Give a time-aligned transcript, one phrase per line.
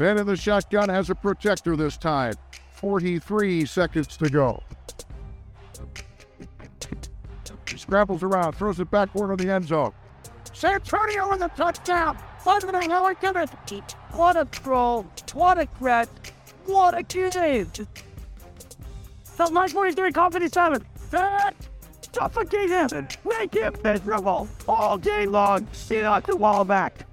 [0.00, 2.34] Man in the shotgun has a protector this time.
[2.72, 4.62] 43 seconds to go.
[7.76, 9.92] Scrambles around, throws it backward of the end zone.
[10.52, 12.16] Santonio with a touchdown.
[12.46, 13.96] Under the hell it.
[14.12, 15.06] What a throw.
[15.34, 16.08] What a threat.
[16.66, 17.66] What a game.
[19.24, 20.84] Felt 943 confidence seven.
[21.10, 21.54] That
[22.12, 23.08] suffocate him.
[23.24, 25.66] Make him miserable all day long.
[25.72, 27.06] See out the wall back.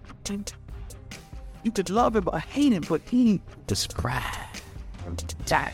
[1.65, 4.37] You could love him or hate him, but he described
[5.47, 5.73] that.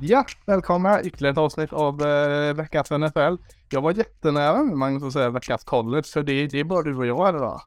[0.00, 3.36] Ja, välkomna ytterligare ett avsnitt av eh, veckans NFL.
[3.70, 6.96] Jag var jättenära med Magnus att säga veckans college, så det, det är bara du
[6.96, 7.60] och jag idag.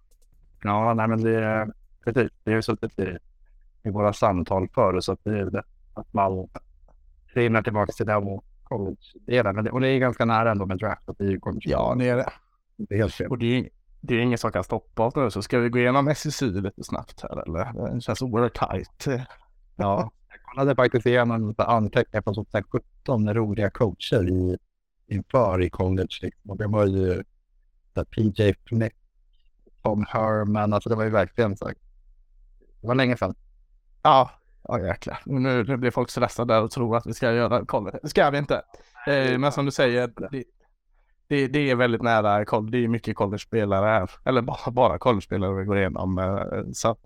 [0.63, 1.73] Ja, nej men det är
[2.05, 2.31] precis.
[2.43, 3.17] Det har ju suttit i,
[3.83, 6.47] i våra samtal förr så att det är det att man
[7.33, 9.69] trillar tillbaka till den college-delen.
[9.69, 11.09] Och det är ganska nära ändå med draft.
[11.09, 11.69] Att det är ju college.
[11.69, 12.31] Ja, det är det.
[12.77, 13.27] det är helt fel.
[13.27, 13.69] Och det är,
[14.01, 16.83] det är ingen som kan stoppa oss nu, så ska vi gå igenom SEC lite
[16.83, 17.93] snabbt här eller?
[17.93, 19.05] Det känns oerhört tajt.
[19.75, 24.57] Ja, jag kollade faktiskt igenom lite anteckningar från 2017 med roliga coacher i,
[25.07, 26.19] inför i college.
[26.21, 26.51] Liksom.
[26.51, 27.23] Och det var ju
[27.95, 28.95] här, PJ Fleck,
[29.83, 30.73] Tom Herman.
[30.73, 31.65] Alltså det var ju verkligen så.
[32.81, 33.35] Det var länge sedan.
[34.03, 34.31] Ja,
[34.63, 35.21] ja jäklar.
[35.25, 37.99] Nu, nu blir folk stressade där och tror att vi ska göra college.
[38.03, 38.61] Det ska vi inte.
[39.07, 40.43] Eh, men som du säger, det,
[41.29, 42.61] det, det är väldigt nära.
[42.61, 44.11] Det är mycket college-spelare här.
[44.25, 46.17] Eller bara, bara college-spelare vi går igenom.
[46.17, 46.97] eh, Så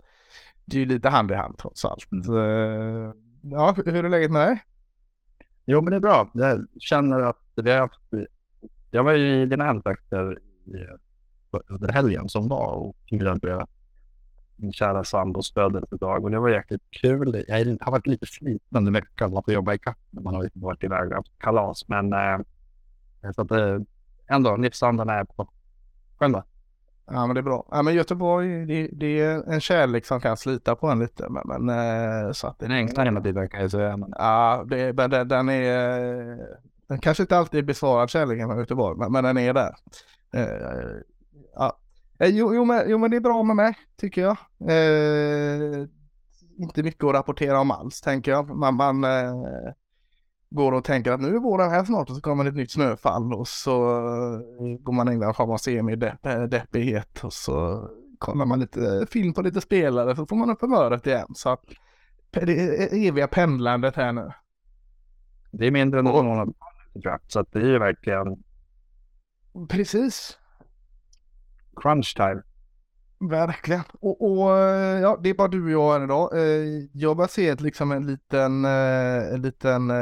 [0.64, 2.08] det är ju lite hand i hand trots allt.
[2.12, 3.14] Eh,
[3.46, 4.62] Ja, hur är läget med dig?
[5.64, 6.30] Jo, men det är bra.
[6.34, 8.00] Jag känner att vi har haft...
[8.90, 10.86] Jag var ju i dina hemtrakter i-
[11.68, 13.66] under helgen som var och firade
[14.56, 17.44] min kära sambos födelsedag och det var jäkligt kul.
[17.48, 20.84] Jag har varit lite sliten under veckan att jobba i kapp när man har varit
[20.84, 21.88] iväg och haft kalas.
[21.88, 22.38] Men eh,
[23.34, 23.50] så att
[24.34, 25.48] eh, ändå, livsandan är på.
[26.18, 26.42] Själv då?
[27.06, 27.66] Ja, men det är bra.
[27.70, 31.28] Ja, men Göteborg, det, det är en kärlek som kan slita på en lite.
[31.28, 33.96] Men, men eh, så att Den änglar hela tiden kan jag säga.
[33.96, 36.64] Men, Ja, det, men den, den är...
[36.88, 39.74] Den kanske inte alltid är besvarad kärleken från Göteborg, men, men den är där.
[40.34, 41.00] Eh,
[41.54, 41.78] ja.
[42.18, 44.36] Eh, jo, jo, men, jo, men det är bra med mig, tycker jag.
[44.68, 45.86] Eh,
[46.58, 48.56] inte mycket att rapportera om alls, tänker jag.
[48.56, 49.72] Man, man eh,
[50.54, 53.34] går och tänker att nu är våren här snart och så kommer ett nytt snöfall
[53.34, 57.88] och så eh, går man in i en form av semi-deppighet och så
[58.18, 61.26] kollar man lite film på lite spelare så får man upp humöret igen.
[61.34, 61.64] Så att
[62.30, 64.32] det eviga pendlandet här nu.
[65.52, 66.54] det är mindre än någon
[66.94, 68.42] draft så att det är ju verkligen
[69.68, 70.38] Precis,
[71.76, 72.42] crunch time
[73.20, 73.82] verkligen.
[74.00, 76.38] Och, och eh, ja, det är bara du och jag här idag.
[76.38, 79.92] Eh, jag bara ser liksom en liten, eh, en liten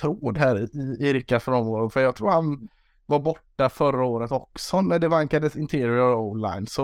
[0.00, 1.90] tråd här i, i Rickards frånvaro.
[1.90, 2.68] För jag tror han
[3.06, 6.66] var borta förra året också när det vankades interior online.
[6.66, 6.82] Så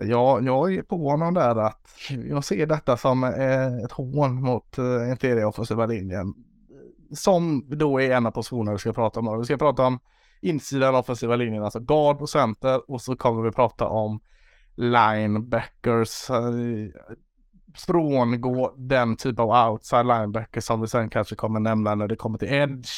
[0.00, 1.88] ja, jag är på honom där att
[2.28, 3.24] jag ser detta som
[3.84, 4.78] ett hån mot
[5.10, 6.34] interior offensiva linjen.
[7.14, 9.38] Som då är en av positionerna vi ska prata om.
[9.38, 9.98] Vi ska prata om
[10.40, 14.20] insidan av offensiva linjen, alltså guard och center och så kommer vi prata om
[14.74, 16.30] linebackers.
[16.30, 16.90] eh,
[17.86, 22.38] Frångå den typ av outside linebackers som vi sen kanske kommer nämna när det kommer
[22.38, 22.90] till edge.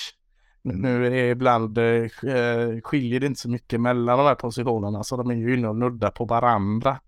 [0.62, 5.04] Nu- Nu är det ibland eh, skiljer det inte så mycket mellan de här positionerna
[5.04, 6.98] så de är ju inne och nuddar på varandra.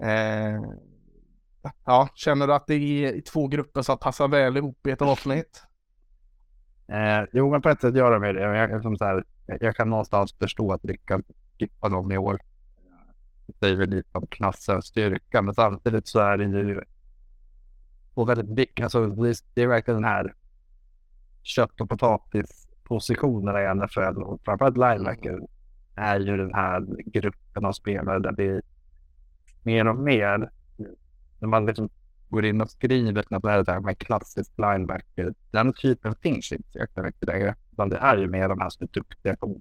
[0.00, 0.60] Eh,
[1.84, 5.62] ja, känner du att det är två grupper som passar väl ihop i ett avsnitt?
[6.88, 8.40] Eh, jo, men på ett sätt gör de ju det.
[8.40, 9.24] Jag, som så här,
[9.60, 11.22] jag, kan någonstans förstå att Rickard
[11.58, 12.38] skippar dem i år.
[13.46, 16.80] Det säger väl lite om klassens styrka, men samtidigt så är det ju
[18.14, 18.84] och väldigt viktigt.
[18.84, 20.34] Alltså, det, det är verkligen den här
[21.42, 25.38] kött och potatispositionen i NFL och framförallt linebacker
[25.94, 28.62] är ju den här gruppen av spelare där det
[29.62, 30.50] mer och mer
[31.38, 31.88] när man liksom
[32.28, 35.34] går in och skriver att det här är så här med klassisk linebacker.
[35.50, 37.54] Den typen finns inte så mycket längre.
[37.72, 39.60] Utan det är ju mer de här som är duktiga på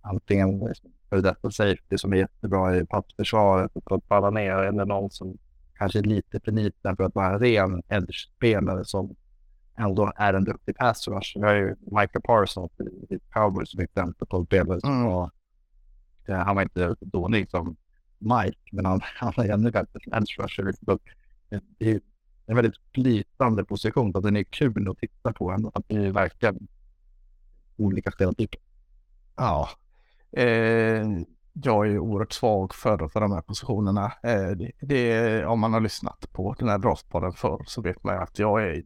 [0.00, 0.60] antingen
[1.08, 5.38] för detta safety som är jättebra i passförsvaret och att falla ner eller någon som
[5.74, 9.14] kanske är lite för liten för att vara en ren edge-spelare som
[9.78, 11.32] ändå är en duktig pass rush.
[11.36, 12.72] Vi har ju Michael Parsons
[13.10, 15.04] i Cowboys som exempel på spelare som Mm.
[15.04, 15.30] var
[16.26, 17.76] han var inte dålig som
[18.18, 20.72] Mike, men han, han är ännu bättre som edge rusher.
[21.78, 22.00] Det är
[22.46, 25.50] en väldigt flytande position, så att den är kul att titta på.
[25.50, 25.70] ändå.
[25.74, 26.68] Att det verkligen
[27.76, 28.60] olika spelartyper.
[29.36, 29.68] Ja.
[30.32, 31.06] Eh,
[31.52, 34.12] jag är oerhört svag för, för de här positionerna.
[34.22, 38.18] Eh, det, det, om man har lyssnat på den här draftpodden förr så vet man
[38.18, 38.82] att jag är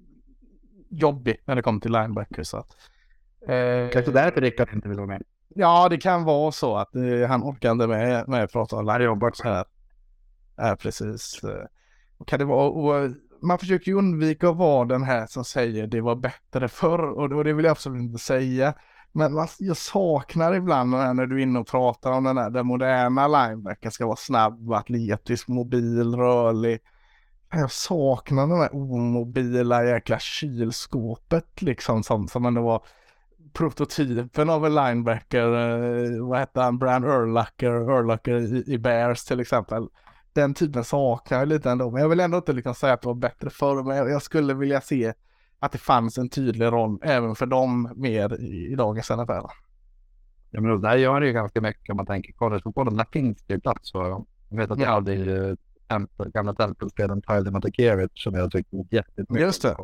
[0.90, 2.54] jobbig när det kommer till linebackers.
[2.54, 5.22] Eh, Kanske därför Rickard inte vill vara med.
[5.48, 9.30] Ja, det kan vara så att eh, han orkar inte med, med att prata om
[9.34, 9.64] så här.
[10.56, 11.40] Ja, precis.
[12.26, 13.10] Kan det vara, och eh,
[13.42, 17.44] man försöker ju undvika att vara den här som säger det var bättre förr och
[17.44, 18.74] det vill jag absolut inte säga.
[19.12, 23.28] Men jag saknar ibland när du är inne och pratar om den här, den moderna
[23.28, 26.80] linebacken ska vara snabb, atletisk, mobil, rörlig.
[27.50, 32.82] Jag saknar den här omobila jäkla kylskåpet liksom som, som ändå var
[33.52, 35.46] prototypen av en linebacker.
[35.46, 36.78] Eh, vad hette han?
[36.78, 39.88] Brand Urlacher, Urlacher i, i Bears till exempel.
[40.36, 41.90] Den typen saknar jag lite ändå.
[41.90, 43.82] Men jag vill ändå inte liksom säga att det var bättre förr.
[43.82, 45.12] Men jag, skulle vilja se
[45.58, 49.46] att det fanns en tydlig roll även för dem mer i, i dagens NFL.
[50.50, 52.96] Ja, men där gör det ju ganska mycket om man tänker collegefotbollen.
[52.96, 54.26] Där finns det ju plats för dem.
[54.48, 55.56] Jag vet att jag hade ju
[56.16, 59.76] gamla Temple-spelaren Tyler Matakevich som jag tyckte jättemycket Just det.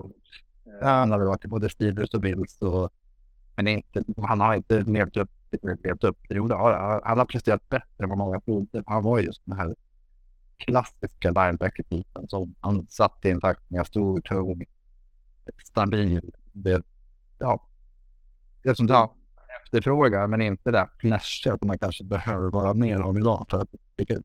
[0.64, 0.88] Ja.
[0.88, 2.62] Han har väl varit i både Steelers och Bills.
[2.62, 2.90] Och,
[3.56, 5.30] men inte, han har inte levt upp
[5.84, 6.18] levt upp.
[6.28, 6.48] Jo,
[7.04, 8.82] han har presterat bättre än vad många trodde.
[8.86, 9.74] Han var just den här
[10.64, 14.64] klassiska linebacker-typen som han satt i en tackling, stor, tung,
[15.64, 16.32] stabil.
[16.52, 16.82] Det,
[17.38, 17.68] ja,
[18.62, 19.08] det som du
[19.64, 23.68] efterfrågar, men inte det flashiga som man kanske behöver vara mer av idag för att
[23.96, 24.22] det är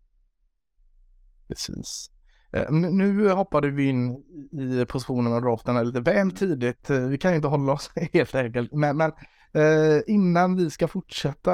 [1.47, 2.11] Precis.
[2.51, 6.89] Eh, nu hoppade vi in i positionen och draften lite väl tidigt.
[6.89, 8.73] Eh, vi kan inte hålla oss helt enkelt.
[8.73, 9.11] Men, men
[9.53, 11.53] eh, innan vi ska fortsätta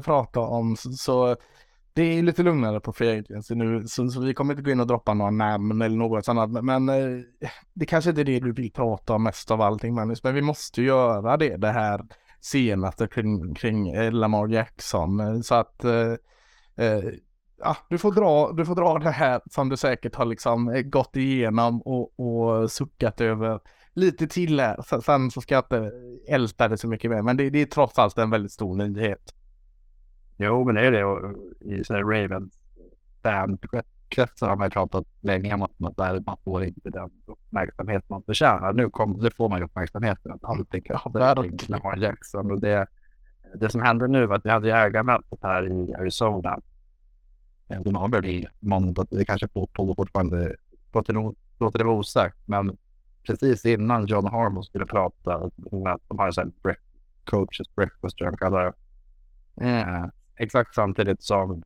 [0.00, 1.36] prata om så
[1.94, 3.86] det är lite lugnare på Free Agency nu.
[3.86, 6.50] Så, så, vi kommer inte gå in och droppa några namn eller något annat.
[6.50, 7.20] Men, men eh,
[7.74, 10.22] det kanske inte är det du vill prata om mest av allting Magnus.
[10.24, 11.56] Men vi måste göra det.
[11.56, 12.00] Det här
[12.40, 15.42] senaste kring, kring eh, Lamar Jackson.
[15.44, 16.12] Så att eh,
[16.76, 17.04] eh,
[17.58, 21.16] ja, du får dra, du får dra det här som du säkert har liksom gått
[21.16, 23.60] igenom och, och suckat över
[23.92, 25.00] lite till här.
[25.00, 25.92] Sen så ska jag inte
[26.28, 29.34] älta det så mycket mer, men det, det är trots allt en väldigt stor nyhet.
[30.36, 31.04] Jo, men det är det.
[31.04, 32.58] Och I Raven Ravens
[33.22, 38.72] fankretsar har man pratat länge om att där man får inte den uppmärksamhet man förtjänar.
[38.72, 40.32] Nu, kom, nu får man ju uppmärksamheten.
[40.32, 40.98] Att allting kring
[41.68, 42.50] Lamar Jackson.
[42.50, 42.86] Och det,
[43.54, 46.60] det som händer nu var att vi hade ägarmötet här i Arizona
[47.68, 50.56] eh, de har väl i måndag, det kanske pågår fortfarande,
[51.58, 52.76] låter det vara osagt, men
[53.26, 55.86] precis innan John Harmon skulle prata, att de
[56.18, 56.76] har en sån här
[57.24, 58.72] coaches breakfast, tror jag kallar det.
[59.66, 60.04] Eh,
[60.36, 61.62] Eh, exakt samtidigt som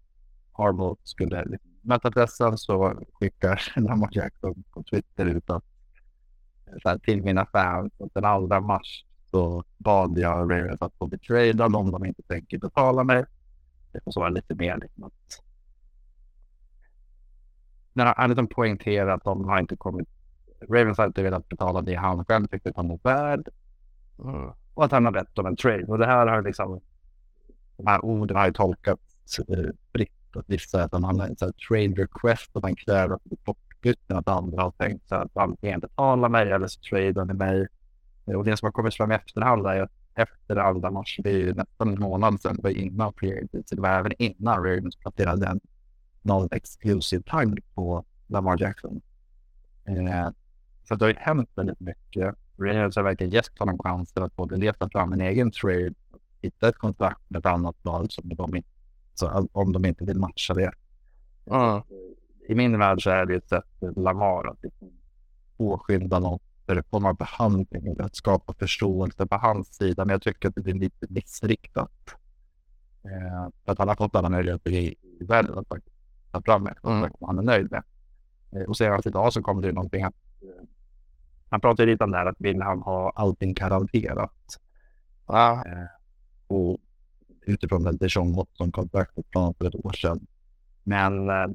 [0.53, 5.65] Harbaugh skulle möta pressen så skickar Lamar Jackson på Twitter ut att
[6.82, 11.06] så här, till mina fans att den 2 mars så bad jag Ravens att få
[11.06, 13.25] bli tradad om de inte tänker betala mig.
[13.93, 15.43] Det får så vara lite mer liksom att
[17.93, 20.09] när han liksom poängterar att de har inte kommit.
[20.69, 23.49] Ravens har inte velat betala det han själv tyckte att han var värd.
[24.25, 24.50] Mm.
[24.75, 25.85] Och att han har rätt om en trade.
[25.85, 26.81] Och det här har liksom.
[27.78, 30.12] Oh, De här orden har ju tolkats eh, fritt.
[30.36, 33.22] Att vissa att man har en trade request och man kräver att
[33.80, 33.94] bli.
[34.08, 37.66] Att andra har tänkt så att antingen betala mig eller så tradar ni mig.
[38.25, 41.38] Och det som har kommit fram i efterhand är att efter andra mars, det är
[41.38, 44.96] ju nästan en månad sedan, det var innan pre så det var även innan Ravens
[44.96, 45.60] placerade en
[46.22, 49.00] non-exclusive tagg på Lamar Jackson.
[49.84, 50.28] Eh,
[50.88, 52.34] så det har ju hänt väldigt mycket.
[52.58, 55.94] Ravens har verkligen gett honom chansen att både leta fram en egen trade
[56.43, 58.69] hitta ett kontrakt med ett annat lag som de inte,
[59.14, 60.73] så om de inte vill matcha det.
[61.46, 61.82] Mm.
[62.49, 64.91] I min värld så är det ett sätt Lamar att liksom
[65.56, 70.05] påskynda något för form av behandling att skapa förståelse på hans sida.
[70.05, 72.17] Men jag tycker att det blir lite missriktat.
[73.05, 75.69] Eh, för att han har fått alla möjligheter i, världen att
[76.32, 77.27] ta fram ett kontrakt mm.
[77.27, 77.82] han är nöjd med.
[78.53, 80.65] Eh, och senast idag så kom det någonting att eh,
[81.51, 84.58] han pratade lite om det här att vill han ha allting garanterat.
[85.27, 85.65] Ja.
[85.67, 85.97] Eh,
[86.48, 86.78] och
[87.46, 90.26] utifrån den Dijon Watson-kontraktet från för ett år sedan.
[90.84, 91.46] Men eh,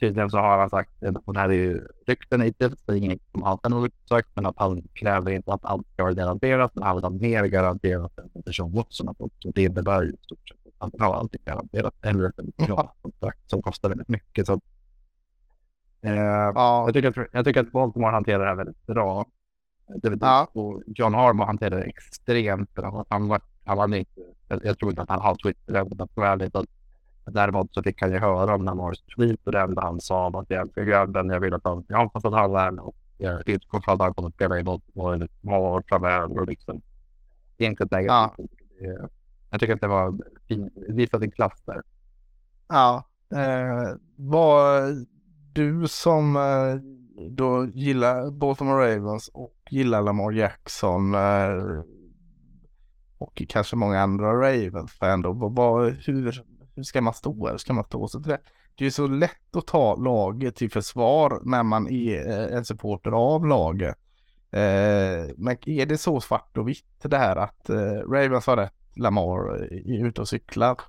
[0.00, 0.90] tydligen så har han sagt,
[1.24, 4.46] och det här är ju rykten hittills, det är inget som han har sagt, men
[4.46, 8.18] att han kräver inte att allt ska vara garanterat, men han vill ha mer garanterat
[8.18, 9.44] än Dijon Watson har fått.
[9.44, 12.94] Och det innebär ju i stort sett att han har allting garanterat, eller ett bra
[13.02, 14.46] kontrakt som kostar väldigt mycket.
[14.46, 14.60] Så
[16.04, 16.14] Eh,
[16.54, 16.84] ja.
[16.86, 19.26] jag, tycker att, jag tycker att Baltimore hanterar det här väldigt bra.
[20.02, 20.48] Det, ja.
[20.52, 23.06] och John Harbaugh hanterar det extremt bra.
[23.08, 25.74] Han var, han var inte, jag, tror inte att han Twitter
[26.22, 26.56] ärligt.
[26.56, 26.66] Att,
[27.24, 30.42] däremot så fick han ju höra om Lamars tweet och det enda han sa var
[30.42, 33.48] att jag är grabben, jag vill att han, jag hoppas att han är och jag
[33.48, 36.40] utgår från att han kommer att spela i Baltimore många år framöver.
[36.40, 36.82] Och liksom,
[37.58, 38.50] egentligen negativt.
[38.78, 39.08] Ja.
[39.50, 40.18] Jag tycker att det var
[40.48, 40.72] fint,
[41.18, 41.82] sin klass där.
[42.68, 44.82] Ja, eh, vad
[45.52, 46.74] du som eh,
[47.30, 51.82] då gillar Baltimore Ravens och gillar Lamar Jackson eh,
[53.18, 56.44] och kanske många andra Ravens-fan då, vad, hur,
[56.74, 57.48] hur ska man stå?
[57.48, 58.40] Hur ska man stå sig till det?
[58.74, 63.10] det är så lätt att ta laget till försvar när man är eh, en supporter
[63.10, 63.96] av laget.
[64.50, 68.74] Eh, men är det så svart och vitt det här att eh, Ravens har rätt,
[68.96, 70.80] Lamar eh, är ute och cyklar?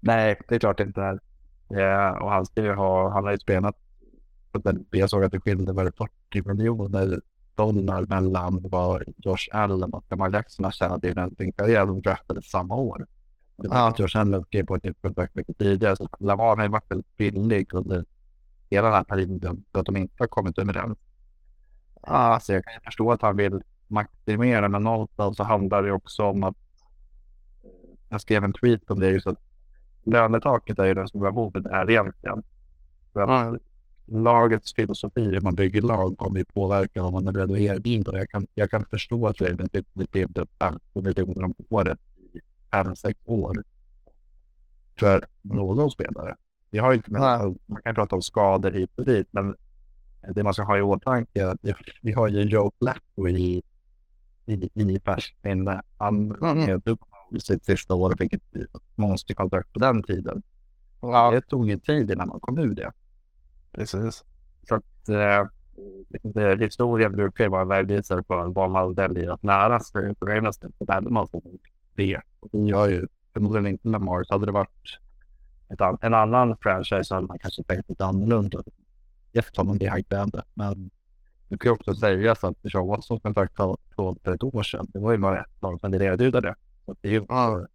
[0.00, 1.20] Nej, det är klart inte är.
[1.68, 3.76] Ja, och han ska ju ha, han har ju spelat,
[4.90, 7.20] jag såg att det skilde 40 miljoner
[7.56, 11.86] dollar mellan vad Josh Allen och Lamar Jackson har tjänat i den karriär.
[11.86, 13.06] De draftades samma år.
[13.70, 15.96] Att Josh Allen skrev på ett nytt kontrakt mycket tidigare.
[15.96, 18.04] Så Lamar har ju varit väldigt billig under
[18.70, 20.98] hela den här perioden för att de inte har kommit överens.
[22.00, 26.44] Alltså jag kan förstå att han vill maximera, men någonstans så handlar det också om
[26.44, 26.56] att
[28.08, 29.38] jag skrev en tweet om det just att
[30.02, 32.42] lönetaket är ju den stora boven är egentligen.
[33.12, 33.60] För att.
[34.06, 38.18] Lagets filosofi hur man bygger lag kommer ju påverka vad man är beredd att erbjuda.
[38.18, 39.82] Jag kan, jag kan förstå att Ravens inte
[40.58, 41.98] 50 miljoner om året
[42.32, 43.64] i fem, sex år
[44.98, 46.36] för någon spelare.
[46.70, 49.56] Vi har inte man kan prata om skador hit och dit, men
[50.34, 51.60] det man ska ha i åtanke är att
[52.00, 53.62] vi har ju Joe Flacco i,
[54.46, 55.82] i, i färskt minne.
[55.98, 56.82] Han mm.
[56.84, 57.00] upp
[57.38, 58.42] sitt sista år och fick ett
[58.94, 60.42] monsterkontrakt på den tiden.
[61.32, 62.92] Det tog ju tid innan man kom ur det.
[63.74, 64.24] Precis.
[64.68, 65.46] Så att eh,
[66.22, 70.14] det, historien brukar ju vara vägvisare för vad man väljer att lära sig.
[70.18, 71.40] För Ravens så lärde man sig
[71.94, 72.20] det.
[72.40, 74.24] Och det gör ju förmodligen inte Lamar.
[74.24, 74.98] Så hade det varit
[75.68, 78.62] ett, en annan franchise så hade man kanske tänkt lite annorlunda
[79.32, 80.42] efter man det hypade.
[80.54, 80.90] Men
[81.48, 85.12] det kan också sägas att Sean Watsons kontrakt från för ett år sedan, det var
[85.12, 86.54] ju bara ett lag som ville erbjuda det.
[86.86, 87.66] Så det är ju, ja.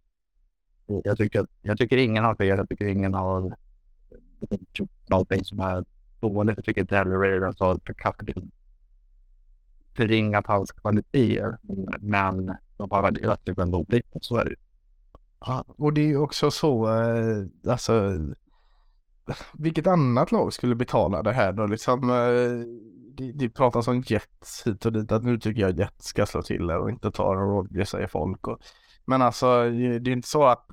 [0.86, 3.56] jag, tycker, jag tycker ingen har fel, jag tycker ingen har
[5.10, 5.84] någonting som är
[6.20, 6.56] dåligt.
[6.56, 7.80] Jag tycker inte heller Ravens har
[9.96, 11.58] förringat hans kvaliteter.
[12.00, 14.54] Men de har värderat typ det ändå olika, så är det
[15.46, 18.18] Ja, och det är ju också så, eh, alltså
[19.52, 21.66] vilket annat lag skulle betala det här då?
[21.66, 22.66] Liksom, eh,
[23.14, 26.42] det, det pratas om Jets hit och dit, att nu tycker jag Jets ska slå
[26.42, 28.46] till och inte ta Rodgers säger folk.
[28.46, 28.58] Och,
[29.04, 30.66] men alltså, det är inte så att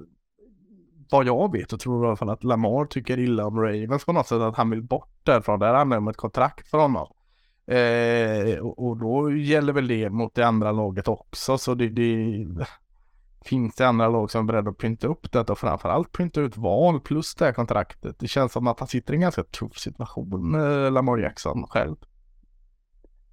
[1.11, 4.13] vad jag vet och tror i alla fall att Lamar tycker illa om Ravens på
[4.13, 5.59] något sätt, att han vill bort därifrån.
[5.59, 7.07] Där handlar om ett kontrakt för honom.
[7.67, 12.45] Eh, och, och, då gäller väl det mot det andra laget också, så det, det
[13.45, 16.57] finns det andra lag som är beredda att pynta upp detta och framförallt pynta ut
[16.57, 18.19] val plus det här kontraktet.
[18.19, 21.95] Det känns som att han sitter i en ganska tuff situation, eh, Lamar Jackson själv.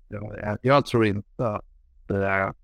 [0.08, 1.64] Ja, jag tror inte att
[2.06, 2.54] det är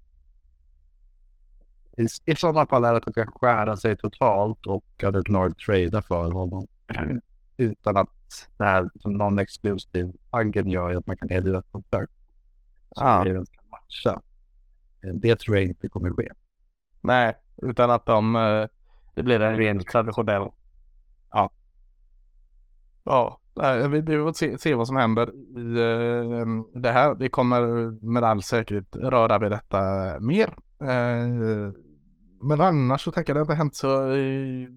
[1.97, 5.29] i, i sådana fall är det att de kan skära sig totalt och att ett
[5.29, 6.67] lag tradar för honom.
[7.57, 8.09] Utan att
[8.57, 12.13] det här som non-exclusive aggen gör att man kan erbjuda kontrakt.
[12.97, 13.25] Så ah.
[13.25, 14.23] det kan matcha.
[15.15, 16.29] Det tror jag inte kommer ske.
[17.01, 18.67] Nej, utan att de, eh,
[19.15, 20.49] det blir en ren traditionell.
[21.31, 21.51] Ja.
[23.05, 23.40] Ja,
[23.89, 27.15] vi får se, se vad som händer i eh, det här.
[27.15, 27.61] Vi kommer
[28.07, 29.81] med all säkerhet röra vid detta
[30.21, 30.57] mer.
[30.83, 31.73] Eh,
[32.43, 34.69] men annars så tänker jag det inte hänt så eh,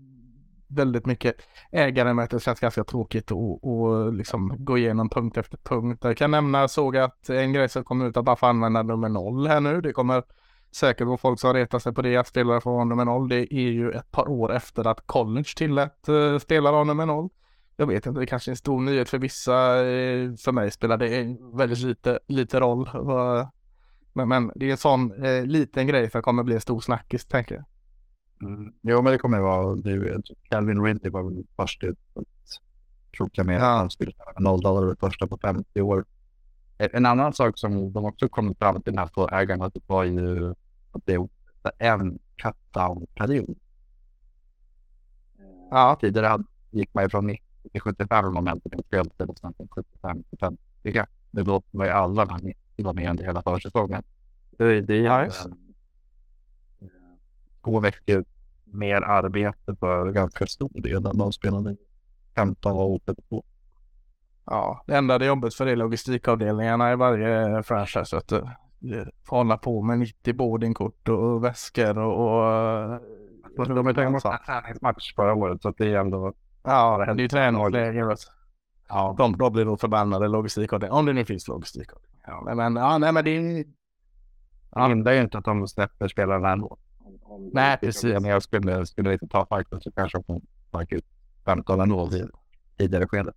[0.68, 1.36] väldigt mycket
[1.72, 2.36] ägarmöte.
[2.36, 6.00] Det känns ganska tråkigt att liksom gå igenom punkt efter punkt.
[6.04, 9.10] Jag kan nämna, såg att en grej som kommer ut att bara få använda nummer
[9.10, 9.82] noll här nu.
[9.82, 10.24] Det kommer
[10.76, 13.30] säkert vara folk som retar sig på det att spelare får ha nummer noll.
[13.30, 17.30] Det är ju ett par år efter att college tillät uh, spelare ha nummer noll.
[17.78, 19.84] Jag vet inte, det kanske är en stor nyhet för vissa.
[19.84, 22.90] Uh, för mig spelar det väldigt lite, lite roll.
[24.14, 26.80] Men, men, det är en sån uh, liten grej för att kommer bli en stor
[26.80, 27.66] snackis, tänker jag.
[28.50, 28.74] Mm.
[28.82, 32.26] Jo, men det kommer vara, det, Calvin Ridley var väl först ut att
[33.18, 36.06] proklamera att han skulle med noll dollar första på 50 år.
[36.78, 40.52] En annan sak som de också kom fram till här två ägarna det var ju
[40.92, 41.28] att det
[41.78, 43.58] är en cut-down-period.
[45.72, 45.98] Ja.
[46.02, 50.40] Tidigare gick man ju från 90 till 75 moment i spelet och sen 75 till
[50.40, 50.62] 50.
[51.32, 54.04] Det var ju alla 90 var med under hela försäsongen.
[54.58, 55.50] Det, det är nice.
[57.64, 58.26] två veckor
[58.66, 61.76] mer arbete för ganska stor del än de spelade
[62.36, 63.44] 15 och 82.
[64.46, 68.18] Ja, det enda det är jobbigt för det är logistikavdelningarna i varje franchise.
[68.18, 68.34] Att
[69.24, 72.40] får hålla på med 90 boardingkort och väskor och...
[73.58, 76.34] och de har tagit bort en träningsmatch förra året så att det är ändå...
[76.64, 78.18] Ja, det är ju träningsläger.
[78.90, 79.16] Ja.
[79.18, 82.14] De, då blir nog förbannade logistikavdelningar, om det nu finns logistikavdelningar.
[82.28, 82.56] Ja.
[82.56, 83.66] Men, ja, nej men det är...
[84.72, 84.82] Ja.
[84.82, 86.78] Det hindrar ju inte att de släpper spelarna ändå.
[87.54, 88.18] Nej, precis.
[88.18, 91.06] Om jag skulle, skulle inte ta fighten så kanske de får sparka ut
[91.46, 92.26] 15 ändå i
[92.78, 93.34] tidigare skede.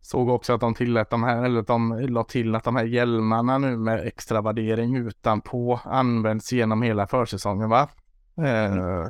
[0.00, 2.84] Såg också att de tillät de här, eller att de la till att de här
[2.84, 7.88] hjälmarna nu med extra värdering utanpå används genom hela försäsongen va?
[8.36, 9.06] Eh,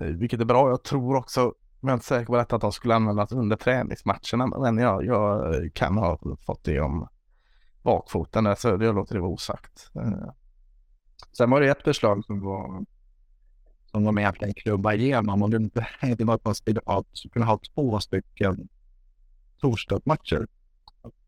[0.00, 0.70] vilket är bra.
[0.70, 4.46] Jag tror också jag är inte säker på detta att de skulle användas under träningsmatcherna,
[4.46, 7.08] men jag, jag kan ha fått det om
[7.82, 9.90] bakfoten där, så jag låter det vara osagt.
[9.94, 10.30] Eh,
[11.32, 12.84] sen var det ett förslag som var
[13.90, 17.60] som de egentligen klubbade igenom och det, var att man skulle ha, skulle kunna ha
[17.74, 18.68] två stycken
[19.60, 20.46] torsdagsmatcher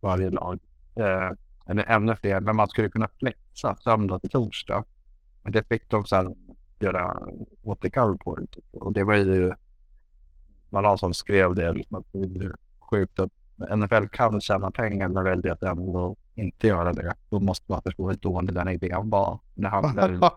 [0.00, 0.58] varje lag.
[0.94, 1.30] Eh,
[1.66, 4.84] eller ännu fler, men man skulle kunna flexa söndag till torsdag.
[5.42, 6.36] Men det fick de sen
[6.80, 7.18] göra
[7.62, 8.38] återkall på.
[8.72, 9.52] Och det var ju
[10.72, 12.52] man har som skrev det, liksom att det är
[12.90, 13.30] sjukt att
[13.78, 17.14] NFL kan tjäna pengar men väljer att ändå inte göra det.
[17.28, 19.38] Då måste man förstå hur dålig den idén var.
[19.54, 20.32] Det handlar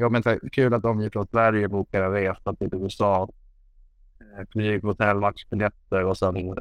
[0.00, 2.68] Ja, men så här, kul att de gick från Sverige och bokade en resa till
[2.72, 3.28] USA.
[4.20, 6.54] Eh, Flyg, hotell, matchbiljetter och sen eh,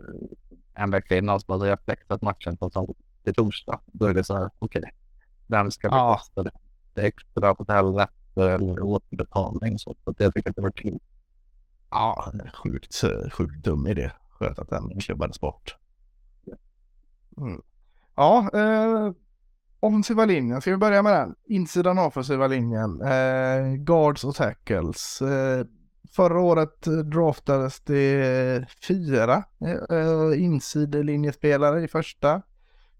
[0.73, 3.79] en vecka innan så hade jag flexat matchen på till torsdag.
[3.85, 4.91] Då är det så här, okej, okay,
[5.47, 6.51] vem ska bekosta det?
[6.93, 9.95] det extra hotellnätter eller återbetalning så.
[10.03, 10.99] så det tycker jag det var kul.
[11.89, 14.11] Ja, sjukt, sjukt dum idé.
[14.29, 15.75] Skönt att den klubbades bort.
[17.37, 17.61] Mm.
[18.15, 19.11] Ja, eh,
[19.79, 21.35] offensiva linjen, ska vi börja med den?
[21.45, 25.21] Insidan av offensiva linjen, eh, guards och tackles.
[25.21, 25.65] Eh,
[26.15, 29.43] förra året draftades det fyra
[29.89, 32.41] eh, insidelinjespelare i första.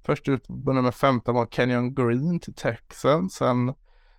[0.06, 3.34] Först ut på nummer 15 var Kenyon Green till Texans.
[3.34, 3.74] Sen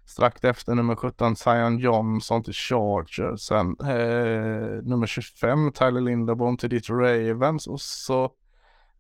[0.09, 3.41] strax efter nummer 17 Zion Johnson till Chargers.
[3.41, 8.33] Sen eh, nummer 25 Tyler Linderbaum till Ditt Ravens och så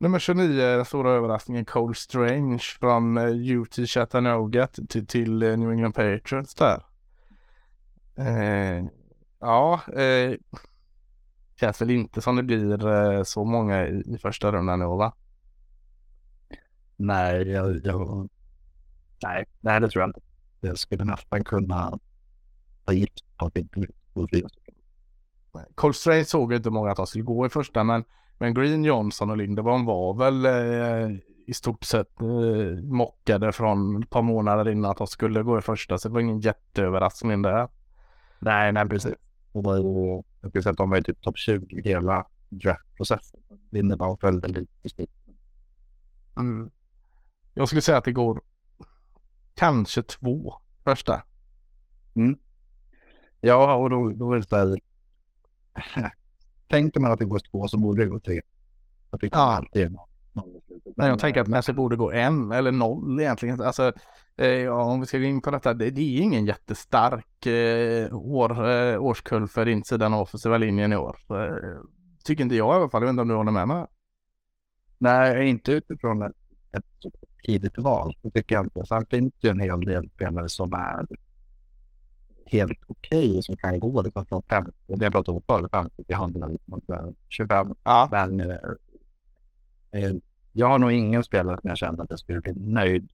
[0.00, 5.70] Nummer 29 den stora överraskningen Cole Strange från eh, UT Chattanooga till, till eh, New
[5.70, 6.84] England Patriots där.
[8.16, 8.84] Eh,
[9.40, 10.34] ja, eh,
[11.60, 14.96] känns väl inte som det blir eh, så många i, i första rundan i år
[14.96, 15.12] va?
[16.96, 18.28] Nej, jag, jag,
[19.22, 20.27] nej, nej, det tror jag inte.
[20.60, 21.98] Jag skulle nästan kunna
[22.84, 23.86] ta gift på att inte
[24.32, 24.74] fyra stycken.
[25.74, 28.04] Cole Strange såg inte många att de skulle gå i första men
[28.38, 34.10] men Green, Johnson och Lindeborn var väl eh, i stort sett eh, mockade från ett
[34.10, 35.98] par månader innan att de skulle gå i första.
[35.98, 37.68] Så det var ingen jätteöverraskning där.
[38.38, 39.14] Nej, nej precis.
[39.52, 43.40] Och då, jag skulle säga att de var i typ topp 20 i hela draftprocessen.
[43.70, 45.10] Lindeborn följde lite snett.
[46.36, 46.70] Mm.
[47.54, 48.40] Jag skulle säga att det går
[49.58, 51.22] kanske två första.
[52.14, 52.38] Mm.
[53.40, 54.78] Ja, och då, då är det så här.
[56.68, 58.40] tänker man att det går två så borde det gå tre.
[59.10, 59.42] Jag tycker ja.
[59.42, 59.96] alltid.
[60.96, 63.60] Nej, jag tänker att det borde gå en eller noll egentligen.
[63.60, 63.92] Alltså,
[64.36, 68.70] eh, om vi ska gå in på detta, det, det är ingen jättestark eh, år,
[68.70, 71.18] eh, årskull för insidan av offensiva linjen i år.
[71.30, 71.80] Eh,
[72.24, 73.02] tycker inte jag i alla fall.
[73.02, 73.86] Jag vet inte om du håller med mig?
[74.98, 76.36] Nej, inte utifrån ett,
[76.72, 78.16] ett tidigt val.
[78.22, 78.86] Det tycker jag inte.
[78.86, 81.06] Sen finns det ju en hel del spelare som är
[82.46, 86.04] helt okej okay, som kan gå liksom från 50, det jag pratade om förr, 50
[86.04, 86.50] till 100,
[87.28, 87.74] 25.
[87.84, 88.08] Ja.
[88.10, 88.56] Men eh,
[89.90, 90.12] eh,
[90.52, 93.10] jag har nog ingen spelare som jag känner att jag skulle bli nöjd.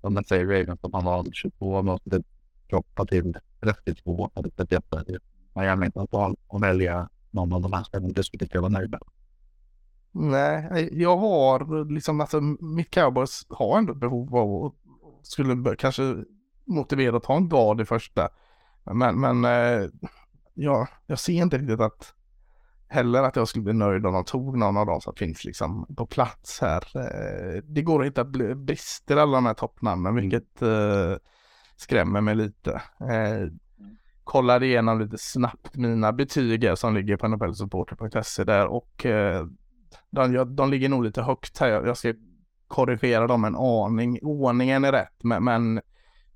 [0.00, 2.22] Om man säger Ravens som har valt 22, måste
[2.70, 4.84] droppa till 32 eller 31.
[5.54, 8.12] Miami inte har val att välja någon av de här spelarna.
[8.12, 9.00] Det skulle inte jag vara nöjd med.
[10.14, 14.74] Nej, jag har liksom, alltså mitt cowboys har ändå behov av och
[15.22, 16.24] skulle kanske
[16.64, 18.28] motiverad att ta en guard i första.
[18.84, 19.88] Men, men eh,
[20.54, 22.14] ja, jag ser inte riktigt att
[22.88, 25.94] heller att jag skulle bli nöjd om de tog någon av dem som finns liksom
[25.96, 26.84] på plats här.
[26.96, 30.22] Eh, det går att hitta brister i alla de här toppnamnen, mm.
[30.22, 31.16] vilket eh,
[31.76, 32.82] skrämmer mig lite.
[34.24, 39.06] Kollade igenom lite snabbt mina betyg som ligger på nobelsupporter.se där och
[39.92, 41.68] eh, de, de ligger nog lite högt här.
[41.68, 42.14] Jag ska
[42.66, 44.18] korrigera dem en aning.
[44.22, 45.80] Ordningen är rätt, men, men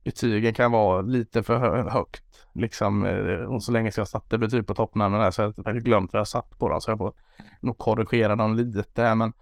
[0.05, 2.23] betygen kan vara lite för högt.
[2.55, 6.12] Liksom, eh, och så länge jag satte betyg på toppnamnen där så har jag glömt
[6.12, 6.81] vad jag satt på dem.
[6.81, 7.12] Så jag får
[7.61, 9.14] nog korrigera dem lite här.
[9.14, 9.33] Men,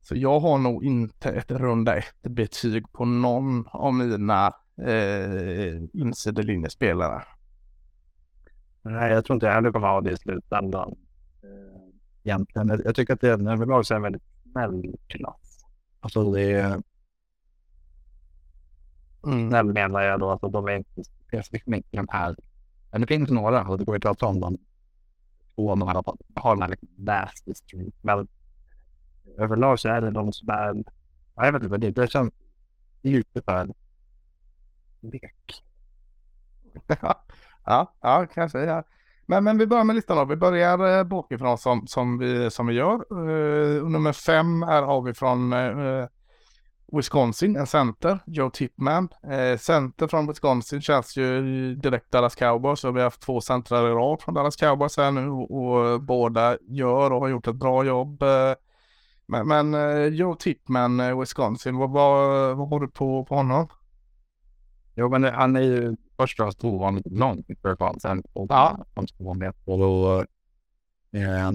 [0.00, 4.46] så jag har nog inte ett runda ett betyg på någon av mina
[4.86, 7.22] eh, insidelinjespelare.
[8.82, 10.96] Nej, jag tror inte jag heller kommer ha det i slutändan.
[12.24, 12.82] Egentligen.
[12.84, 15.64] Jag tycker att det är överlag är en väldigt snäll klass.
[16.00, 16.82] Alltså det är
[19.26, 19.48] Mm.
[19.50, 22.36] Snäll menar jag då, alltså de är inte specifikt mycket de här.
[22.90, 24.58] Men det finns några och det går ju att prata om dem.
[25.54, 26.18] Två av fall.
[26.34, 27.94] Har den här liksom nasty street.
[28.00, 28.28] Men
[29.38, 30.84] överlag så är det de som är,
[31.34, 32.32] jag vet inte, det, det känns
[33.02, 33.74] lite för
[35.00, 35.64] lek.
[37.64, 38.58] ja, ja, kanske.
[38.58, 38.84] Ja.
[39.26, 40.24] Men, men vi börjar med listan då.
[40.24, 43.12] Vi börjar eh, bakifrån som, som, vi, som vi gör.
[43.12, 46.08] Uh, nummer fem här har vi från uh, eh,
[46.92, 49.08] Wisconsin, en center, Joe Tipman.
[49.30, 52.84] Eh, center från Wisconsin känns ju direkt Dallas Cowboys.
[52.84, 56.56] Vi har haft två centrar i rad från Dallas Cowboys här nu och, och båda
[56.60, 58.22] gör och har gjort ett bra jobb.
[58.22, 58.54] Eh,
[59.26, 63.68] men, men eh, Joe Tipman, Wisconsin, vad, vad, vad har du på, på honom?
[64.94, 68.00] Jo, men han är ju först och främst ovanligt lång för fan.
[68.00, 68.84] Sen och Ja.
[68.94, 70.20] han två meter och
[71.12, 71.52] eh,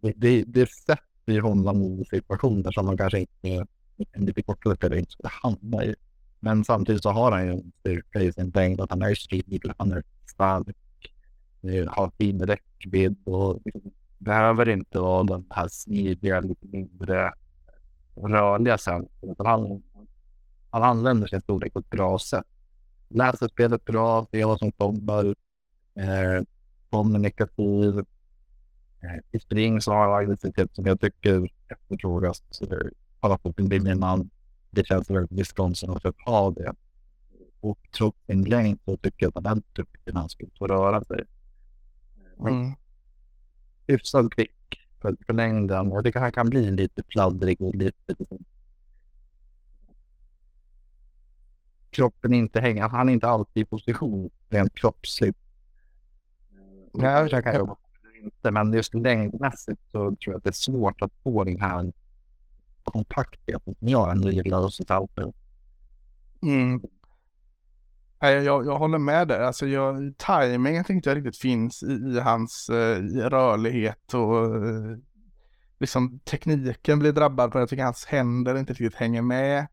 [0.00, 3.66] det, det, sätter honom i situationer som man kanske inte
[4.12, 5.94] en lite kortare spelare inte skulle hamna i.
[6.40, 9.62] Men samtidigt så har han ju en styrka i sin längd att han är speedig,
[9.78, 10.76] han är stark,
[11.62, 13.62] eh, har fin räckvidd och
[14.18, 17.32] behöver inte vara den här smidiga, lite mindre
[18.16, 18.78] rörliga.
[19.22, 19.82] Utan han,
[20.80, 22.46] han använder sin storlek på ett bra sätt.
[23.08, 25.24] Läser spelet bra, ser vad som kommer,
[25.94, 26.42] eh,
[26.90, 27.98] kommunikativ.
[29.00, 32.42] Eh, I spring så har han aggressivitet som jag tycker efterfrågas.
[32.60, 34.30] Det- Kolla på bilden man.
[34.70, 36.72] Det känns väldigt Wisconsin att ha det.
[37.60, 41.24] Och trots sin längd så tycker jag att duktig när han ut och röra sig.
[42.40, 42.72] Mm.
[43.86, 48.14] Hyfsad kvick för, för längden och det kan, han kan bli lite pladdrig och lite
[48.18, 48.38] liksom,
[51.98, 55.38] kroppen inte hänger, han är inte alltid i position rent kroppsligt.
[56.94, 57.76] Nej, Jag kan jobba
[58.22, 61.92] inte, men just längdmässigt så tror jag att det är svårt att få den här
[62.84, 65.32] kompaktheten som jag ändå gillar hos ett Alper.
[66.42, 66.80] Mm.
[68.22, 69.40] Nej, jag, jag håller med där.
[69.40, 74.98] Alltså jag, timingen tänkte jag riktigt finns i, i hans eh, i rörlighet och eh,
[75.78, 77.58] liksom tekniken blir drabbad det.
[77.58, 79.66] Jag tycker hans händer inte riktigt hänger med.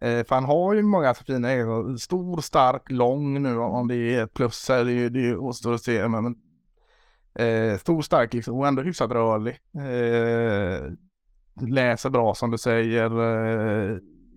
[0.00, 1.96] Eh, för han har ju många så fina egenskaper.
[1.96, 4.84] Stor, stark, lång nu om det är ett plus här.
[4.84, 6.08] Det, är ju- det är ju återstår att se.
[6.08, 6.34] Men, men,
[7.34, 9.58] eh, stor, stark liksom, och ändå hyfsat rörlig.
[9.74, 10.92] Eh,
[11.68, 13.10] läser bra som du säger.
[13.90, 13.96] Eh,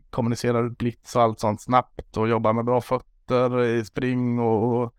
[0.09, 4.81] kommunicerar ut blitz och allt sånt snabbt och jobbar med bra fötter i spring och,
[4.83, 4.93] och,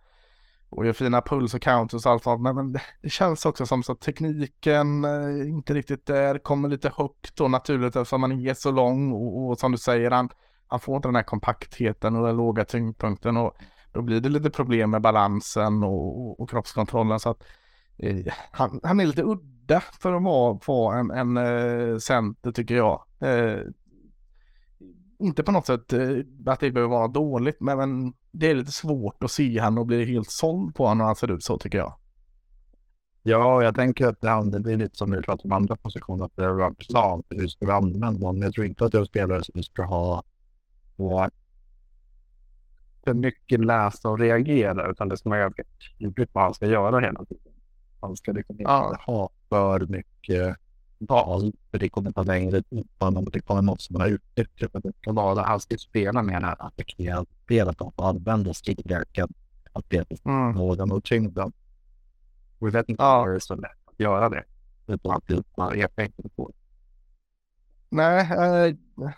[0.68, 2.42] och gör fina puls och counters och allt sånt.
[2.42, 2.72] Men, men
[3.02, 7.50] det, känns också som så att tekniken eh, inte riktigt där, kommer lite högt och
[7.50, 10.28] naturligt eftersom man är så lång och, och som du säger, han,
[10.74, 13.56] han får inte den här kompaktheten och den låga tyngdpunkten och
[13.92, 17.44] då blir det lite problem med balansen och, och, kroppskontrollen så att
[17.96, 22.74] eh, han, han är lite udda för att vara på en, en eh, center tycker
[22.74, 23.04] jag.
[23.20, 23.60] Eh,
[25.18, 28.72] inte på något sätt eh, att det behöver vara dåligt, men, men det är lite
[28.72, 31.58] svårt att se han och bli helt såld på honom när han ser ut så
[31.58, 31.94] tycker jag.
[33.22, 36.36] Ja, jag tänker att det blir det lite som du pratar om andra positioner, att
[36.36, 38.42] det är en plan för hur vi använda honom?
[38.42, 40.22] Jag tror inte att det är spelare som ska ha
[40.96, 41.28] och
[43.04, 45.62] för mycket läsa och reagera, utan det ska vara ganska
[45.98, 47.52] tydligt vad han ska göra hela tiden.
[48.00, 48.96] Han ska liksom inte Ja.
[49.06, 50.56] ha för mycket
[50.98, 53.24] val, för det kommer ta längre tid för honom.
[53.32, 54.72] Det kommer något som han har utnyttjat.
[54.72, 59.28] Det ska vara, han ska spela med det här attackerade spelet och använda styrkan,
[59.72, 60.52] att det är Mm.
[60.52, 61.52] nåden och tyngden.
[62.58, 63.22] Och jag vet inte Ja.
[63.22, 64.44] om det är så lätt att göra det.
[64.86, 65.26] Utan att
[65.56, 65.88] bara är
[66.36, 66.54] på det.
[67.94, 68.76] Nej,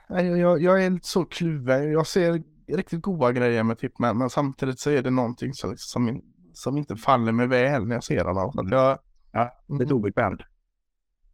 [0.08, 1.92] nej, jag, jag är så kluven.
[1.92, 6.22] Jag ser riktigt goda grejer med Tipman, men samtidigt så är det någonting som, som,
[6.52, 8.52] som inte faller mig väl när jag ser honom.
[8.52, 8.98] Så jag,
[9.36, 10.40] Ja, lite obekvämt.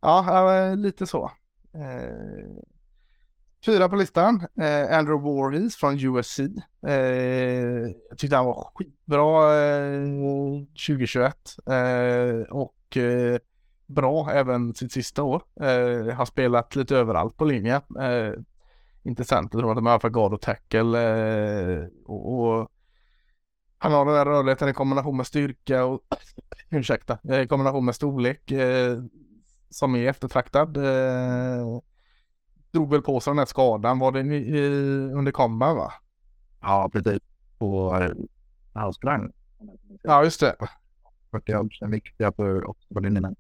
[0.01, 1.31] Ja, eh, lite så.
[1.75, 2.65] Eh,
[3.67, 4.47] fyra på listan.
[4.61, 6.41] Eh, Andrew Voorhees från USC.
[8.11, 10.03] Jag tyckte han var skitbra eh,
[10.87, 11.37] 2021.
[11.67, 12.97] Eh, och
[13.95, 15.43] bra även sitt sista år.
[15.61, 17.83] Eh, har spelat lite överallt på linjen.
[18.01, 18.33] Eh,
[19.03, 20.99] inte center, tror jag, men i alla fall guard och tackle.
[20.99, 22.69] Eh, och, och
[23.79, 26.01] han har den här rörligheten i kombination med styrka och
[26.71, 28.51] ursäkta, eh, i kombination med storlek.
[28.51, 28.99] Eh,
[29.73, 30.77] som är eftertraktad.
[30.77, 31.81] Eh,
[32.71, 34.71] drog väl på sig den här skadan, var det i,
[35.13, 35.93] under komban va?
[36.61, 37.23] Ja, precis.
[37.59, 38.01] På
[38.73, 39.33] han sprang.
[40.03, 40.57] Ja just det.
[41.31, 43.35] 40 är viktiga för Oxford-linjerna.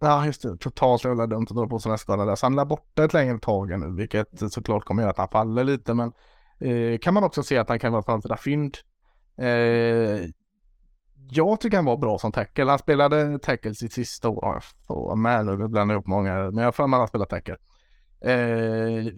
[0.00, 2.34] Ja just det, totalt jävla dumt att dra på sig den här där.
[2.34, 5.64] Så han lär borta ett längre tag nu, vilket såklart kommer göra att han faller
[5.64, 5.94] lite.
[5.94, 6.12] Men
[6.60, 8.76] eh, kan man också se att han kan vara framtida fynd.
[9.38, 10.28] Eh,
[11.30, 12.64] jag tycker han var bra som tackle.
[12.64, 14.62] Han spelade tackle sitt sista år.
[14.88, 16.34] jag med, mig nu, blandar ihop många.
[16.34, 17.56] Men jag har för mig att han spelat tackle.
[18.20, 19.12] Eh,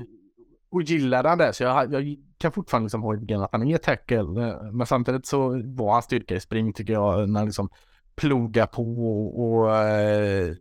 [0.70, 1.52] och gillade han det.
[1.52, 4.18] Så jag, jag kan fortfarande liksom ha i att han är tackle.
[4.18, 7.28] Eh, men samtidigt så var hans styrka i spring tycker jag.
[7.28, 7.68] När liksom
[8.16, 10.54] ploga på och, och eh,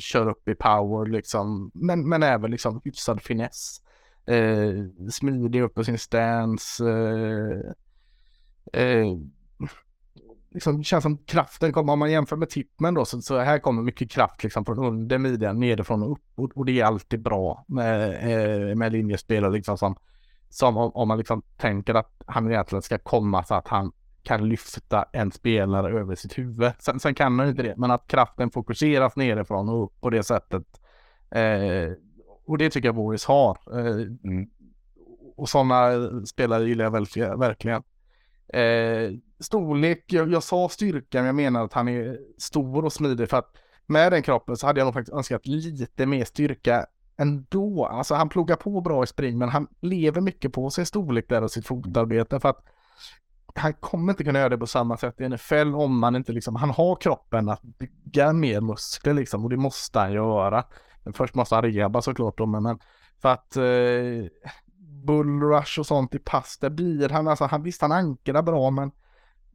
[0.00, 1.70] kör upp i power liksom.
[1.74, 3.80] Men, men även liksom hyfsad finess.
[4.26, 6.84] Eh, smidig upp på sin stance.
[6.88, 9.06] Eh, eh,
[10.54, 13.82] liksom, känns som kraften kommer, om man jämför med tippen då, så, så här kommer
[13.82, 16.24] mycket kraft liksom från under midjan, nerifrån och upp.
[16.34, 19.96] Och, och det är alltid bra med, eh, med linjespelare liksom som,
[20.48, 23.92] som om, om, man liksom tänker att han egentligen ska komma så att han
[24.24, 26.72] kan lyfta en spelare över sitt huvud.
[26.78, 30.22] Sen, sen kan han inte det, men att kraften fokuseras nerifrån och upp på det
[30.22, 30.62] sättet.
[31.30, 31.92] Eh,
[32.46, 33.58] och det tycker jag Boris har.
[33.72, 34.50] Eh, mm.
[35.36, 35.90] Och sådana
[36.26, 37.82] spelare gillar jag verkligen.
[38.48, 39.10] Eh,
[39.40, 43.36] storlek, jag, jag sa styrka, men jag menar att han är stor och smidig för
[43.36, 43.56] att
[43.86, 47.86] med den kroppen så hade jag nog faktiskt önskat lite mer styrka ändå.
[47.86, 51.42] Alltså han pluggar på bra i spring, men han lever mycket på sin storlek där
[51.42, 52.64] och sitt fotarbete för att
[53.54, 56.56] han kommer inte kunna göra det på samma sätt i NFL om man inte liksom,
[56.56, 60.64] han har kroppen att bygga mer muskler liksom och det måste han göra.
[61.02, 62.78] Men först måste han reba såklart då, men
[63.22, 64.30] för att eh,
[65.06, 68.90] bullrush och sånt i pass, där blir han, alltså han visst han ankrar bra men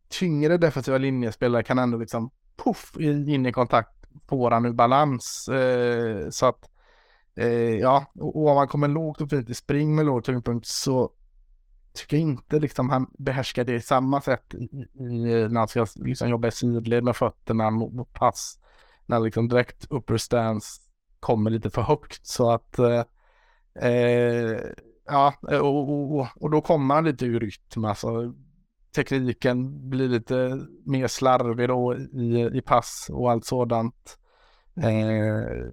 [0.09, 2.31] tyngre defensiva linjespelare kan ändå liksom
[2.63, 5.47] puff in i kontakt, får han ur balans.
[5.47, 6.69] Eh, så att
[7.35, 10.67] eh, ja, och, och om han kommer lågt och fint i spring med låg tyngdpunkt
[10.67, 11.11] så
[11.99, 14.55] tycker inte liksom han behärskar det i samma sätt
[14.93, 18.59] när han ska liksom jobba i sidled med fötterna mot, mot pass.
[19.05, 20.81] När liksom direkt upper stance
[21.19, 23.03] kommer lite för högt så att eh,
[23.81, 24.59] eh
[25.05, 27.85] ja, eh, och, och, och, då kommer han lite ur rytm.
[27.85, 28.33] Alltså,
[28.95, 34.17] tekniken blir lite mer slarvig då i, i pass och allt sådant.
[34.77, 35.71] Eh,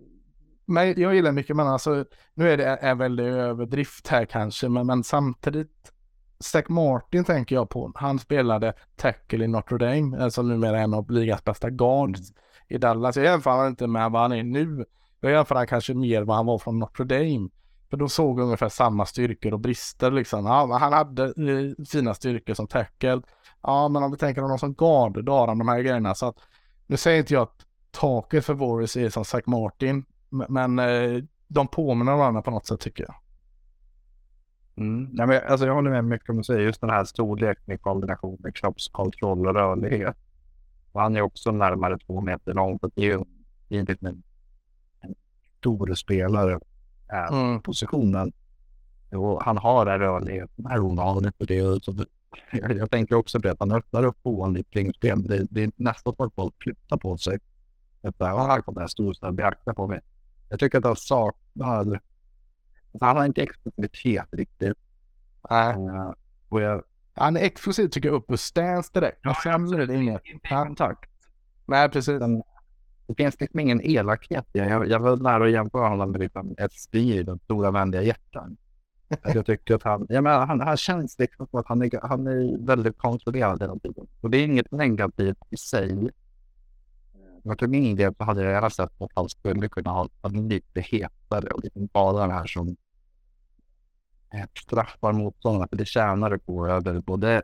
[0.67, 4.87] men jag gillar mycket, men alltså nu är det en väldig överdrift här kanske, men,
[4.87, 5.93] men samtidigt
[6.41, 7.93] Zack Martin tänker jag på.
[7.95, 12.33] Han spelade tackle i Notre Dame, alltså numera en av ligans bästa guards
[12.69, 13.17] i Dallas.
[13.17, 14.85] Jag jämför inte med vad han är nu.
[15.21, 17.49] Jag jämför kanske mer vad han var från Notre Dame.
[17.91, 20.47] För då såg ungefär samma styrkor och brister liksom.
[20.47, 23.23] Ja, han hade eh, fina styrkor som tackle.
[23.63, 26.15] Ja, men om vi tänker honom som guard, då har han de här grejerna.
[26.15, 26.37] Så att,
[26.87, 31.69] nu säger inte jag att taket för Boris är som Zack Martin, men eh, de
[31.69, 33.15] påminner varandra på något sätt tycker jag.
[34.77, 35.11] Mm.
[35.13, 37.79] Ja, men, alltså, jag håller med mycket om du säger, just den här storleken i
[37.79, 40.17] kombination med kroppskontroll och rörlighet.
[40.93, 43.25] Och han är också närmare två meter lång, så det är ju
[43.69, 44.23] givet med
[45.01, 45.15] en
[45.59, 46.61] stor spelare
[47.13, 47.63] äh, mm.
[47.63, 48.33] positionen.
[49.11, 51.35] Och han har den rörligheten här ovanligt.
[51.39, 51.95] Och det, så,
[52.53, 55.23] jag, jag tänker också på det, att han öppnar upp ovanligt kring spel.
[55.23, 57.39] Det, det är nästan så att folk flyttar på sig.
[58.03, 60.01] Att här kommer en stor beakta på mig.
[60.49, 62.01] Jag tycker att han saknar
[63.01, 64.79] han har inte explosivitet riktigt.
[65.51, 65.77] Nej.
[65.77, 66.13] Uh,
[66.49, 66.83] och jag...
[67.15, 69.19] Han är explosiv tycker jag upp och stance direkt.
[69.23, 70.23] Ja, sen är det inget.
[70.49, 71.11] kontakt.
[71.67, 72.19] Nej, precis.
[72.19, 72.43] Den,
[73.07, 76.55] det finns liksom ingen elakhet i jag, jag var nära att jämföra honom med liksom
[76.59, 78.57] ett styr, den stora vänliga hjärtan.
[79.35, 82.27] jag tycker att han, jag menar, han, han känns liksom som att han är, han
[82.27, 84.07] är väldigt kontrollerad hela tiden.
[84.21, 86.11] Och det är inget negativt i sig.
[87.43, 91.49] Men för min del hade jag gärna sett att han skulle kunna ha lite hetare
[91.49, 92.77] och lite bara den här som
[94.63, 97.43] straffar motståndarna, för det tjänar du på över både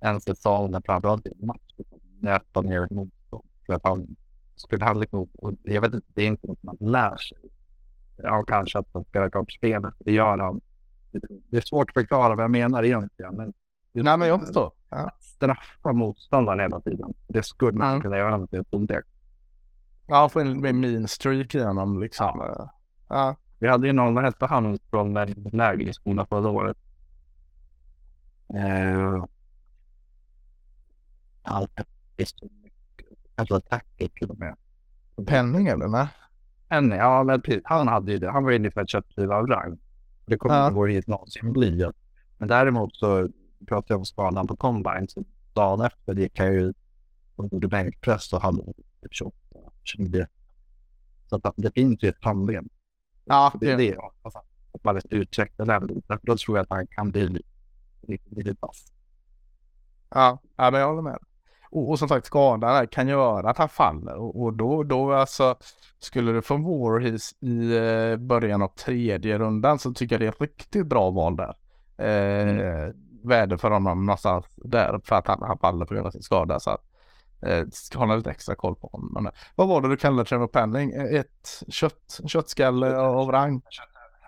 [0.00, 1.74] en säsong, men framförallt en match,
[2.20, 3.44] nöta ner ett motstånd.
[3.66, 4.16] För han
[4.56, 7.38] skulle han liksom, och jag vet inte, det är inte något man lär sig.
[8.16, 10.60] Ja, kanske att man spelar kortspelet, det gör han.
[11.50, 13.52] Det är svårt att förklara vad jag menar egentligen, men
[13.92, 14.72] Nej, men jag förstår.
[14.90, 15.10] Ja.
[15.20, 17.14] Straffa motståndaren hela tiden.
[17.28, 18.02] Det skulle man mm.
[18.02, 19.04] kunna göra med ett.
[20.06, 22.32] Ja, få en mean streak igenom liksom.
[22.36, 22.70] Ja.
[23.08, 23.36] ja.
[23.58, 25.14] Vi hade ju någon, han från
[25.52, 26.76] lägerskolan förra året?
[28.54, 29.24] Eh,
[31.42, 31.80] allt
[33.36, 34.56] Kanske tacket till och med.
[35.26, 35.88] Penning eller?
[35.88, 36.08] Nej?
[36.68, 38.30] Penning, ja men Han hade ju det.
[38.30, 39.78] Han var ju ungefär köttliv av rang.
[40.26, 40.68] Det kommer ja.
[40.68, 41.90] inte hit någonsin bli.
[42.38, 43.28] Men däremot så
[43.66, 45.08] pratade jag om skadan på combine.
[45.08, 46.72] Så dagen efter kan jag ju
[47.36, 48.62] och gjorde bänkpress och hade
[49.02, 49.36] typ 28,
[49.82, 50.26] 29.
[51.26, 52.68] Så att det finns ju ett problem.
[53.28, 53.96] Ja, det är det.
[54.22, 54.38] Alltså,
[54.72, 56.02] att man utvecklar den.
[56.22, 57.42] Då tror jag att han kan bli
[58.06, 58.84] lite vass.
[60.10, 61.18] Ja, ja, men jag håller med.
[61.70, 65.56] Och, och som sagt skadan kan göra att han faller och, och då, då alltså
[65.98, 70.32] skulle du få Warhees i eh, början av tredje rundan så tycker jag det är
[70.32, 71.54] ett riktigt bra val där.
[71.96, 72.94] Eh, mm.
[73.24, 76.60] Värde för honom någonstans där för att han, han faller på grund av sin skada.
[76.60, 76.84] Så att,
[77.42, 79.10] Eh, ska hålla lite extra koll på honom.
[79.12, 80.92] Men, vad var det du kallade Trevor Penning?
[80.92, 83.62] Eh, ett kött, köttskalle av rang?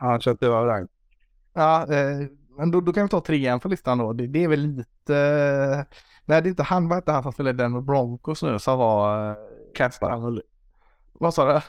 [0.01, 0.89] Ja, kött av rang.
[1.53, 4.13] Ja, eh, men då, då kan vi ta trean för listan då.
[4.13, 5.17] Det, det är väl lite...
[5.17, 8.59] Eh, nej, det är inte han, var inte han som spelade den med Broncos nu
[8.59, 9.31] som var...
[9.31, 9.37] Eh,
[9.75, 10.21] Kappa.
[11.13, 11.61] Vad sa du?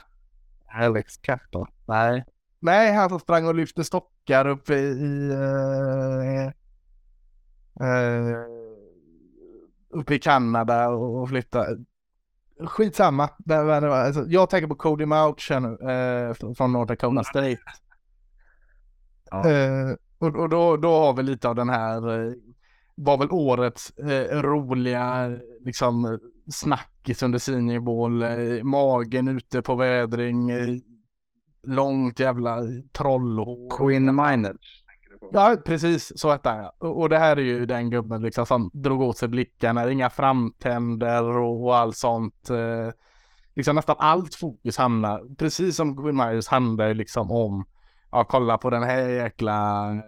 [0.67, 1.67] Alex Kappa?
[1.85, 2.25] Nej.
[2.59, 5.31] Nej, han som sprang och lyfte stockar uppe i...
[5.31, 6.51] Uh,
[7.81, 8.50] uh,
[9.91, 11.65] uppe i Kanada och, flytta.
[12.65, 13.29] Skitsamma.
[13.49, 17.57] Alltså, jag tänker på Cody Mauchen eh, från North Dakota State.
[19.31, 19.49] Ja.
[19.49, 22.33] Eh, och och då, då har vi lite av den här, eh,
[22.95, 26.19] var väl årets eh, roliga liksom
[26.51, 30.51] snackis under Senior Bowl, eh, magen ute på vädring,
[31.67, 33.77] långt jävla trollhår.
[33.77, 34.80] Queen Miners.
[35.31, 36.69] Ja, precis så hette han.
[36.77, 41.37] Och, det här är ju den gubben liksom som drog åt sig blickarna, inga framtänder
[41.37, 42.49] och, och allt sånt.
[42.49, 42.93] Eh,
[43.55, 47.65] liksom nästan allt fokus hamnar, precis som Quinn Myers handlar liksom om,
[48.11, 50.01] ja kolla på den här jäkla eh,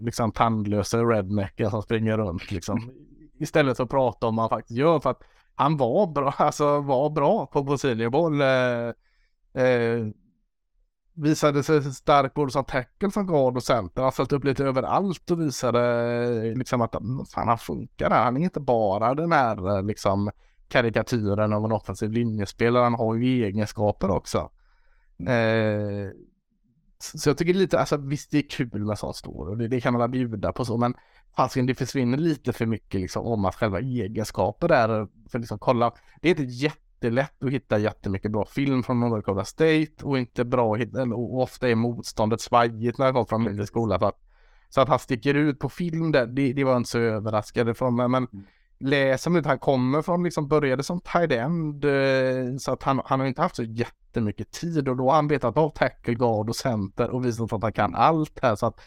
[0.00, 2.90] liksom tandlösa rednecken som springer runt liksom.
[3.40, 5.22] Istället för att prata om vad han faktiskt gör för att
[5.54, 8.40] han var bra, alltså var bra på Bosinieboll.
[8.40, 8.88] Eh,
[9.62, 10.06] eh,
[11.22, 14.02] visade sig stark både som tackle som guard och center.
[14.02, 15.80] Han ställt upp lite överallt och visade
[16.24, 16.92] eh, liksom att
[17.34, 18.24] fan, han funkar där.
[18.24, 20.30] Han är inte bara den här eh, liksom
[20.68, 22.82] karikatyren av en offensiv linjespelare.
[22.82, 24.50] Han har ju egenskaper också.
[25.26, 26.10] Eh,
[26.98, 29.80] så jag tycker lite, alltså visst det är kul med sånt står och det, det
[29.80, 30.94] kan man väl bjuda på så, men
[31.36, 35.94] fasiken det försvinner lite för mycket liksom om att själva egenskaper där, för liksom kolla,
[36.20, 36.42] det är inte
[36.98, 40.76] jättelätt att hitta jättemycket bra film från North Dakota State och inte bra
[41.14, 43.98] och ofta är motståndet svajigt när det kommer från mindre skola.
[43.98, 44.20] För att
[44.68, 47.76] så att han sticker ut på film där, det, det var jag inte så överraskad
[47.76, 48.28] från mig, men
[48.80, 53.00] läser man ut, han kommer från, liksom började som tight end, eh, så att han,
[53.04, 54.88] han har inte haft så jättemycket tid.
[54.88, 57.94] Och då har han vetat av tackle, guard och center och visat att han kan
[57.94, 58.56] allt här.
[58.56, 58.80] Så att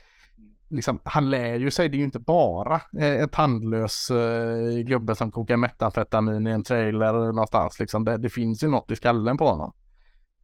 [0.71, 5.15] liksom, han lär ju sig, det är ju inte bara eh, en tandlös eh, gubbe
[5.15, 9.37] som kokar metamfetamin i en trailer någonstans liksom, det, det finns ju något i skallen
[9.37, 9.73] på honom.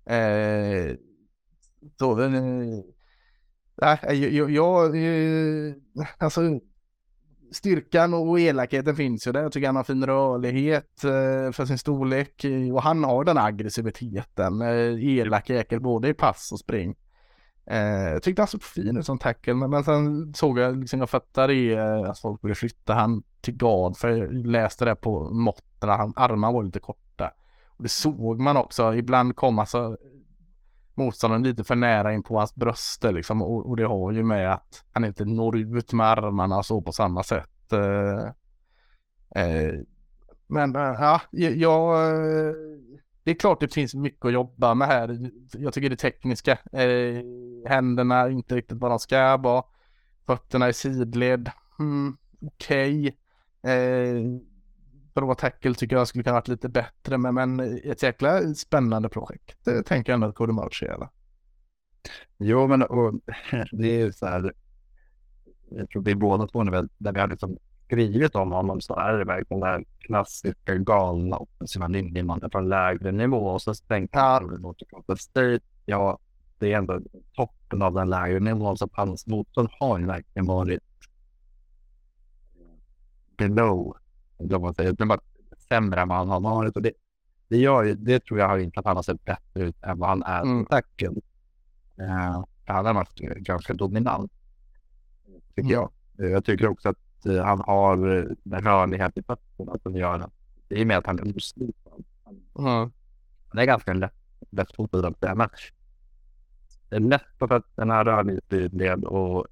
[0.06, 0.96] Eh,
[2.00, 2.32] så, eh,
[3.76, 5.74] jag, jag, jag, eh,
[6.18, 6.42] alltså
[7.52, 9.42] styrkan och elakheten finns ju där.
[9.42, 14.62] Jag tycker han har fin rörlighet eh, för sin storlek och han har den aggressiviteten.
[14.62, 16.96] Elak jäkel både i pass och spring.
[17.70, 21.00] Eh, jag tyckte han såg fin ut som tackle men, men sen såg jag liksom
[21.00, 24.96] jag fattade i, eh, att folk började flytta han till guard för jag läste det
[24.96, 25.90] på måtten.
[25.90, 27.32] Han, armarna var lite korta.
[27.68, 28.96] Och det såg man också.
[28.96, 29.98] Ibland kom alltså
[30.94, 34.54] motståndaren lite för nära in på hans bröst liksom och, och, det har ju med
[34.54, 37.74] att han inte når ut med armarna så på samma sätt.
[37.74, 38.26] Eh,
[39.44, 39.74] eh,
[40.48, 41.98] men eh, ja, jag, jag
[43.28, 45.32] det är klart det finns mycket att jobba med här.
[45.54, 47.24] Jag tycker det tekniska, eh,
[47.70, 49.64] händerna inte riktigt vad de ska vara,
[50.26, 53.08] fötterna i sidled, mm, okej.
[53.64, 54.40] Eh, okay
[55.14, 59.66] bra tackle tycker jag skulle kunna varit lite bättre, men, men ett jäkla spännande projekt
[59.66, 61.10] det tänker jag ändå att Cody är.
[62.38, 63.14] Jo, men och,
[63.72, 64.54] det är ju så här.
[65.70, 69.14] Jag tror vi båda två, när där vi har liksom skrivit om honom så är
[69.14, 74.78] det verkligen den klassiska galna offensiva linjemannen från lägre nivå och så tänkte jag mot
[75.20, 75.60] State.
[75.86, 76.20] Ja,
[76.60, 77.02] det är ändå
[77.34, 80.84] toppen av den lägre nivån så hans motstånd har ju verkligen varit
[83.38, 83.98] below
[84.38, 84.96] om man säger.
[85.70, 86.76] Sämre än vad han har varit.
[86.76, 86.92] Och det,
[87.48, 90.00] det, gör ju, det tror jag har gjort att han har sett bättre ut än
[90.00, 90.66] vad han är mm.
[90.66, 91.22] på tacken.
[92.02, 94.32] Uh, han har varit ganska dominant.
[95.56, 95.72] Tycker mm.
[95.72, 95.92] jag.
[96.32, 100.34] Jag tycker också att han har uh, rörlighet i fötterna som gör att
[100.68, 102.04] det är med att han är oslipad.
[102.60, 102.92] Mm.
[103.54, 104.14] Det är ganska lätt,
[104.50, 105.16] lättfotad att.
[105.36, 105.50] Men
[106.90, 109.48] det är lätt på fötterna, rörlighetsled och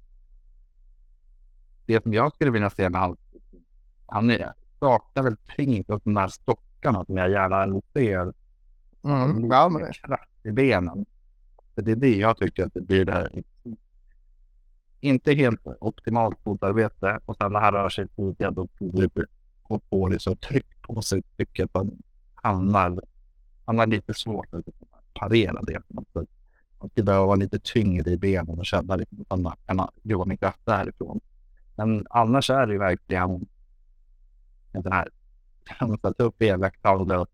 [1.86, 3.16] det som jag skulle vilja se med han,
[4.06, 8.32] han är saknar väl tyngd och de här stockarna som jag gärna ser.
[9.04, 9.92] Mm, ja, men...
[9.92, 11.06] Kraft i benen.
[11.74, 13.42] För det är det jag tycker att det blir det här.
[15.00, 18.68] Inte helt optimalt fotarbete och sen när han rör sig tidigare då
[19.62, 22.02] och får det tryck på sig tycker att man
[22.34, 23.00] hamnar,
[23.64, 24.64] hamnar lite svårt att
[25.14, 25.82] parera det.
[25.88, 26.04] Man
[26.90, 28.94] skulle behöva vara lite tyngre i benen och känna
[29.28, 31.20] att man kan jobba med kraft därifrån.
[31.76, 33.46] Men annars är det ju verkligen
[34.72, 35.08] den här.
[35.64, 37.28] Han satt upp elaktalet.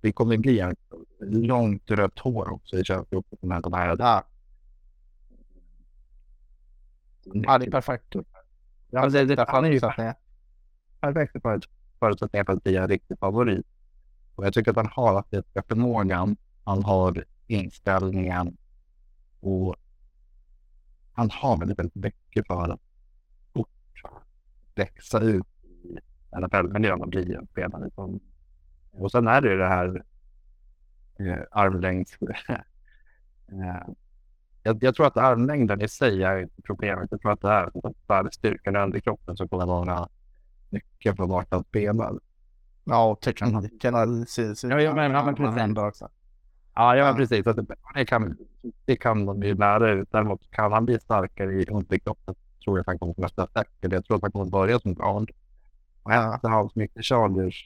[0.00, 0.76] Det kommer bli en
[1.20, 3.50] långt rött hår också i köpgruppen.
[3.50, 4.22] Här.
[7.34, 7.58] Ja.
[7.58, 8.14] det är perfekt.
[8.90, 11.36] Ja, det, det, han är ju perfekt
[11.98, 13.66] förutsättningar för att bli en riktig favorit.
[14.34, 16.36] Och jag tycker att han har atletiska förmågan.
[16.64, 18.56] Han har inställningen
[19.40, 19.76] och
[21.12, 22.80] han har väldigt, väldigt mycket för att
[24.74, 25.98] växa ut i
[26.40, 27.84] NFL-miljön och bli en spelare.
[27.84, 28.20] Liksom.
[28.90, 30.04] Och sen är det ju det här
[31.18, 32.18] eh, armlängds...
[33.48, 33.88] eh,
[34.68, 37.08] jag, jag, tror att armlängden i sig är inte problemet.
[37.10, 40.08] Jag tror att det är styrkan i underkroppen som kommer vara
[40.70, 42.18] mycket på vart han spelar.
[42.84, 44.54] Ja, och tekniken i sin...
[44.62, 45.78] Ja, ja, men- ja, men precis.
[45.78, 46.08] också.
[46.74, 47.44] Ja, ja precis.
[47.44, 47.52] Så
[47.94, 48.36] det, kan,
[48.84, 50.08] det kan de ju lära ut.
[50.12, 53.92] Däremot kan han bli starkare i underkroppen tror jag att han kommer att nästa attacker.
[53.92, 55.30] Jag tror att han kommer att börja som guard.
[56.02, 57.64] Och efter hans mycket Chargers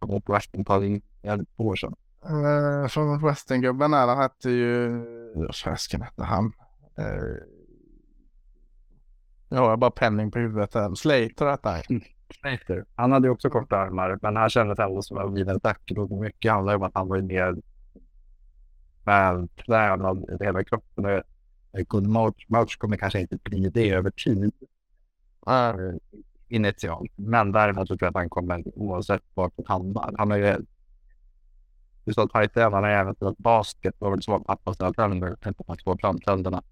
[0.00, 1.90] mot Western tar in jävligt på sig.
[2.30, 5.04] Uh, från Western-gubben där, han hette ju...
[5.64, 6.52] Fäsken hette han.
[6.98, 7.36] Uh,
[9.48, 10.94] ja, jag har bara penning på huvudet här.
[10.94, 12.00] Slater hette han.
[12.40, 12.84] Slater.
[12.94, 15.98] Han hade ju också korta armar, men han kändes ändå som en vidare attacker.
[15.98, 17.56] Och mycket handlar ju om att han var ju mer
[19.04, 21.04] vältränad i hela kroppen.
[21.04, 21.22] Och
[21.88, 24.52] Good March, March kommer kanske inte bli det över tid.
[25.48, 25.96] Uh,
[26.48, 27.12] initialt.
[27.16, 30.14] Men däremot så tror jag att han kommer oavsett vart han hamnar.
[30.18, 30.56] Han har ju...
[32.04, 33.94] Du sa tajt han har även spelat basket.
[33.98, 35.36] Det var väl så att pappa ställde tänder.
[35.36, 36.62] Tänkte på två framtänderna.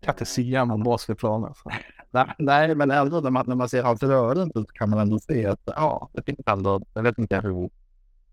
[0.00, 1.48] kan inte se honom på basketplanen.
[1.48, 1.68] Alltså.
[2.10, 5.18] Nej, nej, men ändå när man, när man ser hans rörelse så kan man ändå
[5.18, 6.82] se att ja, det finns ändå.
[6.94, 7.70] Jag vet inte hur.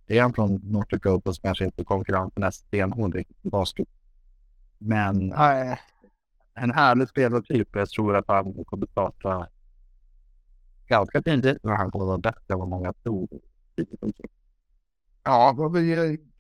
[0.06, 3.88] Det är från North Dakota som kanske inte konkurrensen är stenhård i basket.
[4.78, 5.80] Men Nej,
[6.54, 7.68] en härlig spelartyp.
[7.74, 9.48] Jag tror att han kommer starta
[10.88, 13.28] ganska tidigt han kommer vara bättre än vad många tror.
[15.30, 15.74] Ja, vad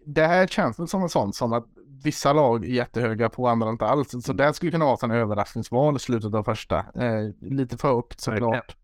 [0.05, 1.65] det här känns väl som en sån som att
[2.03, 4.25] vissa lag är jättehöga på, andra inte alls.
[4.25, 6.77] Så det skulle kunna vara en överraskningsval i slutet av första.
[6.77, 8.75] Eh, lite för högt såklart.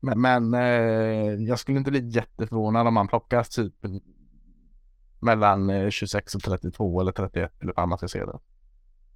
[0.00, 3.74] Men, men eh, jag skulle inte bli jätteförvånad om man plockar typ
[5.20, 8.38] mellan eh, 26 och 32 eller 31 eller hur man ska se det.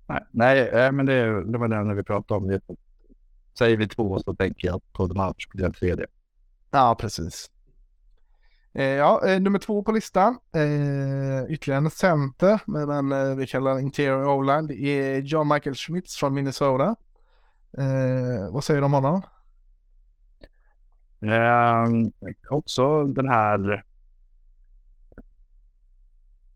[0.07, 2.61] Nej, nej eh, men det, det var det när vi pratade om det.
[3.59, 6.07] Säger vi två så tänker jag på de här skulle jag tredje.
[6.71, 7.51] Ja, precis.
[8.73, 10.39] Eh, ja, eh, nummer två på listan.
[10.53, 14.67] Eh, ytterligare en center, men eh, vi kallar interior O-line.
[14.67, 16.97] Det är John Michael Schmitz från Minnesota.
[17.79, 19.23] Eh, vad säger du om honom?
[21.21, 22.13] Ehm,
[22.51, 23.85] också den här.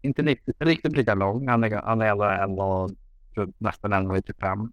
[0.03, 1.49] Inte riktigt, riktigt lika lång.
[1.49, 2.91] Han är, han är ändå en och
[3.59, 4.73] nästan 1,95.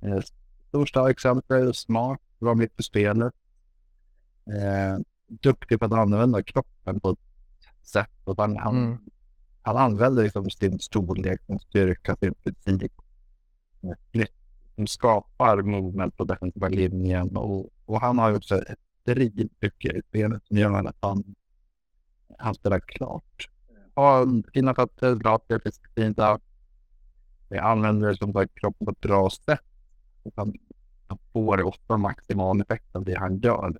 [0.00, 0.20] Eh,
[0.68, 1.20] stor stark
[1.74, 3.34] smart, bra mitt på spelet.
[4.46, 4.98] Eh,
[5.30, 7.18] Duktig på att använda kroppen på ett
[7.82, 8.10] sätt.
[8.24, 8.98] Och han, han, Mm.
[9.62, 12.92] han använder liksom sin storlek, sin styrka, sin fysik.
[14.74, 17.36] Som skapar movement på defensiva linjen.
[17.36, 21.34] Och, och han har ju också ett driv mycket i spelet som gör att han,
[22.38, 23.48] han spelar klart.
[23.94, 26.38] Har fina fötter, bra fysika.
[27.48, 29.60] Vi använder som sagt kroppen på ett bra sätt.
[30.22, 30.54] Och han,
[31.08, 33.78] han får ofta maximal effekt av det han gör.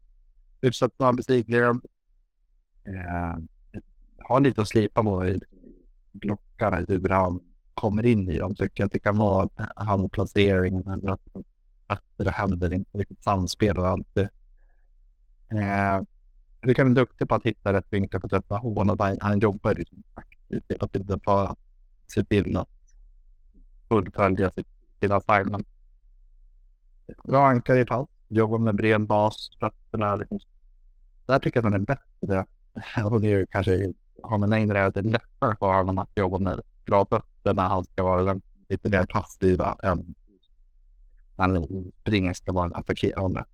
[0.63, 1.81] Hyfsat bra besikligare.
[2.85, 3.39] Eh,
[4.19, 5.41] har lite att slipa på i
[6.21, 7.41] klockan, hur han
[7.75, 8.55] kommer in i dem.
[8.55, 11.21] Tycker att det kan vara handplaceringen eller att,
[11.87, 14.31] att det händer inte riktigt samspel och allt det.
[15.51, 16.03] Eh,
[16.61, 19.19] du kan vara duktig på att hitta rätt vinklar på att träffa hål och han,
[19.21, 21.59] han jobbar liksom aktivt hela tiden för att
[22.07, 22.69] se till att
[23.89, 24.51] fullfölja
[25.01, 25.67] sina assignment.
[27.25, 30.41] Bra ankare i pass, jobbar med bred bas, fötterna liksom.
[31.26, 32.47] Där tycker jag att han är bättre.
[33.05, 36.39] Och det är ju kanske, har man längre att det lättare för honom att jobba
[36.39, 39.61] med bra fötter när han ska vara liksom lite mer passiv.
[39.83, 40.14] än
[41.37, 43.45] när han springer ska vara attackerande.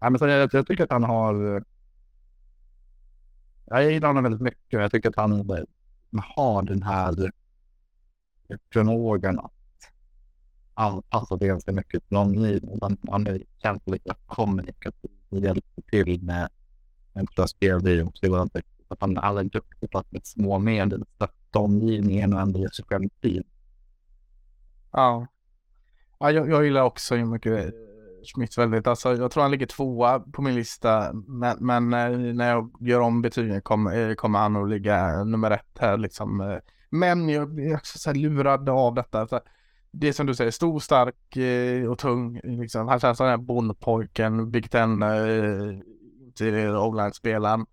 [0.00, 1.64] Ja, men så jag, jag tycker att han har...
[3.66, 4.80] Jag gillar honom väldigt mycket.
[4.80, 5.66] Jag tycker att han
[6.12, 7.30] har den här
[8.72, 9.55] förmågan att
[10.76, 12.60] anpassa alltså, ganska mycket till någon ny.
[13.10, 16.48] han är känslig lite kommunikativ Det hjälper till med
[17.14, 18.60] en placering och också.
[18.88, 22.84] Att han, är duktig på att med små medel stötta omgivningen och ändå ge sig
[22.88, 23.42] själv tid.
[24.92, 25.26] Ja.
[26.18, 27.70] ja jag, jag gillar också ju mycket eh,
[28.34, 28.86] Schmidt väldigt.
[28.86, 31.12] Alltså, jag tror han ligger tvåa på min lista.
[31.12, 35.50] Men, men eh, när jag gör om betygen kommer, eh, kommer han att ligga nummer
[35.50, 36.60] ett här liksom.
[36.90, 39.28] Men jag blir också så här lurad av detta.
[39.28, 39.44] Så här,
[39.98, 42.40] det är som du säger, stor, stark eh, och tung.
[42.44, 42.88] Liksom.
[42.88, 45.78] Han känns som den här bondpojken, Big den eh,
[46.34, 47.66] till online-spelaren.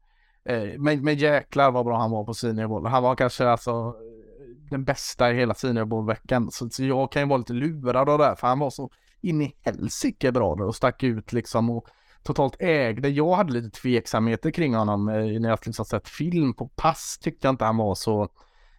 [0.45, 2.85] Eh, men, men jäklar vad bra han var på seniorboll.
[2.85, 6.51] Han var kanske alltså eh, den bästa i hela seniorbollveckan.
[6.51, 8.89] Så, så jag kan ju vara lite lurad av det här, för han var så
[9.21, 11.87] in i helsike bra där och stack ut liksom och
[12.23, 13.09] totalt ägde.
[13.09, 17.47] Jag hade lite tveksamheter kring honom eh, när jag liksom sett film på pass tyckte
[17.47, 18.29] jag inte han var så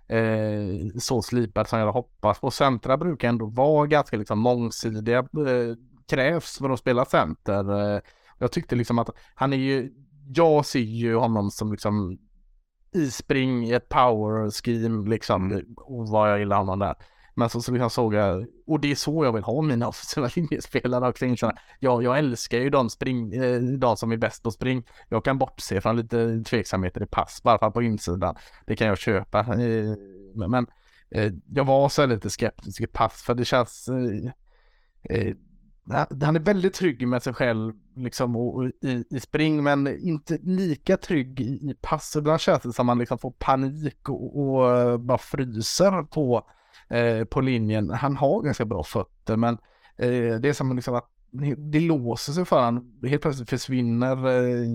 [0.08, 2.50] eh, så slipad som jag hade hoppats på.
[2.50, 5.76] Centra brukar ändå vara ganska liksom mångsidiga eh,
[6.06, 7.94] krävs för att spela center.
[7.94, 8.00] Eh,
[8.38, 9.92] jag tyckte liksom att han är ju,
[10.34, 12.18] jag ser ju honom som liksom
[12.94, 15.62] ispring i ett power scheme liksom.
[15.76, 16.94] Och vad jag gillar honom där.
[17.34, 20.30] Men så, så liksom såg jag, och det är så jag vill ha mina offensiva
[20.36, 21.26] linjespelare också.
[21.26, 21.52] Liksom.
[21.80, 24.86] Jag, jag älskar ju de, spring, eh, de som är bäst på spring.
[25.08, 28.36] Jag kan bortse från lite tveksamheter i pass, bara för på insidan.
[28.66, 29.38] Det kan jag köpa.
[29.38, 29.94] Eh,
[30.34, 30.66] men
[31.10, 33.88] eh, jag var så lite skeptisk i pass, för det känns
[36.22, 40.96] han är väldigt trygg med sig själv liksom, och, i, i spring men inte lika
[40.96, 42.16] trygg i, i pass.
[42.16, 46.48] Ibland känns det som att man liksom får panik och, och bara fryser på,
[46.88, 47.90] eh, på linjen.
[47.90, 49.54] Han har ganska bra fötter men
[49.96, 51.10] eh, det är som liksom att
[51.56, 53.00] det låser sig för honom.
[53.02, 54.66] Helt plötsligt försvinner eh,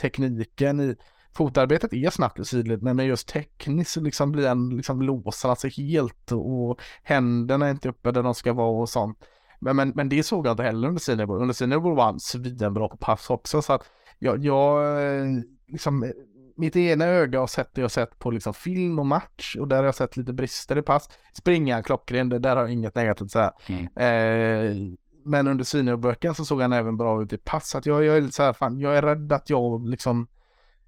[0.00, 0.96] tekniken i
[1.32, 5.56] fotarbetet är snabbt och sydligt men just tekniskt så liksom blir han, liksom låser han
[5.56, 9.18] sig helt och händerna är inte uppe där de ska vara och sånt.
[9.60, 11.34] Men, men, men det såg jag inte heller under Sinebo.
[11.34, 13.62] Under Sinebo var han svinbra på pass också.
[13.62, 13.82] Så att
[14.18, 15.26] jag, jag eh,
[15.66, 16.12] liksom,
[16.54, 19.76] mitt ena öga har sett det jag sett på liksom film och match och där
[19.76, 21.08] har jag sett lite brister i pass.
[21.32, 23.52] Springa klockren, det där har jag inget negativt att säga.
[23.66, 23.84] Mm.
[23.84, 27.68] Eh, men under seniorburken så såg han även bra ut i pass.
[27.68, 30.26] Så att jag, jag är lite så här, fan, jag är rädd att jag liksom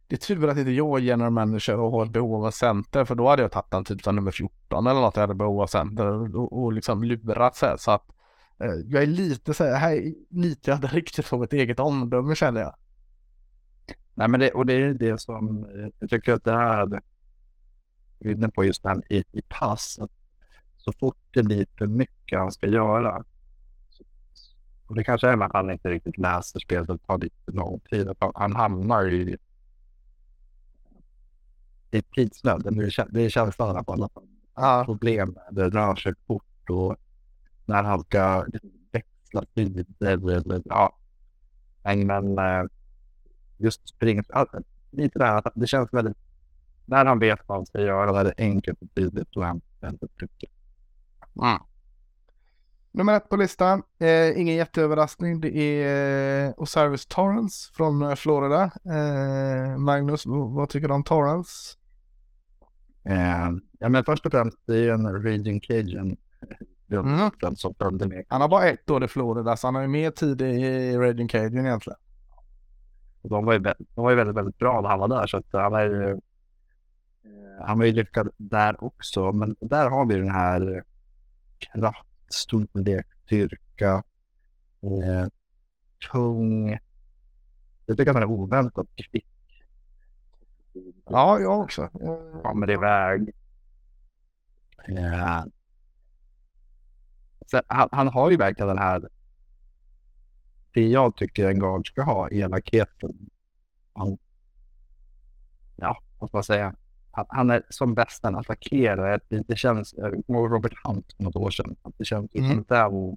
[0.08, 3.04] det är tur att inte jag är general manager och har ett behov av center
[3.04, 5.60] för då hade jag tagit den typ som nummer 14 eller något jag hade behov
[5.60, 7.76] av center och, och liksom lurat så här.
[7.76, 8.16] Så att
[8.58, 12.34] Eh, jag är lite så här, här lite jag hade riktigt på mitt eget omdöme
[12.34, 12.74] känner jag.
[14.18, 17.00] Nej, men det, och det är det som eh, jag tycker att det här
[18.20, 19.98] är inne på just här i, i pass.
[20.76, 23.24] Så fort det blir för mycket han ska göra.
[24.86, 28.08] Och det kanske är att han inte riktigt läser spelet och tar lite lång tid.
[28.34, 29.36] Han hamnar i,
[31.90, 32.62] i tidsnöd.
[33.10, 34.08] Det är känslan av alla
[34.54, 34.82] ja.
[34.86, 35.38] problem.
[35.50, 36.96] Det rör sig fort och
[37.64, 38.46] när han ska
[38.92, 40.62] växla sidor.
[40.64, 40.96] Ja.
[41.82, 42.64] Men eh,
[43.59, 44.24] just springa,
[44.90, 46.16] lite där att det känns väldigt,
[46.84, 49.61] när han vet vad han ska göra, det är det enkelt och tydligt och han
[49.80, 50.48] väldigt trycker.
[51.42, 51.62] Mm.
[52.92, 58.62] Nummer ett på listan, eh, ingen jätteöverraskning, det är eh, Osiris Torrance från eh, Florida.
[58.84, 61.78] Eh, Magnus, vad tycker du om Torrance?
[63.04, 66.16] Eh, ja, men först och främst, det är en Raging Cajun
[66.90, 67.57] Mm.
[67.57, 68.24] som följde med.
[68.28, 71.28] Han har bara ett år i Florida så han har ju mer tid i Raging
[71.28, 71.98] Cajun egentligen.
[73.28, 75.54] De var, ju, de var ju väldigt, väldigt bra när han var där så att
[75.54, 80.14] eh, han är ju eh, han var ju lyckad där också men där har vi
[80.14, 80.84] den här
[81.58, 84.02] kraft, storlek, styrka,
[84.82, 85.26] eh,
[86.12, 86.78] tung.
[87.86, 89.26] Jag tycker att han är oväntat kvick.
[91.04, 91.88] Ja, jag också.
[92.42, 93.30] Kommer iväg.
[94.88, 95.44] Eh,
[97.46, 99.08] så han, han, har ju verkligen den här,
[100.76, 103.30] det jag tycker en guard ska ha, elakheten.
[103.92, 104.18] Han,
[105.76, 106.74] ja, vad ska man säga?
[107.10, 109.20] Han, han är som bäst en attackerare.
[109.28, 112.50] Det, det känns, jag Robert Hunt för något år sedan, att det känns mm.
[112.50, 113.16] som den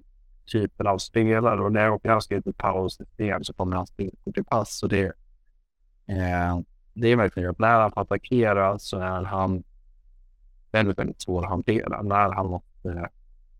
[0.52, 1.60] typen av spelare.
[1.60, 4.82] Och när jag skrivit ett powersystem så kommer han spela till pass.
[4.82, 5.04] Och det,
[6.06, 6.60] eh,
[6.94, 9.62] det är verkligen att när han får attackera så är han
[10.72, 12.02] väldigt, väldigt svår att hantera.
[12.02, 13.08] När han måste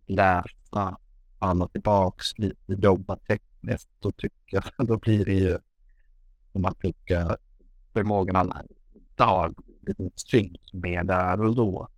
[0.06, 0.98] läsa
[1.38, 5.58] fram och tillbaks, lite jobba tekniskt, jag, då blir det ju
[6.52, 7.36] som att tycka
[7.92, 8.66] förmågan att
[9.16, 11.88] ta lite stryk med där och då.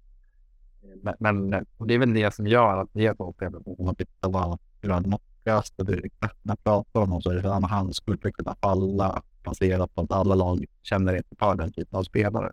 [1.03, 1.51] Men, men
[1.87, 5.05] det är väl det som gör att det är så man tittar bara hur han
[5.05, 5.73] knockas.
[5.77, 6.11] När
[6.43, 10.13] jag pratar om honom så är det att han skulle kunna falla baserat på att
[10.13, 12.53] alla lag känner inte för den typen av spelare.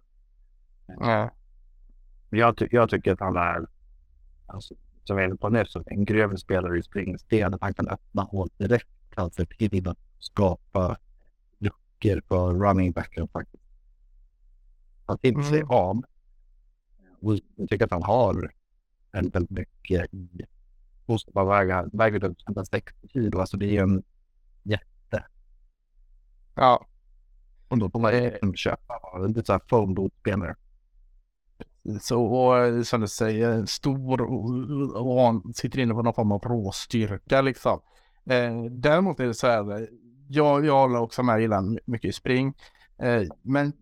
[0.87, 1.29] Mm.
[2.29, 3.67] Jag, ty jag tycker att han är
[4.45, 4.75] alltså,
[5.09, 8.21] som vi är inne på nu, så en grövre spelare i springspel, han kan öppna
[8.21, 10.97] hål direkt, kan se till att skapa
[11.57, 13.63] luckor för running backen faktiskt.
[15.05, 15.69] Ta till sig mm.
[15.69, 16.03] av.
[17.21, 18.51] Och jag tycker att han har
[19.11, 20.45] väldigt mycket i
[21.05, 21.89] positiva vägar.
[21.93, 24.03] Väger upp 160 kilo, alltså det är en
[24.63, 25.25] jätte.
[26.55, 26.85] Ja.
[27.67, 30.55] Och då får man köpa lite så här foldot-spelare.
[32.01, 34.45] Så, och som du säger, stor och,
[34.95, 37.79] och sitter inne på någon form av råstyrka liksom.
[38.29, 39.87] Eh, däremot är det så här,
[40.27, 42.53] jag, jag håller också med, gillar mycket spring.
[43.01, 43.73] Eh, men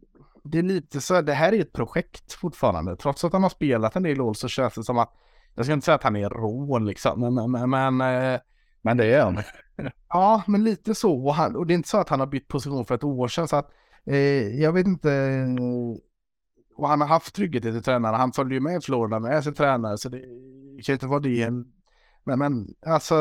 [0.43, 2.95] det är lite så här, det här är ett projekt fortfarande.
[2.95, 5.13] Trots att han har spelat en del år så känns det som att,
[5.55, 8.39] jag ska inte säga att han är rå liksom, men, men, men, eh,
[8.81, 9.39] men det är han.
[10.09, 11.25] ja, men lite så.
[11.25, 13.27] Och, han, och det är inte så att han har bytt position för ett år
[13.27, 13.47] sedan.
[13.47, 13.71] Så att,
[14.05, 15.09] eh, jag vet inte
[16.77, 18.15] och han har haft trygghet i sin tränare.
[18.15, 20.21] Han följer ju med Florida med sin tränare så det
[20.85, 21.51] kan inte vara det.
[22.23, 23.15] Men, men alltså,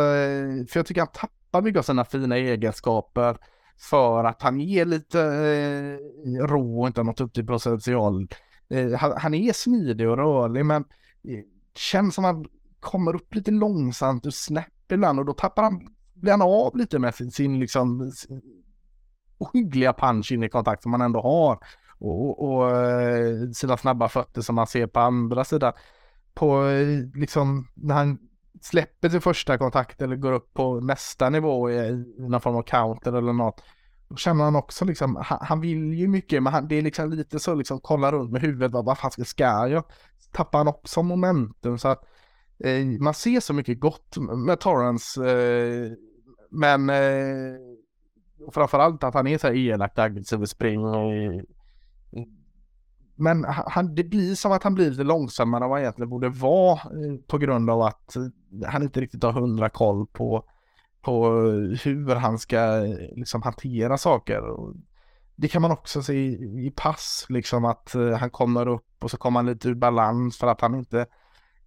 [0.69, 3.37] för jag tycker han tappar mycket av sina fina egenskaper
[3.79, 8.29] för att han är lite eh, rå och inte har nått upp till potential.
[8.69, 10.85] Eh, han, han, är smidig och rörlig men
[11.29, 11.45] eh,
[11.75, 12.47] känns som att
[12.81, 16.99] kommer upp lite långsamt ur snäpp ibland och då tappar han, blir han av lite
[16.99, 18.43] med sin, sin liksom sin
[19.39, 21.59] ohyggliga punch in i kontakt som man ändå har.
[21.99, 25.72] Och, och eh, sina snabba fötter som man ser på andra sidan.
[26.34, 28.18] På eh, liksom när han
[28.61, 33.12] släpper sin första kontakt eller går upp på nästa nivå i, någon form av counter
[33.12, 33.62] eller något.
[34.09, 37.11] Då känner han också liksom, han, han vill ju mycket men han, det är liksom
[37.11, 39.84] lite så liksom kolla runt med huvudet, vad, vad fan ska jag?
[40.18, 42.05] Så tappar han också momentum så att
[42.59, 45.92] eh, man ser så mycket gott med Torrance eh,
[46.51, 47.57] men eh,
[48.53, 51.44] framförallt att han är så här elakt aggressiv och springer
[53.17, 56.29] men han, det blir som att han blir lite långsammare än vad han egentligen borde
[56.29, 58.17] vara eh, på grund av att
[58.67, 60.45] han inte riktigt har hundra koll på,
[61.01, 61.29] på
[61.83, 62.81] hur han ska
[63.17, 64.43] liksom hantera saker.
[65.37, 69.11] Det kan man också se i, i pass, liksom att eh, han kommer upp och
[69.11, 71.07] så kommer han lite ur balans för att han inte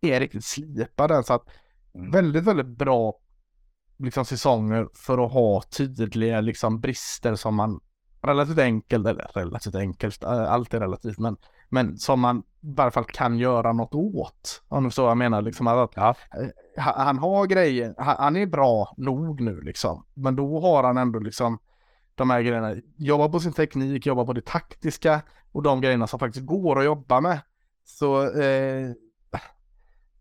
[0.01, 1.47] är riktigt slipad Så att
[1.93, 2.11] mm.
[2.11, 3.13] väldigt, väldigt bra
[3.97, 7.79] liksom säsonger för att ha tydliga liksom brister som man
[8.21, 11.37] relativt enkelt, eller relativt enkelt, eh, allt är relativt, men,
[11.69, 14.61] men som man i varje fall kan göra något åt.
[14.67, 16.15] Om du förstår vad jag menar, liksom att ja.
[16.77, 21.19] Eh, han har grejer, han är bra nog nu liksom, men då har han ändå
[21.19, 21.59] liksom
[22.15, 26.19] de här grejerna, jobba på sin teknik, jobba på det taktiska och de grejerna som
[26.19, 27.39] faktiskt går att jobba med.
[27.85, 28.91] Så eh,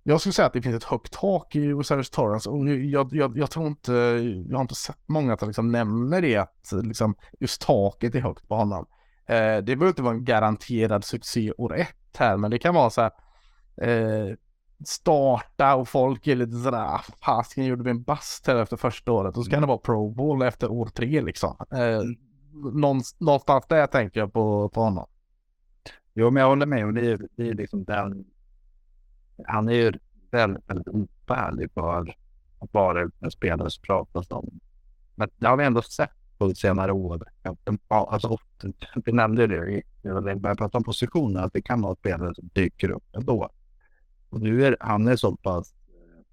[0.09, 3.39] jag skulle säga att det finns ett högt tak i Osiris Torrance och jag, jag,
[3.39, 3.93] jag, tror inte,
[4.49, 8.49] jag har inte sett många som liksom nämner det att liksom, just taket är högt
[8.49, 8.87] på honom.
[9.27, 12.91] Eh, det behöver inte vara en garanterad succé år ett här, men det kan vara
[12.91, 13.11] så här
[13.83, 14.35] eh,
[14.87, 19.13] starta och folk är lite sådär, ah, fasken gjorde vi en bast här efter första
[19.13, 21.57] året och så kan det vara Pro Bowl efter år tre liksom.
[21.71, 22.01] Eh,
[22.73, 25.07] någonstans där tänker jag på, på honom.
[26.15, 28.25] Jo, men jag håller med och det är, det är liksom den
[29.47, 29.93] han är ju
[30.31, 32.15] väldigt, väldigt ofärdig för
[32.59, 34.61] att vara en spelare som pratas om.
[35.15, 37.23] Men det har vi ändå sett på senare år.
[37.89, 38.39] Alltså,
[39.05, 42.51] vi nämnde det när vi började prata om positioner, att det kan vara spelare som
[42.53, 43.51] dyker upp ändå.
[44.31, 45.73] Och nu är han är så pass...
[45.73, 46.25] Eh,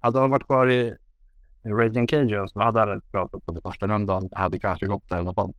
[0.00, 0.94] hade han varit kvar i
[1.62, 4.28] Raging Cajuns så hade han pratat på det första rundan.
[4.28, 5.54] Det hade kanske gått där i alla fall.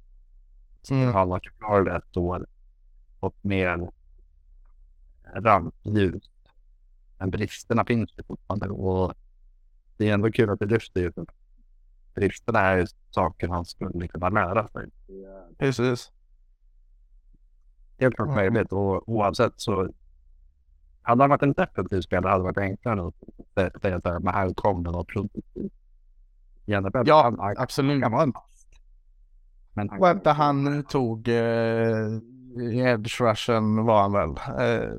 [0.91, 1.13] Mm.
[1.13, 2.47] Han varit kvar ett år.
[3.19, 3.91] Fått mer
[5.35, 6.29] rampljus
[7.19, 9.13] men bristerna finns ju fortfarande och
[9.97, 11.11] det är ändå kul att det lyfter ju.
[12.15, 14.89] Bristerna är ju saker han skulle kunna lära sig.
[15.57, 16.11] Precis.
[17.99, 19.89] Helt klart möjligt och oavsett så
[21.01, 24.53] hade han varit en defensiv spelare hade det varit enklare att säga att men här
[24.53, 25.73] kom det något produktivt.
[27.05, 28.03] Ja, absolut.
[28.03, 28.33] Kan vara en
[29.73, 32.07] men han, Vänta, han tog eh,
[32.71, 34.29] edge rushen var han väl.
[34.29, 34.93] Eh,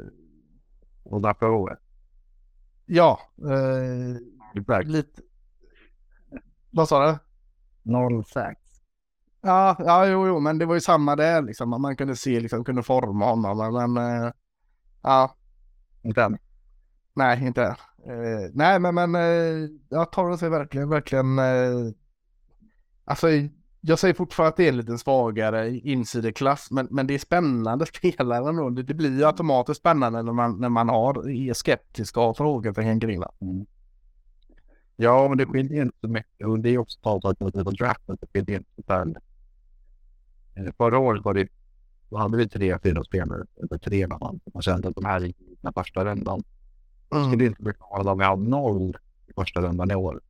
[1.02, 1.78] och därför.
[2.92, 5.22] Ja, eh, lite.
[6.70, 7.18] Vad sa du?
[7.82, 8.60] Noll sex.
[9.42, 11.82] Ja, ja, jo, jo, men det var ju samma där liksom.
[11.82, 14.32] Man kunde se, liksom, kunde forma honom, men eh,
[15.02, 15.36] ja.
[16.02, 16.38] Inte än.
[17.14, 17.70] Nej, inte än.
[18.06, 21.38] Eh, nej, men, men eh, jag tar det sig verkligen, verkligen.
[21.38, 21.92] Eh,
[23.04, 23.26] alltså,
[23.80, 27.86] jag säger fortfarande att det är en lite svagare insideklass, men, men det är spännande
[27.92, 28.70] spelare då.
[28.70, 32.34] Det, det blir ju automatiskt spännande när man, när man har, är skeptisk och har
[32.34, 33.32] frågor för Hengrilla.
[33.40, 33.66] Mm.
[34.96, 38.16] Ja, men det skiljer inte så mycket och det är också talat om på draften.
[38.20, 39.14] Det skiljer inte så där.
[40.54, 41.48] Eh, förra året var det,
[42.10, 44.40] då hade vi tre, fyra spelare, eller tre man.
[44.54, 46.42] Man kände att de här gick i den första rundan.
[47.12, 47.30] Mm.
[47.30, 50.20] skulle inte bli glada om vi hade noll i första rundan i år.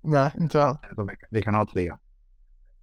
[0.00, 0.78] Nej, inte alls.
[1.30, 1.92] Vi kan ha tre.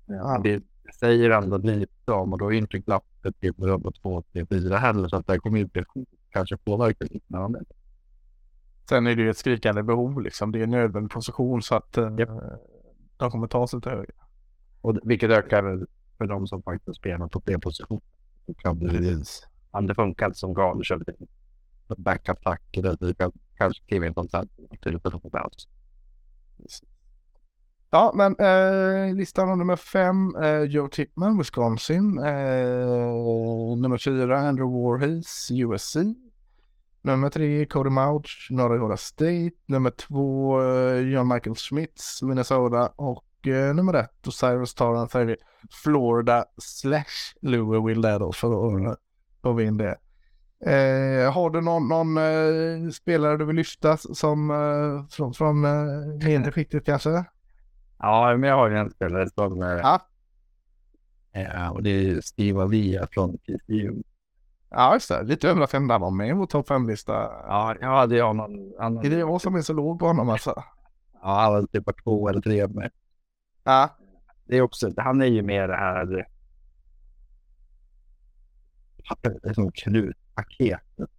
[0.07, 0.41] Ja.
[0.43, 0.63] Det
[0.99, 5.07] säger ändå lite om och då är inte glappet till nummer två, tre, fyra heller
[5.07, 5.85] så att det kommer inte
[6.29, 7.67] kanske påverka annat.
[8.89, 10.51] Sen är det ju ett skrikande behov liksom.
[10.51, 12.29] Det är en nödvändig position så att yep.
[12.29, 12.37] uh,
[13.17, 14.15] de kommer ta sig till höger.
[14.81, 15.85] Och vilket ökar
[16.17, 18.01] för de som faktiskt spelar på fler positioner.
[18.57, 18.79] Kan
[19.87, 21.27] det, funkar som galet kör vi
[21.97, 23.15] backup-tack eller
[23.57, 24.27] kanske kliva in på en
[24.81, 25.19] till på
[27.89, 32.17] Ja, men eh, listan nummer fem, eh, Joe Tipman, Wisconsin.
[32.17, 35.95] Eh, nummer fyra, Andrew Warhees, USC.
[37.01, 39.51] Nummer tre, Cody Mouch, Norra Dakota State.
[39.65, 42.91] Nummer två, eh, John Michael Schmitz, Minnesota.
[42.95, 45.09] Och eh, nummer ett, Osiris Taran
[45.83, 48.99] Florida slash Louisville där då för att
[49.41, 49.97] få in det.
[50.65, 56.51] Eh, har du någon, någon eh, spelare du vill lyfta som eh, från, från eh,
[56.51, 57.25] skiktet kanske?
[57.99, 59.59] Ja, men jag har ju en spelare som...
[59.59, 60.07] Ja.
[61.31, 64.03] Eh, och det är Steve Avia från TCU.
[64.69, 65.23] Ja, just det.
[65.23, 67.13] Lite överraskande han var med i vår topp 5-lista.
[67.47, 68.73] Ja, jag hade honom.
[68.79, 70.63] Han, Är det jag som är så låg på honom alltså?
[71.21, 72.91] Ja, han var typ två eller tre med.
[73.63, 73.97] Ja.
[74.45, 76.25] Det är också, han är ju mer det här.
[79.21, 81.09] Det är som krutpaketet.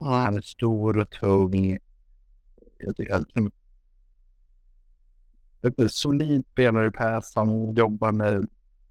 [0.00, 1.78] Han är stor och tung.
[2.78, 3.28] Jag tycker att
[5.88, 7.32] solid spelare i pass.
[7.34, 8.48] Han jobbar med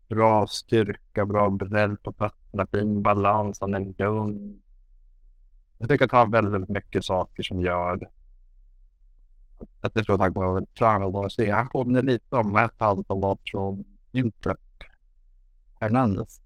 [0.10, 3.58] bra styrka, bra bredd på fötterna, fin balans.
[3.62, 4.62] Han är lugn.
[5.78, 8.10] Jag tycker att han har väldigt mycket saker som gör
[9.82, 11.52] att jag tror att han kommer se.
[11.52, 14.58] Han påminner lite om ett halvt av vad från Intrep.
[15.80, 16.42] Hernandez.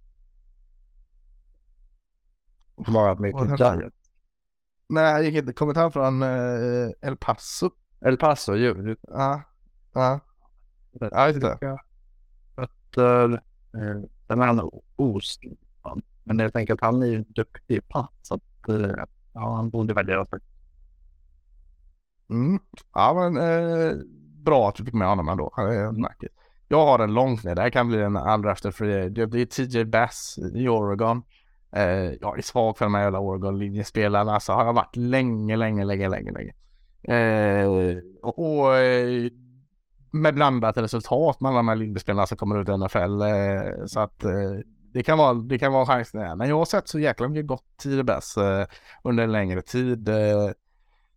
[2.76, 3.94] Bara mycket giant.
[4.88, 5.54] Nej, gick inte.
[5.54, 7.70] Kommit han från eh, El Paso?
[8.02, 8.96] El Paso, ju.
[9.02, 9.42] Ja.
[9.94, 10.20] Ja.
[10.92, 11.78] Ja, just det.
[12.56, 13.34] Fötter.
[13.74, 16.02] Eh, sen är han oslipad.
[16.24, 18.10] Men jag tänker att han är ju duktig i pass.
[18.22, 20.46] Så att, eh, ja, han borde värderas högt.
[22.30, 22.60] Mm.
[22.94, 23.94] Ja, men eh,
[24.44, 25.52] bra att du fick med honom ändå.
[25.56, 26.34] Han är märkligt.
[26.68, 27.56] Jag har en långt ner.
[27.56, 29.32] Det här kan bli en undrafted free agent.
[29.32, 31.24] Det är TJ Bass i Oregon.
[31.72, 34.34] Eh, jag är svag för de här jävla Oregon-linjespelarna.
[34.34, 36.54] Alltså har jag varit länge, länge, länge, länge, länge.
[37.04, 37.68] Eh,
[38.22, 39.30] och, och eh,
[40.14, 43.22] med blandat resultat med alla de här linjespelarna som kommer ut i NFL.
[43.22, 44.32] Eh, så att eh,
[44.94, 46.38] det kan vara, det kan vara chansen.
[46.38, 48.66] Men jag har sett så jäkla mycket gott tid Bass eh,
[49.04, 50.10] under en längre tid.
[50.10, 50.52] Eh,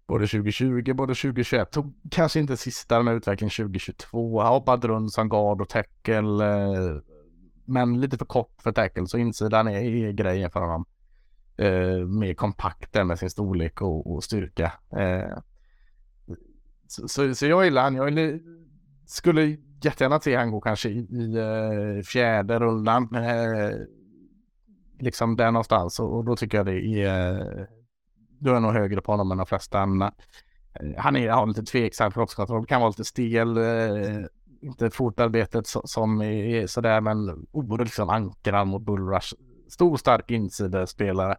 [0.07, 1.71] både 2020, både 2021.
[1.71, 4.41] Tog kanske inte sista med utveckling 2022.
[4.41, 6.45] Han hoppade runt som guard och tackle.
[6.45, 6.97] Eh,
[7.65, 10.85] men lite för kort för tackle så insidan är, är grejen för honom.
[11.57, 14.73] Eh, mer kompakt där med sin storlek och, och styrka.
[14.91, 15.39] Eh,
[16.89, 17.95] så, så, så, jag gillar han.
[17.95, 18.41] Jag är
[19.07, 23.15] skulle jättegärna se han gå kanske i, i uh, fjärde rundan.
[23.15, 23.71] Eh,
[24.99, 27.65] liksom där någonstans och, och, då tycker jag det är eh,
[28.39, 30.13] då är jag nog högre på honom än de flesta andra.
[30.73, 33.59] Eh, han är, har lite tveksam kroppskontroll, kan vara lite stel.
[34.61, 39.35] Inte fotarbetet som är sådär men oerhört liksom ankrar mot bullrush.
[39.69, 41.37] Stor stark insidespelare.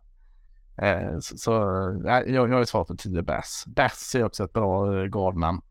[1.19, 1.51] Så, så
[2.05, 3.63] jag, jag är svar för 10 Bass.
[3.67, 5.61] Bass är också ett bra guardnamn.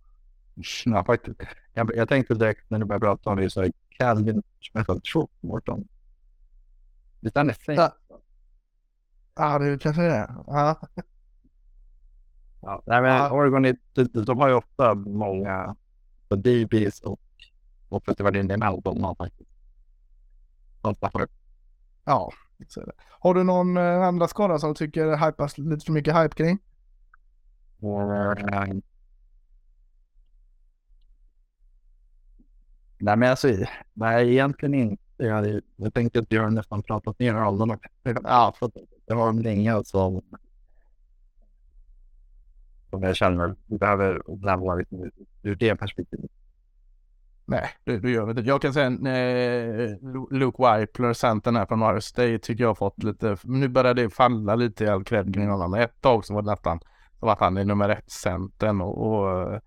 [0.85, 1.41] Ja, faktiskt.
[1.75, 5.89] Jag, jag tänkte direkt när du började prata om det, så Calvin Smith Throckmorton.
[7.21, 7.75] Visst han är fin?
[7.75, 7.97] Ja.
[9.35, 10.35] ja, det kanske det är.
[10.47, 10.81] Ja.
[12.61, 13.33] Ja, nej, men ja.
[13.33, 15.77] Oregon, de, de har ju ofta många
[16.29, 17.21] DBs och
[17.89, 19.51] offensiva linjer Melbourne faktiskt.
[22.05, 22.33] Ja,
[22.69, 22.93] så är det.
[23.21, 26.59] Har du någon eh, andra skada som du tycker hypas lite för mycket hype kring?
[27.83, 28.83] Mm.
[32.99, 33.49] Nej, men alltså,
[33.95, 35.03] nej, egentligen inte.
[35.17, 37.79] Jag, jag tänkte att Björn nästan pratat ner alla.
[38.03, 38.71] Ja, för
[39.07, 40.23] det har de länge som,
[42.91, 45.11] som jag känner vi behöver lämna lite
[45.43, 46.31] ur det perspektivet.
[47.49, 48.43] Nej, det, det gör vi inte.
[48.43, 49.99] Jag kan säga eh, nej,
[50.31, 54.11] Luke Wipler, centern här från Ohio State, tycker jag har fått lite, nu börjar det
[54.11, 55.75] falla lite i all cred kring honom.
[55.75, 56.81] Ett tag så var det nästan,
[57.21, 59.61] så var han i nummer ett centern och, och eh,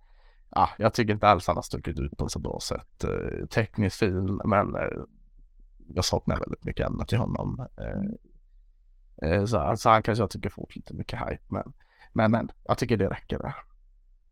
[0.51, 3.03] ja, jag tycker inte alls han har stuckit ut på ett så bra sätt.
[3.03, 5.01] Eh, tekniskt fin, men eh,
[5.93, 7.67] jag saknar väldigt mycket annat i honom.
[7.77, 11.73] Eh, eh så alltså, han kanske jag tycker får lite mycket hype, men,
[12.13, 13.55] men, men jag tycker det räcker där.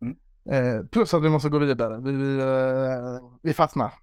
[0.02, 0.18] Mm.
[0.50, 2.00] Eh, plus att vi måste gå vidare.
[2.02, 3.94] Vi, vi, eh, vi fastnar.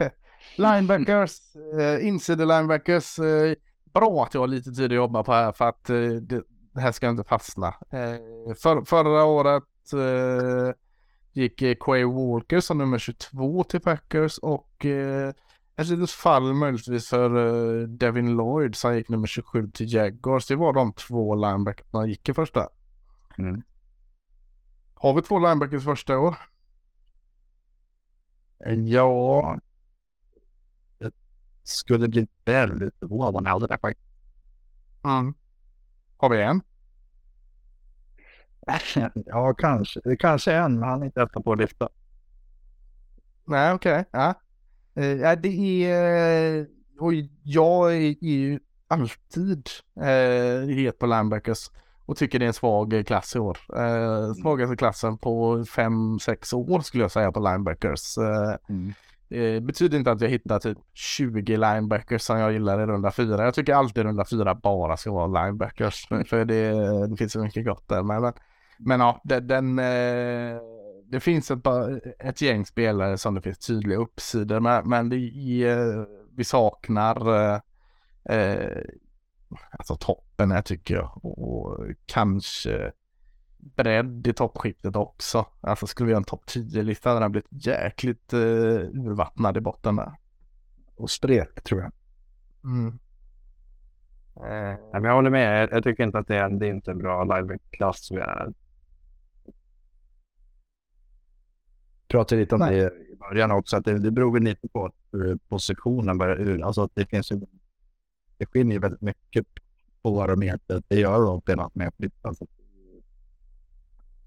[0.56, 3.16] linebackers, eh, inside linebackers.
[3.92, 6.42] Bra att jag har lite tid att jobba på här för att det, det,
[6.80, 7.74] här ska inte fastna.
[8.62, 9.62] För, förra året
[11.32, 15.32] gick eh, Quay Walker som nummer 22 till Packers och eh,
[15.76, 20.46] ett litet fall möjligtvis för eh, Devin Lloyd som gick nummer 27 till Jaguars.
[20.46, 22.68] Det var de två linebackerna gick i första.
[23.38, 23.62] Mm.
[24.94, 26.36] Har vi två linebackers första år?
[28.86, 29.58] Ja,
[30.98, 31.12] det
[31.62, 34.08] skulle bli väldigt förvånad om jag hade det faktiskt.
[35.04, 35.34] Mm.
[36.16, 36.62] Har vi en?
[39.26, 40.00] Ja, kanske.
[40.04, 41.88] Det kanske är en, men han är inte etta på listan.
[43.44, 43.92] Nej, okej.
[43.92, 44.04] Okay.
[44.10, 44.34] Ja.
[44.98, 46.66] Uh, det är...
[46.98, 47.12] Och
[47.42, 49.68] jag är ju alltid
[50.00, 51.70] uh, het på linebackers
[52.06, 53.58] och tycker det är en svag klass i år.
[54.34, 58.18] Svagaste klassen på 5-6 år skulle jag säga på linebackers.
[58.68, 58.92] Mm.
[59.30, 63.44] Det betyder inte att jag hittar typ 20 linebackers som jag gillar i runda 4.
[63.44, 66.06] Jag tycker alltid runda 4 bara ska vara linebackers.
[66.08, 66.72] För det,
[67.06, 68.02] det finns så mycket gott där.
[68.02, 68.32] Men, men
[68.82, 70.60] men ja, det, den, eh,
[71.04, 71.66] det finns ett,
[72.18, 75.16] ett gäng spelare som det finns tydliga uppsidor med, men det,
[75.64, 76.04] eh,
[76.36, 77.60] vi saknar eh,
[78.24, 78.82] eh,
[79.70, 81.24] alltså toppen här tycker jag.
[81.24, 82.92] Och, kanske
[83.58, 85.46] bredd i toppskiktet också.
[85.60, 89.96] Alltså skulle vi göra en topp 10-lista hade den blivit jäkligt eh, urvattnad i botten
[89.96, 90.12] där.
[90.94, 91.92] Och spretig tror jag.
[92.64, 92.98] Mm.
[94.36, 95.62] Eh, men jag håller med.
[95.62, 98.52] Jag, jag tycker inte att det är, det är inte en bra liveback-klass vi är.
[102.10, 102.76] Pratade lite om Nej.
[102.76, 106.62] det i början också, att det, det beror väl lite på hur positionen börjar ur.
[106.62, 107.40] Alltså det finns ju,
[108.38, 109.46] det skiljer ju väldigt mycket
[110.02, 112.24] på vad de egentligen det gör de spelat med flytt.
[112.24, 112.46] Alltså.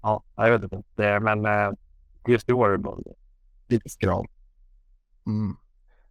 [0.02, 0.82] Ja, jag vet inte.
[0.94, 1.72] Det, men eh,
[2.26, 2.98] just i år är det bara
[3.68, 4.26] lite skral.
[5.26, 5.56] Mm.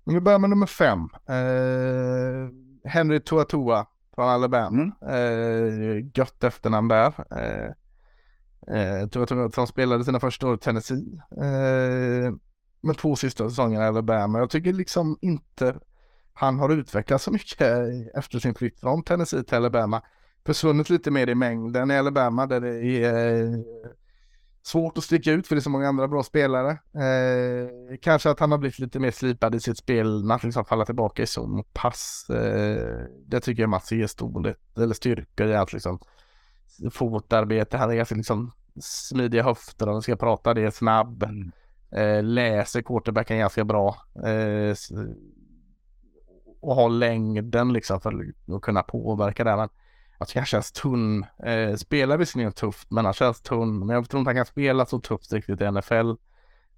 [0.04, 1.10] Men vi börjar med nummer fem.
[1.26, 2.50] Eh,
[2.92, 4.92] Henry Tuatua från Alabama.
[5.02, 7.14] Eh, gött efternamn där.
[7.40, 7.72] Eh,
[8.68, 11.22] eh, att han spelade sina första år i Tennessee.
[11.32, 12.34] Eh,
[12.82, 14.40] med två sista säsongerna i Alabama.
[14.40, 15.76] Jag tycker liksom inte
[16.34, 17.62] han har utvecklats så mycket
[18.16, 20.02] efter sin flytt från Tennessee till Alabama.
[20.46, 23.60] Försvunnit lite mer i mängden i Alabama där det är eh,
[24.64, 26.72] svårt att sticka ut för det är så många andra bra spelare.
[26.72, 30.66] Eh, kanske att han har blivit lite mer slipad i sitt spel när han liksom
[30.66, 32.30] faller tillbaka i zon och pass.
[32.30, 36.00] Eh, det tycker jag Mats ger storlek eller styrka i att liksom
[36.92, 37.78] fotarbete.
[37.78, 38.52] Han är ganska liksom
[38.82, 40.54] smidiga höfter vi ska prata.
[40.54, 41.24] Det är snabb.
[41.92, 43.96] Eh, läser quarterbacken ganska bra.
[44.26, 44.76] Eh,
[46.62, 49.58] och har längden liksom för att kunna påverka där.
[49.58, 49.70] Men
[50.20, 51.26] jag tycker han känns tunn.
[51.44, 53.80] Eh, spelar visserligen tufft men han känns tunn.
[53.80, 56.10] Men jag tror inte han kan spela så tufft riktigt i NFL.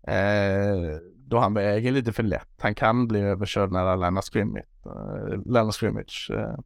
[0.08, 2.50] Eh, då han väger lite för lätt.
[2.60, 4.66] Han kan bli överkörd när han lämnar scrimmage.
[4.86, 6.32] Eh, lämnar scrimmage.
[6.34, 6.60] Eh,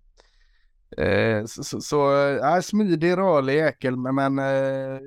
[0.97, 4.99] eh, så, så, så eh, smidig, rörlig jäkel men, eh,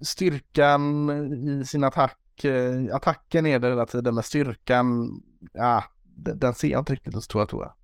[0.00, 1.10] styrkan
[1.48, 2.44] i sin attack.
[2.44, 5.20] Eh, attacken är det hela tiden men styrkan,
[5.52, 7.74] ja, den, den ser jag inte riktigt hos Tua.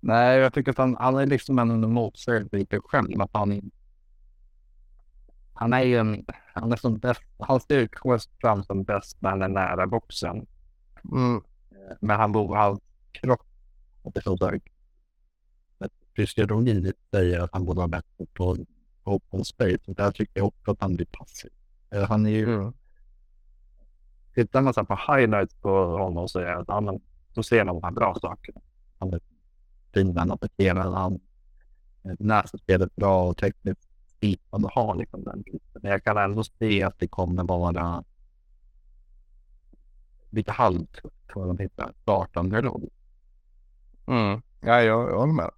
[0.00, 3.20] Nej, jag tycker att han, han är liksom en motsägelse själv.
[3.20, 3.70] Att han,
[5.54, 9.42] han är ju en, han är som bäst, han styrkor fram som bäst när han
[9.42, 10.46] är nära boxen.
[11.12, 11.42] Mm.
[12.00, 12.80] Men han bor, hans
[13.12, 13.46] kropp,
[14.02, 14.36] det är så
[16.26, 18.56] fysiologin säger att han borde vara bättre på
[19.04, 19.78] open space.
[19.86, 21.50] Och där tycker jag också att han blir passiv.
[21.90, 22.72] Eh, Han är ju, Mm.
[24.34, 27.00] tittar man så på highlights på honom så är att han,
[27.34, 28.60] då ser man de här bra sakerna.
[28.98, 29.20] Han är
[29.94, 31.20] fin, han attackerar, han
[32.18, 35.60] läser spelet bra och tekniskt slipad och har liksom den biten.
[35.82, 38.04] Men jag kan ändå se att det kommer vara
[40.30, 42.90] lite halvtufft för att hitta startande roll.
[44.06, 44.42] Mm.
[44.60, 45.50] Ja, jag, jag håller med.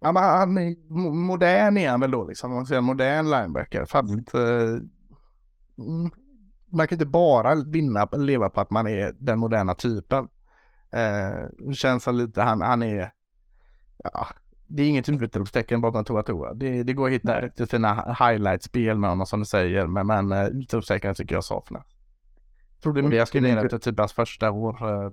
[0.00, 2.50] Ja, men han är mo- modern är han väl då liksom.
[2.50, 3.84] Om man säger modern linebacker.
[3.84, 4.40] Fast eh,
[5.78, 6.10] mm,
[6.72, 10.28] man kan inte bara vinna, leva på att man är den moderna typen.
[10.92, 13.12] Eh, känns som lite, han, han är,
[14.04, 14.26] ja,
[14.66, 16.54] det är inget utropstecken bakom Toa Toa.
[16.54, 19.86] Det, det går att hitta riktigt fina highlight-spel med honom som du säger.
[19.86, 21.86] Men, men uh, utropstecken tycker jag saknas.
[22.82, 25.04] Trodde det jag skulle ner efter typ hans första år.
[25.04, 25.10] eh,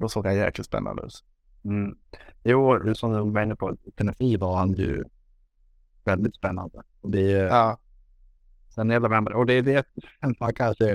[0.00, 1.24] Då såg han jäkligt spännande ut.
[1.64, 1.96] Mm.
[2.44, 5.04] Jo, som du var inne på, Tennessee var han ju
[6.04, 6.82] väldigt spännande.
[7.00, 7.78] Och det är, Ja.
[8.68, 9.86] sen är det, och det är det
[10.40, 10.90] man kanske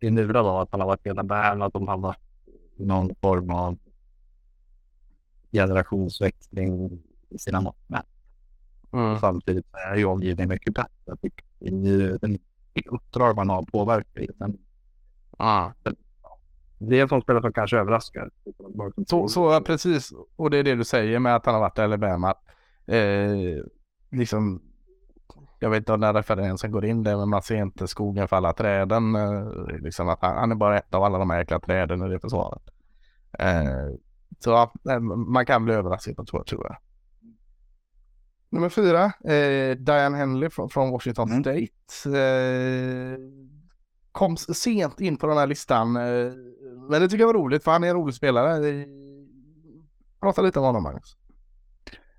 [0.00, 2.18] är lurad av att han har varit i Alabama, att de har varit
[2.76, 3.78] någon form av
[5.52, 8.06] generationsväxling i sina mått mätt.
[8.92, 9.18] Mm.
[9.18, 11.30] Samtidigt är ju omgivningen mycket bättre.
[11.58, 12.38] Det är den
[12.86, 14.32] uppdrag man har påverkar ju.
[16.78, 18.30] Det är en sån spelare som kanske överraskar.
[19.06, 20.12] Så, så ja, precis.
[20.36, 22.34] Och det är det du säger med att han har varit i Alabama.
[22.86, 23.64] Eh,
[24.10, 24.62] liksom,
[25.58, 28.36] jag vet inte om den referensen går in där, men man ser inte skogen för
[28.36, 29.14] alla träden.
[29.14, 29.46] Eh,
[29.82, 32.20] liksom att han, han är bara ett av alla de här jäkla träden i det
[32.20, 32.62] försvaret.
[33.38, 33.94] Eh,
[34.38, 36.76] så ja, eh, man kan bli överraskad på tror, tror jag.
[38.50, 41.42] Nummer fyra, eh, Diane Henley från, från Washington Mm.
[41.42, 42.18] State.
[42.18, 43.18] Eh,
[44.18, 45.96] kom sent in på den här listan.
[45.96, 46.32] Eh,
[46.90, 48.86] men det tycker jag var roligt för han är en rolig spelare.
[50.20, 51.16] Prata lite om honom Magnus.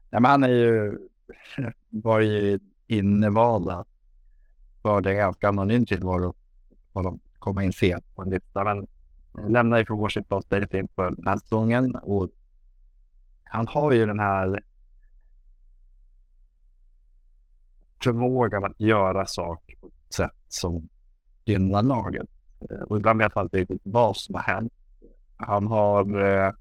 [0.09, 0.97] Ja, men han är ju,
[1.89, 3.85] var ju innevalda
[4.81, 6.33] för det ganska anonymt tillvaro.
[6.93, 8.63] Och de komma in sent på en lista.
[8.63, 8.87] Men
[9.51, 11.95] lämnade ifrån Washington State inför den här säsongen.
[11.95, 12.29] Och
[13.43, 14.63] han har ju den här
[18.03, 20.89] förmågan att göra saker på ett sätt som
[21.51, 22.27] gynnar laget.
[22.71, 24.73] Eh, Och ibland vet man inte riktigt vad som har hänt.
[25.37, 26.53] Han har eh,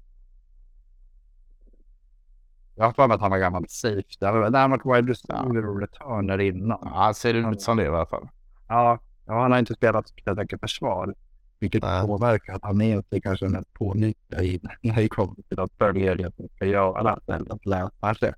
[2.75, 4.17] jag har för mig att han var gammal safety.
[4.21, 6.77] Var- Nej, han varit wide receiver och returner innan.
[6.81, 8.27] Ja, han ser ut som det i alla fall.
[8.67, 11.15] Ja, ja, han har inte spelat speciellt mycket försvar.
[11.59, 12.07] Vilket Nej.
[12.07, 16.15] påverkar att han är inte kanske den mest i när det kommer till att följa
[16.15, 18.35] det som ska göra eller att läsa rätt.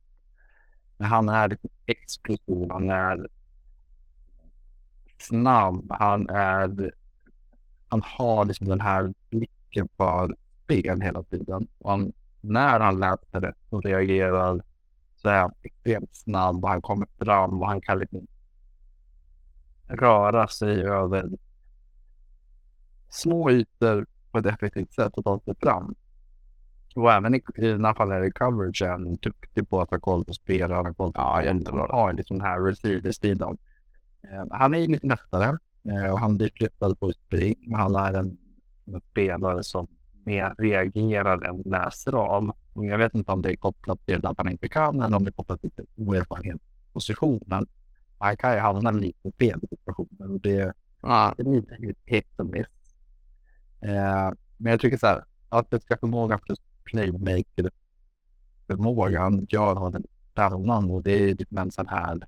[0.97, 3.27] Men han är explosiv, han är
[5.21, 6.91] snabb, han är
[7.91, 11.67] han har liksom den här blicken för spel hela tiden.
[11.77, 14.61] Och han, när han läser det och reagerar
[15.15, 18.27] så är han extremt snabb och han kommer fram och han kan liksom
[19.87, 21.29] röra sig över
[23.09, 25.95] små ytor på ett effektivt sätt och ta sig fram.
[26.95, 29.99] Och även i, i den här fallet är coverage är han duktig på att ha
[29.99, 30.73] koll på spelare.
[30.73, 33.57] Han har koll på Ja, har liksom den här receiver-stilen.
[34.23, 37.55] Eh, han är ju lite mästare eh, och han blir flyttad på spring.
[37.67, 38.37] Men han är en,
[39.11, 39.87] spelare som
[40.25, 42.55] mer reagerar än läser av.
[42.73, 45.23] Och jag vet inte om det är kopplat till att han inte kan eller om
[45.23, 47.67] det är kopplat till oerfarenhet i positionen.
[48.17, 51.33] Han kan ju hamna lite fel i situationer och det Ja.
[51.37, 52.67] det är lite hit och miss.
[53.81, 57.71] Eh, men jag tycker så här, att det ska förmåga plus playmaker
[58.67, 62.27] förmågan gör honom spännande och det är liksom en sån här.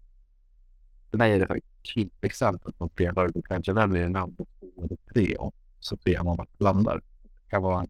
[1.14, 1.64] För mig är det ett
[1.96, 6.38] typexempel på spelare du kanske väljer namn på två eller tre och så ser man
[6.38, 7.02] vart landar.
[7.24, 7.88] Det kan vara en,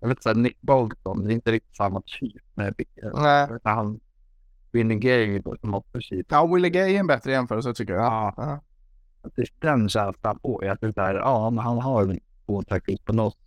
[0.00, 2.42] jag vet inte, Nick Bolton, det är inte riktigt samma typ.
[2.54, 2.74] Men
[3.14, 3.48] Nej.
[3.64, 4.00] han
[4.72, 8.04] vinner game som offensiv Ja, Willie Gay är en bättre jämförelse tycker jag.
[8.04, 8.34] Ja.
[8.36, 8.60] Ja.
[9.22, 10.64] att det är den känslan på.
[10.64, 13.38] Jag tycker där, ja, men han har två tackles på något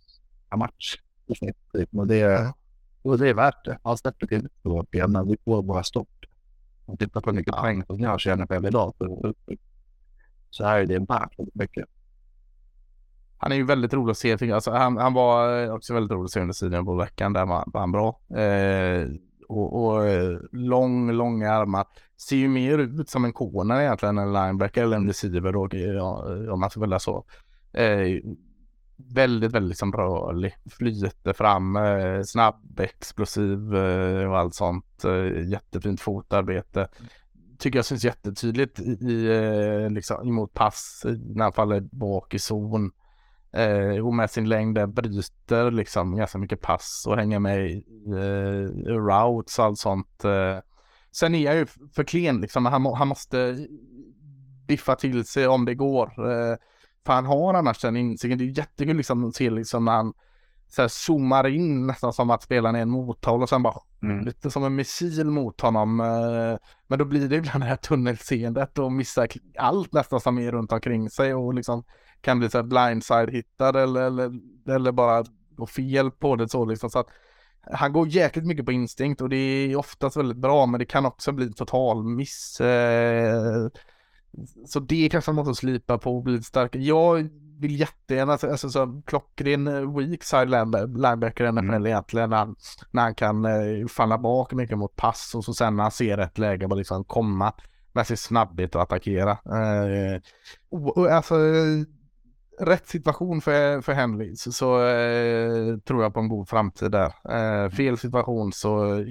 [0.56, 1.56] match i snitt.
[1.72, 1.94] Typ.
[1.94, 2.54] Och, det, Ja.
[3.02, 3.78] och det är värt det.
[3.82, 6.08] Han släpper till två ben, men vi får bara stopp.
[6.98, 9.34] Tittar på hur mycket poäng som jag tjänar på idag så,
[10.50, 11.84] så är det värt mycket.
[13.38, 14.52] Han är ju väldigt rolig att se.
[14.52, 17.32] Alltså, han, han var eh, också väldigt rolig att se under sidan på veckan.
[17.32, 18.20] Där var, var han bra.
[18.40, 19.08] Eh,
[19.48, 21.86] och, och eh, lång, långa armar.
[22.28, 25.68] Ser ju mer ut som en corner egentligen än en linebacker eller en receiver då,
[25.72, 27.24] ja, om man ska välja så.
[27.72, 28.20] Eh,
[28.96, 30.56] väldigt, väldigt liksom rörlig.
[30.70, 35.04] Flyter fram, eh, snabb, explosiv eh, och allt sånt.
[35.04, 36.88] Eh, jättefint fotarbete.
[37.58, 39.26] Tycker jag syns jättetydligt i, i
[39.84, 42.90] eh, liksom, emot pass när han faller bak i zon.
[43.52, 47.84] Eh, och med sin längd där bryter liksom ganska mycket pass och hänger med i
[48.06, 50.24] eh, routes och allt sånt.
[50.24, 50.58] Eh.
[51.12, 52.66] Sen är jag ju för klen liksom.
[52.66, 53.66] Han, må, han måste
[54.66, 56.30] biffa till sig om det går.
[56.30, 56.56] Eh,
[57.06, 58.38] för han har annars den insikten.
[58.38, 60.12] Det är jättekul liksom att se liksom när han
[60.68, 64.24] så här, zoomar in nästan som att spelaren är en mothåll och sen bara Mm.
[64.24, 66.00] lite som en missil mot honom.
[66.00, 69.28] eh, Men då blir det ibland det här tunnelseendet och missar
[69.58, 71.84] allt nästan som är runt omkring sig och liksom
[72.20, 74.32] kan bli så här blindside-hittad eller, eller,
[74.68, 75.24] eller bara
[75.56, 76.90] gå fel på det så liksom.
[76.90, 77.06] Så att
[77.72, 81.06] han går jäkligt mycket på instinkt och det är oftast väldigt bra men det kan
[81.06, 82.60] också bli total miss.
[82.60, 83.68] eh,
[84.66, 86.82] Så det kanske man måste slipa på och bli starkare.
[86.82, 87.28] Jag
[87.58, 91.86] vill jättegärna, alltså, alltså så klockren eh, weak side linebacker, i NFL Mm.
[91.86, 92.56] egentligen, när han,
[92.90, 96.16] när han kan eh, falla bak mycket mot pass och så sen när han ser
[96.16, 97.52] rätt läge bara liksom komma
[97.92, 99.30] med sin snabbhet och attackera.
[99.30, 100.20] Eh,
[100.70, 101.84] och, och, alltså, eh,
[102.60, 107.12] rätt situation för, för Henry så, så eh, tror jag på en god framtid där.
[107.28, 109.04] Eh, fel situation så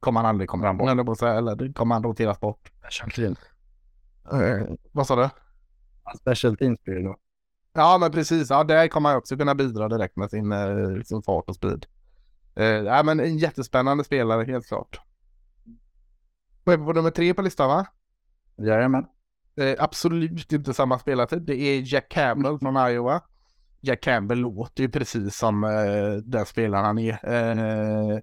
[0.00, 2.72] kommer han aldrig komma fram eller, eller kommer han roteras bort.
[2.82, 2.88] Eh,
[4.92, 5.28] vad sa du?
[6.18, 7.16] Special teams blir det då.
[7.72, 11.22] Ja men precis, ja där kommer han också kunna bidra direkt med sin, eh, sin
[11.22, 11.86] fart och speed.
[12.56, 15.00] Eh, ja men en jättespännande spelare helt klart.
[16.64, 17.86] Vad är på nummer tre på listan va?
[18.56, 19.06] Jajamän.
[19.56, 21.42] Eh, absolut inte samma spelartid.
[21.42, 23.20] Det är Jack Campbell från Iowa.
[23.80, 27.18] Jack Campbell låter ju precis som eh, den spelaren han är.
[28.14, 28.18] Eh,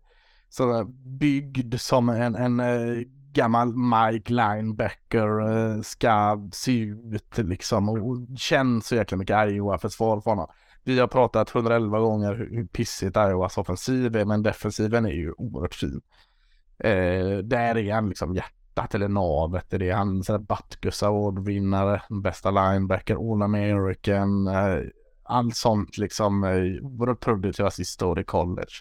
[0.49, 0.85] så
[1.19, 3.03] byggd som en, en eh,
[3.33, 10.31] gammal Mike linebacker eh, ska se ut liksom och känns så jäkla mycket Iowa-försvar för
[10.31, 10.47] honom.
[10.83, 15.75] Vi har pratat 111 gånger hur, pissigt Iowas offensiv är men defensiven är ju oerhört
[15.75, 16.01] fin.
[16.77, 19.91] Eh, där är han liksom hjärtat eller navet i det.
[19.91, 24.79] Han är Butkus Award-vinnare, bästa linebacker, All American, eh,
[25.23, 26.43] allt sånt liksom.
[26.43, 28.73] Eh, oerhört produktiva sista år i college.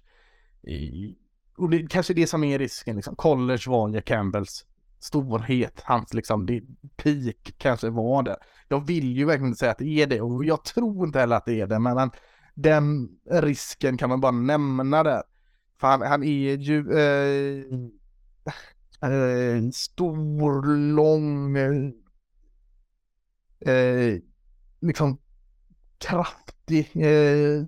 [0.63, 1.17] I,
[1.57, 3.17] och det är kanske det som är risken liksom.
[3.17, 4.67] College var Jack Campbells
[4.99, 6.63] storhet, hans liksom det,
[6.97, 8.37] peak kanske var det.
[8.69, 11.37] Jag vill ju verkligen inte säga att det är det och jag tror inte heller
[11.37, 12.11] att det är det men
[12.55, 15.23] den risken kan man bara nämna där.
[15.81, 17.65] För han, han är ju eh,
[19.11, 21.91] eh, stor, lång, eh,
[23.75, 24.19] eh
[24.81, 25.19] liksom
[25.99, 26.91] kraftig.
[26.95, 27.65] Eh,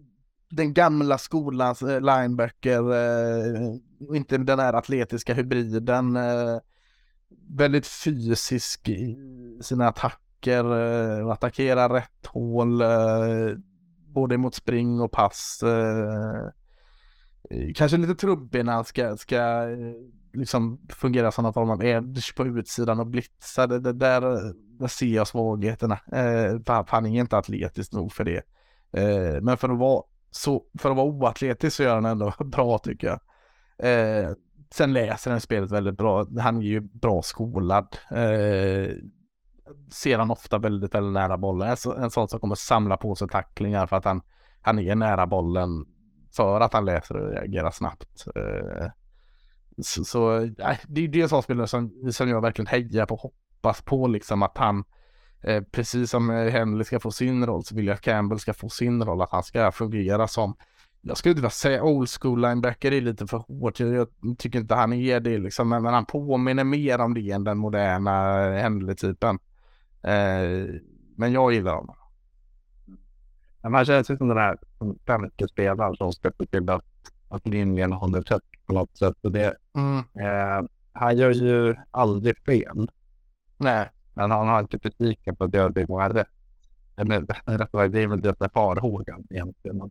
[0.56, 2.78] den gamla skolans eh, linebacker.
[2.78, 3.76] Eh,
[4.08, 6.16] och inte den här atletiska hybriden.
[6.16, 6.58] Eh,
[7.48, 9.16] väldigt fysisk i
[9.60, 10.64] sina attacker.
[11.20, 12.80] Eh, attackerar rätt hål.
[12.80, 13.56] Eh,
[14.06, 15.62] både mot spring och pass.
[15.62, 16.50] Eh,
[17.74, 19.36] kanske lite trubbig när han ska, ska
[19.70, 19.94] eh,
[20.32, 23.66] liksom fungera som någon form av edge på utsidan och blitza.
[23.66, 25.98] Det, det där, eh, där ser jag svagheterna.
[26.12, 28.42] Eh, han är inte atletisk nog för det.
[28.92, 30.02] Eh, men för att vara
[30.36, 33.20] så, för att vara oatletisk så gör han ändå bra tycker jag.
[33.78, 34.30] Eh,
[34.74, 36.26] sen läser han spelet väldigt bra.
[36.38, 37.96] Han är ju bra skolad.
[38.10, 38.90] Eh,
[39.92, 41.68] ser han ofta väldigt, väldigt nära bollen.
[41.68, 44.22] En, en sån som kommer samla på sig tacklingar för att han,
[44.60, 45.86] han är nära bollen
[46.36, 48.26] för att han läser och reagerar snabbt.
[48.36, 48.86] Eh,
[49.82, 53.16] så, så nej, det, det är en sån spelare som, som jag verkligen hejar på
[53.16, 54.84] hoppas på liksom att han
[55.44, 58.68] eh, precis som Henley ska få sin roll så vill jag att Campbell ska få
[58.68, 60.56] sin roll, att han ska fungera som
[61.06, 63.80] jag skulle inte vilja säga old school linebacker, är lite för hårt.
[63.80, 67.44] Jag, tycker inte han är det liksom, men, men han påminner mer om det än
[67.44, 69.38] den moderna Henley-typen.
[70.02, 70.80] Eh,
[71.16, 71.96] men jag gillar honom.
[73.62, 74.58] Man känns ju som den här
[75.48, 76.84] spelaren som ska se till att,
[77.28, 79.16] att linjen håller tätt på något sätt.
[79.22, 79.98] Och det, mm.
[79.98, 82.90] eh, han gör ju aldrig fel.
[83.56, 83.88] Nej.
[84.14, 85.52] Men han har inte kritiken på att
[85.88, 86.28] många rätt.
[86.96, 89.90] Eller rätt det är väl det farhågan egentligen.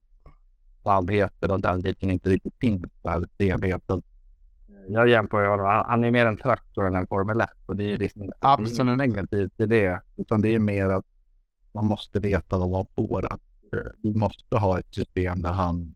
[0.81, 3.27] Snabbheten och den biten inte riktigt finns där.
[3.33, 4.01] Stelheten.
[4.87, 5.83] Jag jämför honom.
[5.85, 7.49] Han är mer en traktor än en Formel 1.
[7.65, 10.01] Och det är liksom absolut negativt i det.
[10.17, 11.05] Utan det är mer att
[11.71, 13.33] man måste veta vad man får.
[13.33, 13.41] Att
[14.03, 15.95] vi måste ha ett system där han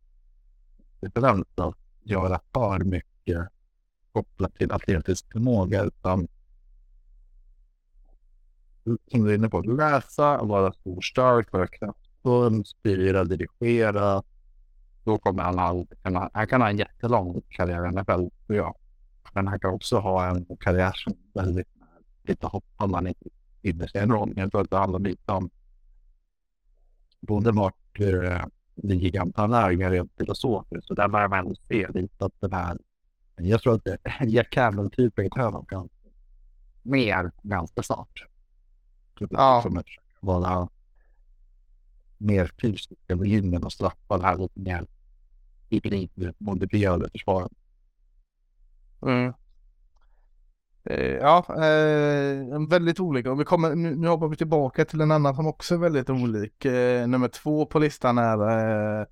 [1.13, 3.47] förväntas göra för mycket
[4.11, 5.84] kopplat till atletisk förmåga.
[5.84, 6.28] Utan
[9.11, 14.23] som du är inne på, läsa, vara stor stark, vara kraftfull, styra, dirigera.
[15.03, 18.75] Då kommer han aldrig kunna, han kan ha en jättelång karriär i NFL, tror jag.
[19.33, 21.67] Men han kan också ha en karriär som väldigt
[22.23, 23.29] lite hoppar man inte
[23.61, 24.33] finner sig en roll.
[24.35, 25.49] Jag tror att det handlar lite om
[27.19, 30.88] både vart eh, ligan är rent filosofiskt.
[30.88, 32.77] Så där börjar man se lite att den här,
[33.35, 33.88] jag tror att
[34.27, 35.63] Jack Campbell-typen behöver
[36.83, 38.27] mer ganska snart.
[39.30, 39.59] Ja.
[39.63, 39.84] Som
[40.20, 40.70] vara
[42.18, 44.88] mer fysiska med gymmen och straffa det här lite mer
[45.70, 47.51] hybridmodifierade försvaret.
[49.01, 49.34] Mm.
[50.84, 53.32] Eh, ja, eh, väldigt olika.
[53.32, 56.09] Och vi kommer, nu, nu hoppar vi tillbaka till en annan som också är väldigt
[56.09, 56.65] olik.
[56.65, 59.05] Eh, nummer två på listan är eh,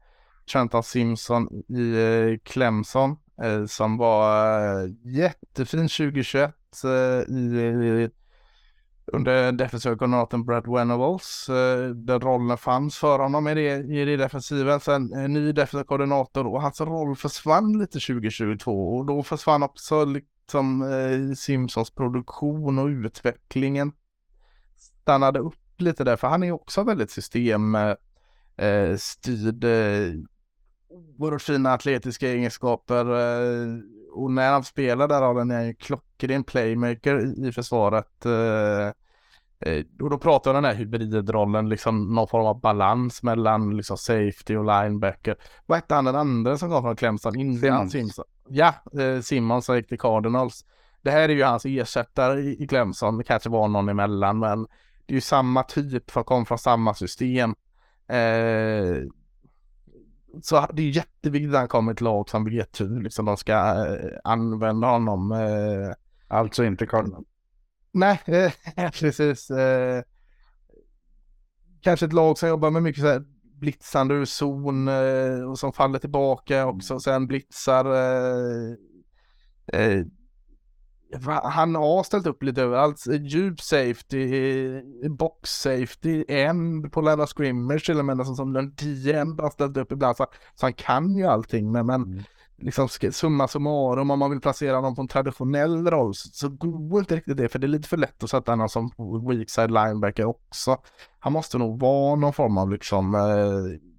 [0.51, 6.53] Trenton Simpson i eh, Clemson eh, som var eh, jättefin 2021
[6.83, 6.89] eh,
[7.35, 8.09] i,
[9.07, 11.49] under defensiva koordinatorn Brad Venables.
[11.49, 14.79] Eh, den där rollen fanns för honom i det, i det defensiven.
[14.79, 20.05] Sen en ny defensiv koordinator och hans roll försvann lite 2022 och då försvann också
[20.05, 23.91] liksom eh, Simpsons produktion och utvecklingen
[24.77, 27.97] stannade upp lite där, för han är också väldigt systemstyrd.
[29.63, 30.13] Eh, eh,
[31.19, 33.79] oerhört fina atletiska egenskaper eh,
[34.15, 38.25] och när han spelar där har han en klockren playmaker i försvaret.
[38.25, 38.87] Eh,
[39.59, 43.77] eh, och då pratar jag om den här hybridrollen, liksom någon form av balans mellan
[43.77, 45.35] liksom safety och linebacker.
[45.65, 48.25] Vad hette han den andra som kom från Clemson innan Simpson?
[48.49, 50.65] Ja, eh, Simmons som gick till Cardinals.
[51.01, 53.17] Det här är ju hans ersättare i, i Clemson.
[53.17, 54.67] Det kanske var någon emellan, men
[55.05, 57.55] det är ju samma typ, för kom från samma system.
[58.07, 59.03] Eh,
[60.41, 63.53] så det är jätteviktigt att han kommer till lag som vet hur liksom, de ska
[63.53, 65.31] eh, använda honom.
[65.31, 65.93] Eh.
[66.27, 67.27] Alltså inte Cardinals?
[67.91, 69.51] Nej, eh, precis.
[69.51, 70.03] Eh,
[71.81, 73.23] kanske ett lag som jobbar med mycket så här
[73.59, 76.99] blitzande ur zon eh, och som faller tillbaka också.
[76.99, 77.85] Sen blitzar.
[77.85, 78.73] Eh,
[79.81, 80.05] eh,
[81.43, 83.03] han har ställt upp lite överallt.
[83.07, 89.15] Djup safety, box safety, en på Lada Scrimmage till och med som, som den 10
[89.17, 90.17] har ställt upp ibland.
[90.17, 90.25] Så,
[90.55, 92.23] så han kan ju allting men, men mm.
[92.57, 96.99] liksom summa summarum om man vill placera honom på en traditionell roll så, så går
[96.99, 98.91] inte riktigt det för det är lite för lätt att sätta honom som
[99.29, 100.77] weak side linebacker också.
[101.19, 103.94] Han måste nog vara någon form av liksom eh,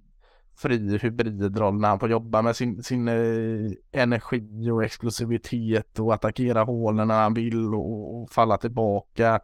[0.57, 6.63] fri hybridroll när han får jobba med sin, sin eh, energi och explosivitet och attackera
[6.63, 9.39] hålen när han vill och, och falla tillbaka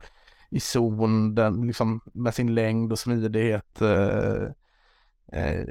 [0.49, 3.81] i zon den, liksom, med sin längd och smidighet.
[3.81, 4.43] Eh,
[5.41, 5.65] eh,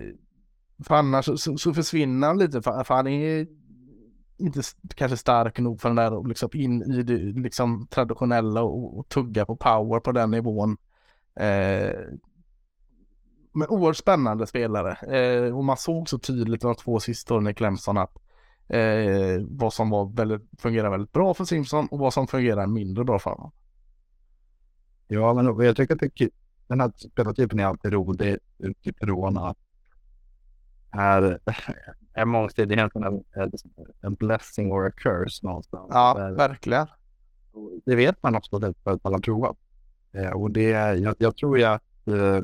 [0.85, 3.47] för annars så, så, försvinner han lite för, för han är
[4.39, 4.63] inte
[4.95, 9.47] kanske stark nog för den där liksom in i det liksom traditionella och, och tugga
[9.47, 10.77] på power på den nivån.
[11.37, 11.95] Eh,
[13.53, 15.17] men oerhört spännande spelare.
[15.19, 18.17] Eh, och man såg så tydligt de två sista åren i Clemson att
[18.69, 23.05] eh, vad som var väldigt, fungerar väldigt bra för Simpson och vad som fungerar mindre
[23.05, 23.53] bra för honom.
[25.09, 26.31] Ja, men jag tycker att det,
[26.67, 29.57] den här spelartypen är alltid rolig utifrån att
[30.91, 31.39] är,
[32.13, 33.25] är mångsidigheten en,
[34.01, 35.87] en blessing or a curse någonstans.
[35.91, 36.87] Ja, Där- verkligen.
[37.85, 39.57] det vet man också för att man har provat.
[40.13, 42.41] Eh, och det, jag, jag tror att eh,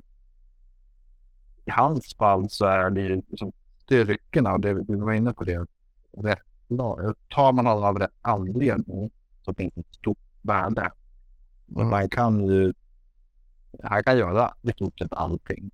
[1.68, 5.44] i hans fall så är det ju liksom styrkorna, och det, vi var inne på
[5.44, 5.66] det,
[6.12, 6.38] rätt
[6.68, 7.14] lag.
[7.28, 9.10] Tar man alla av rätt anledning
[9.44, 10.90] så finns det ett stort värde.
[11.76, 11.88] Mm.
[11.88, 12.72] man kan ju,
[13.82, 15.70] han kan göra i stort sett allting.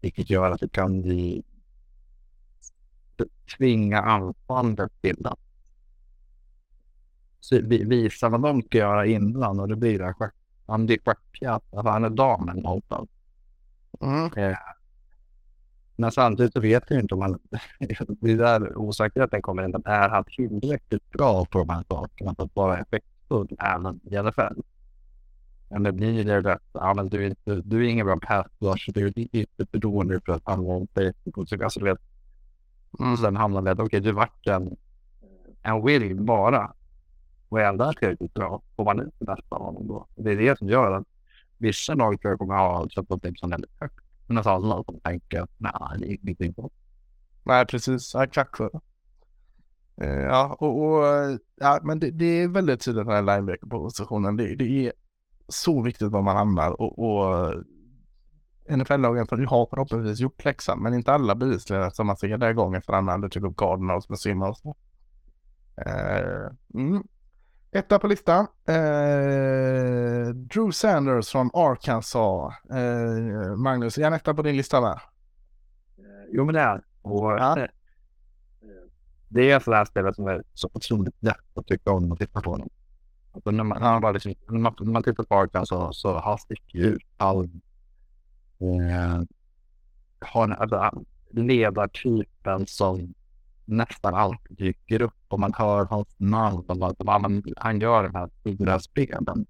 [0.00, 1.42] Vilket gör att det kan bli
[3.56, 5.38] tvinga anfallet till att
[7.68, 10.34] visa vad de ska göra innan och det blir det stjärt-
[10.66, 13.08] han blir stjärtpjatt, alltså han är damen någonstans.
[14.00, 14.54] Mm.
[15.96, 17.38] Men samtidigt så vet jag inte om han,
[18.20, 22.44] det är där osäkerheten kommer in, är han tillräckligt bra på de här sakerna för
[22.44, 24.60] att vara effektfull även i NFL?
[25.70, 28.90] Men det blir det rätt, ja men du inte, du är ingen bra pass rush,
[28.94, 31.12] du är inte beroende för att hamna om dig.
[31.62, 31.98] Alltså du vet,
[33.00, 33.16] Mm.
[33.16, 34.76] sen hamnar det, okej du vart en,
[35.62, 36.72] en will bara.
[37.48, 40.06] Och är ändå tillräckligt bra, får man ut det bästa av honom då.
[40.16, 41.06] Det är det som gör att
[41.58, 44.04] vissa lag tror jag kommer ha köpt på Dixon väldigt högt.
[44.26, 46.70] Men alltså alla som tänker, nej det är ingenting bra.
[47.44, 48.14] Nej, precis.
[48.14, 48.80] Ja, Exakt så.
[50.00, 54.36] Eh, ja, och, och eh, ja, men det, det är väldigt tydligt den här linebacker-positionen.
[54.36, 54.92] Det, det är
[55.48, 57.60] så viktigt var man hamnar och, och eh,
[58.76, 62.74] NFL-lagen för ju förhoppningsvis gjort läxan, men inte alla bevisligen som man ser där gång
[62.74, 63.20] efter annan.
[63.20, 64.62] Det typ upp Cardinals med Simmons.
[65.76, 67.02] Eh, mm.
[67.72, 68.46] Etta på listan.
[68.68, 72.54] Eh, Drew Sanders från Arkansas.
[72.70, 75.00] Eh, Magnus, är han etta på din lista med?
[76.32, 77.58] Jo men det är och Ja.
[77.58, 77.66] eh,
[79.28, 82.50] Det är sådär spelare som är så otroligt lätt att tycka om och titta på
[82.50, 82.68] honom.
[83.32, 84.00] Alltså när man, ja.
[84.00, 87.02] bara liksom, när man, när man tittar på Arkan så, så han sticker ut.
[87.16, 87.60] Han
[88.60, 89.22] eh,
[90.20, 93.14] har en, alltså, ledartypen som
[93.68, 96.96] nästan alltid dyker upp och man hör hans namn och att
[97.56, 99.46] han, gör de här stora spelen.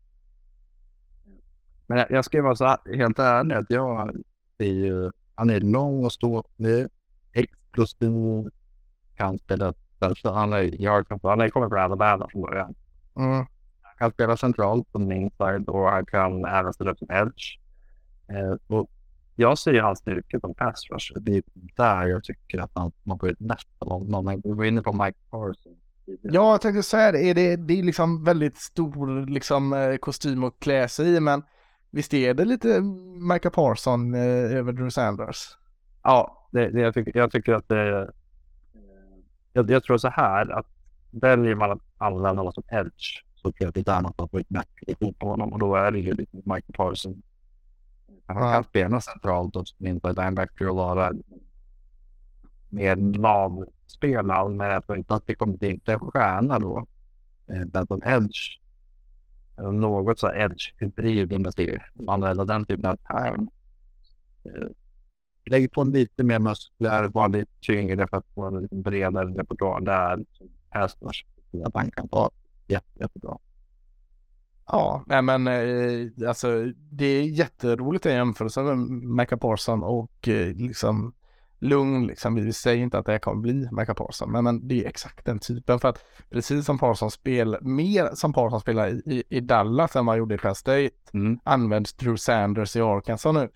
[1.86, 4.16] Men jag, jag ska vara så här, helt ärlig att jag
[4.58, 6.86] är ju, han är lång och ståtlig,
[7.32, 8.48] explosiv,
[9.16, 12.74] kan spela, alltså han är, jag, han är kommit från Alabama från början.
[13.16, 13.46] Mm.
[13.82, 17.58] Han kan spela centralt på min inside och han kan även spela upp som edge.
[18.28, 18.90] Eh, och
[19.38, 21.12] jag ser ju hans styrka som pass rush.
[21.20, 21.42] Det är
[21.76, 25.76] där jag tycker att han, man börjar nästan om man går in på Mike Carson.
[26.22, 27.18] Ja, jag tänkte säga det.
[27.30, 31.42] Är det, det är liksom väldigt stor liksom, eh, kostym att klä sig i, men
[31.90, 32.80] visst är det lite
[33.32, 34.20] Micah Parson eh,
[34.56, 35.36] över Drew Sanders?
[36.02, 37.98] Ja, det, det, jag, tycker, jag tycker att det...
[38.00, 38.08] eh,
[39.52, 40.66] Jag, jag tror så här att
[41.10, 44.40] väljer man att använda honom som edge så tror jag det är där man får
[44.40, 47.22] ett bättre på honom och då är det ju lite Michael Parson.
[48.28, 48.52] Han Ja.
[48.52, 51.12] kan spela centralt och inside linebacker och vara
[52.68, 56.86] mer navspelare men jag tror inte att det kommer bli inte en stjärna då.
[57.46, 58.58] Eh, Men som edge,
[59.72, 61.32] något så edge-hybrid
[61.98, 63.48] om man eller den typen av term.
[64.44, 64.68] Eh,
[65.50, 70.24] Lägg på lite mer muskler, vara lite tyngre för att få en bredare repertoar där.
[70.70, 71.10] Hästar,
[71.64, 72.30] att han kan vara
[72.66, 73.38] jätte, jättebra.
[74.68, 78.78] Ja, nej men eh, alltså det är jätteroligt i jämförelse med
[79.18, 81.14] Micah Parson och eh, liksom
[81.58, 82.34] lugn liksom.
[82.34, 85.24] Vi säger inte att det här kommer bli Micah Parson, men, men det är exakt
[85.26, 89.40] den typen för att precis som Parson spelar, mer som Parson spelar i, i, i
[89.40, 91.38] Dallas än vad han gjorde i Penn State Mm.
[91.44, 93.48] används Drew Sanders i Arkansas nu.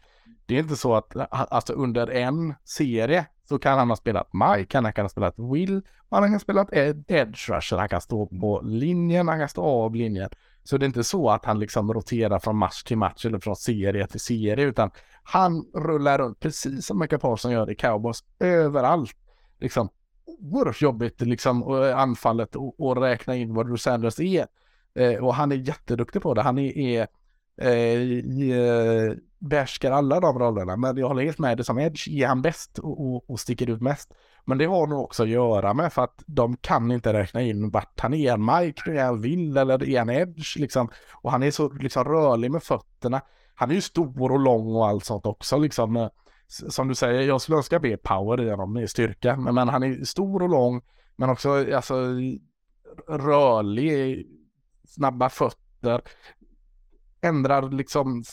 [0.47, 4.79] Det är inte så att alltså under en serie så kan han ha spelat Mike,
[4.79, 8.27] han kan ha spelat Will, han kan ha spelat Ed, Edge Rusher, han kan stå
[8.27, 10.31] på linjen, han kan stå av linjen.
[10.65, 13.57] Så det är inte så att han liksom roterar från match till match eller från
[13.57, 14.91] serie till serie utan
[15.23, 19.17] han rullar runt precis som Michael Parson gör i Cowboys överallt.
[19.61, 19.89] Liksom
[20.25, 24.47] oerhört jobbigt liksom eh, anfallet och, och räkna in vad Drew Sanders är.
[24.95, 26.43] Eh, och han är jätteduktig på det.
[26.43, 27.09] Han är, är
[27.61, 30.77] eh, eh behärskar alla de rollerna.
[30.77, 33.71] Men jag håller helt med det som Edge är han bäst och, och, och sticker
[33.71, 34.15] ut mest.
[34.45, 37.71] Men det har nog också att göra med för att de kan inte räkna in
[37.71, 38.33] vart han är.
[38.33, 40.89] En Mike, är han Will eller är han Edge liksom.
[41.13, 43.21] Och han är så liksom rörlig med fötterna.
[43.55, 46.09] Han är ju stor och lång och allt sånt också liksom.
[46.47, 49.37] Som du säger, jag skulle önska mer power i honom, mer styrka.
[49.37, 50.81] Men, men han är stor och lång,
[51.17, 51.95] men också alltså
[53.09, 54.27] rörlig,
[54.89, 56.01] snabba fötter
[57.23, 58.25] ändrar liksom,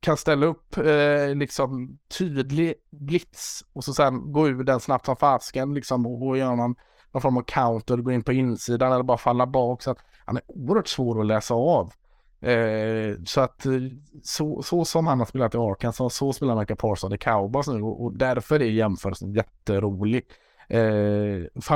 [0.00, 5.16] kan ställa upp eh, liksom tydlig blitz och så sen gå ur den snabbt som
[5.16, 6.74] fasken liksom och, och göra någon,
[7.12, 9.82] någon form av counter, gå in på insidan eller bara falla bak.
[9.82, 11.92] Så att han är oerhört svår att läsa av.
[12.40, 13.72] Eh, så att eh,
[14.22, 17.82] så, så som han har spelat i Arkansas, så spelar Micah Parsons i Cowboys nu
[17.82, 20.24] och, och därför är jämförelsen jätterolig.
[20.68, 20.80] Eh,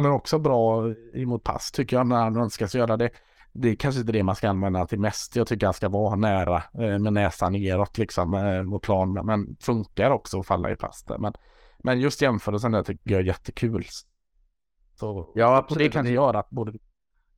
[0.05, 3.11] är också bra emot pass tycker jag när han önskas göra det.
[3.53, 5.37] Det är kanske inte det man ska använda till mest.
[5.37, 9.12] Jag tycker han ska vara nära eh, med näsan neråt liksom eh, mot plan.
[9.12, 11.19] Men funkar också att falla i pass där.
[11.19, 11.33] Men,
[11.79, 13.87] men just jämförelsen där tycker jag är jättekul.
[14.95, 16.73] Så, Ja, och det kan göra att både,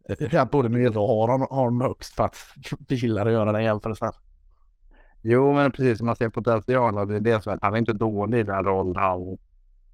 [0.40, 2.36] att både med och har, har de högst för att
[2.88, 4.12] vi gillar att göra den jämförelsen.
[5.22, 6.02] Jo, men precis.
[6.02, 7.58] Man ser potential det är det som är.
[7.62, 9.38] Han är inte dålig i den roll han...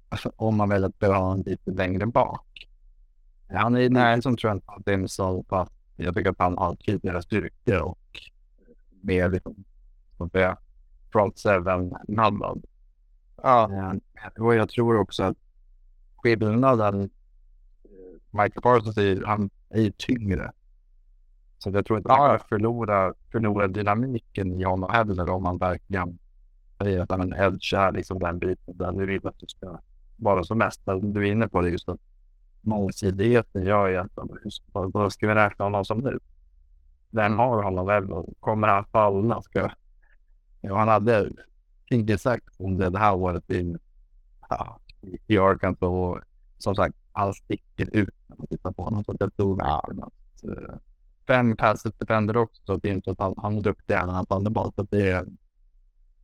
[0.09, 2.67] Alltså, om man väljer att behöva honom lite längre bak.
[3.49, 7.99] Han är lite som Trent Dimson att jag tycker att han har tydligare styrkor och
[9.01, 9.63] mer liksom,
[10.17, 10.57] att säga,
[11.11, 12.65] front seven nabbad.
[13.43, 13.71] Ja.
[13.71, 15.37] Eh, Och jag tror också att
[16.15, 17.09] skillnaden, eh,
[18.31, 20.51] Michael Parsons är, han är ju tyngre.
[21.57, 26.19] Så jag tror inte man kommer förlora, förlora dynamiken i honom heller om man verkligen
[26.81, 29.79] säger att en edge är liksom den biten där du vill att du ska
[30.15, 30.81] vara som mest.
[30.85, 31.99] Men Du är inne på det just att
[32.61, 34.11] mångsidigheten gör ju att
[34.93, 36.19] vad- ska vi räkna honom som nu?
[37.09, 39.41] Den har honom väl och kommer han falla?
[39.41, 39.69] ska
[40.61, 41.29] Ja, han hade
[41.89, 43.75] inte sagt om det, det här året i,
[44.49, 44.79] ja,
[45.27, 46.19] i Arkansas och
[46.57, 49.03] som sagt, han sticker ut när man tittar på honom.
[49.03, 50.09] Så det tror verkligen
[50.43, 50.75] eh,
[51.27, 52.61] fem passet defender också.
[52.65, 54.83] Så det är inte att han, han är duktig även att han är bara så
[54.83, 55.25] det är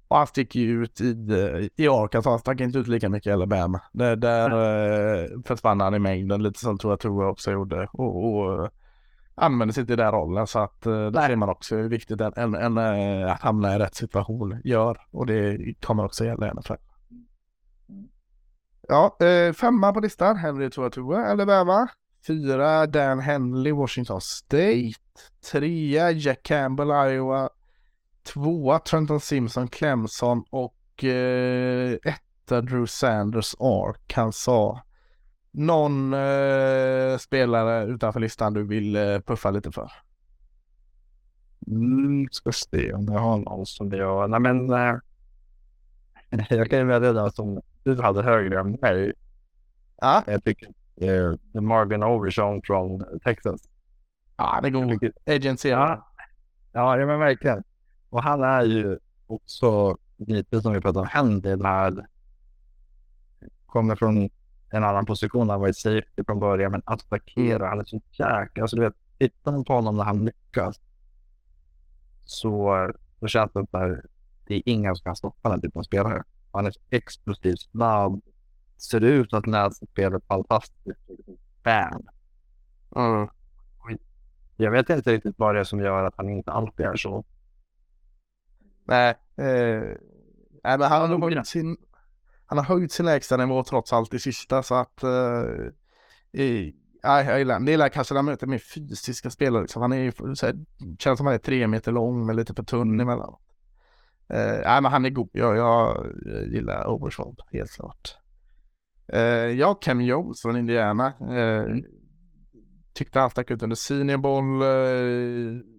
[0.08, 3.30] och han sticker ju ut i, eh, i Arkansas, han stack inte ut lika mycket
[3.30, 3.82] i Alabama.
[3.92, 7.88] Där, där eh, försvann han i mängden lite som Tua Tua också gjorde.
[7.92, 8.64] Och, och
[9.40, 12.34] eh, sig inte i den rollen så att där ser man också hur viktigt en,
[12.36, 12.78] en, en,
[13.30, 14.98] att hamna i rätt situation gör.
[15.12, 16.74] Och det kommer också gälla i NFL.
[18.88, 19.18] Ja,
[19.56, 21.88] femma på listan, Henry Tua Tua, Alabama.
[22.28, 24.94] Fyra, Dan Henley, Washington State.
[25.52, 27.50] Trea, Jack Campbell, Iowa.
[28.28, 34.80] Tvåa Trenton Simpson, Clemson och eh, etta Drew Sanders, Arkansas.
[35.52, 39.92] Någon eh, spelare utanför listan du vill eh, puffa lite för?
[41.68, 44.30] Mm, ska se om jag har någon som jag...
[44.30, 44.70] Nej men...
[44.74, 44.96] Eh,
[46.50, 49.14] jag kan ju välja den som du hade högre än mig.
[50.02, 50.68] Ja, Jag tycker
[51.02, 53.62] eh, Marvin Overshawn från Texas.
[54.38, 54.86] ja det går.
[54.92, 55.70] tycker- Agency.
[55.70, 56.12] Ja,
[56.72, 57.64] ja, ja men verkligen.
[58.10, 62.08] Och han är ju också lite som vi pratade om, Hendy där.
[63.66, 64.30] Kommer från
[64.70, 68.62] en annan position, han var i safety från början, men attackerar, han är så jäkla,
[68.62, 70.80] alltså du vet, tittar man på honom när han lyckas
[72.26, 74.06] så, så känns det där,
[74.48, 76.24] det är ingen som kan stoppa den typen av spelare.
[76.52, 78.22] Han är så explosiv, snabb,
[78.78, 81.00] ser ut att läsa spelet fantastiskt.
[81.64, 82.08] Bam!
[82.96, 83.28] Mm.
[84.58, 87.26] Jag vet inte riktigt vad det är som gör att han inte alltid är så.
[88.88, 89.84] Nej, eh,
[90.64, 91.78] nej men han har, höjt sin,
[92.46, 97.26] han har höjt sin lägsta nivå trots allt i sista så att eh, i, nej,
[97.26, 99.62] jag gillar Det är kanske när man möter mer fysiska spelare.
[99.62, 99.82] Liksom.
[99.82, 100.56] Han är ju så här,
[101.00, 103.36] känns som han är tre meter lång men lite för tunn emellan.
[104.30, 105.30] Eh, nej men han är god.
[105.32, 106.08] Jag, jag
[106.52, 108.18] gillar Overshawn helt klart.
[109.14, 111.14] Eh, jag Cam Jones från Indiana.
[111.38, 111.66] Eh,
[112.94, 114.62] tyckte han stack ut under senior bowl.
[114.62, 115.77] Eh,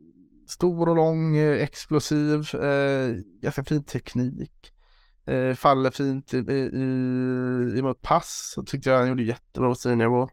[0.50, 4.72] stor och lång, eh, explosiv, eh, ganska fin teknik.
[5.24, 6.70] Eh, faller fint i, i,
[7.74, 8.52] i, emot pass.
[8.54, 10.30] Så tyckte jag han gjorde jättebra på senior.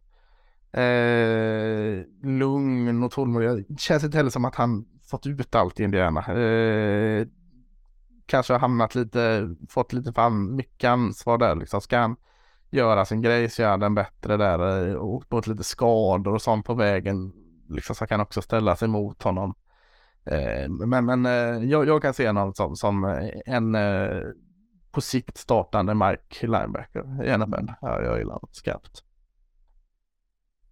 [0.71, 3.65] Eh, lugn och tålmodig.
[3.67, 6.33] Det känns inte heller som att han fått ut allt i Indiana.
[6.33, 7.27] Eh,
[8.25, 11.81] kanske har hamnat lite, fått lite för mycket ansvar där liksom.
[11.81, 12.15] Ska han
[12.69, 14.87] göra sin grej så gör den bättre där.
[14.89, 17.33] Eh, och mot lite skador och sånt på vägen.
[17.69, 19.55] Liksom så kan också ställa sig mot honom.
[20.25, 23.03] Eh, men men eh, jag, jag kan se honom som, som
[23.45, 24.21] en eh,
[24.91, 27.71] på sikt startande Mike linebacker i NFL.
[27.81, 29.03] Ja, jag gillar honom skarpt.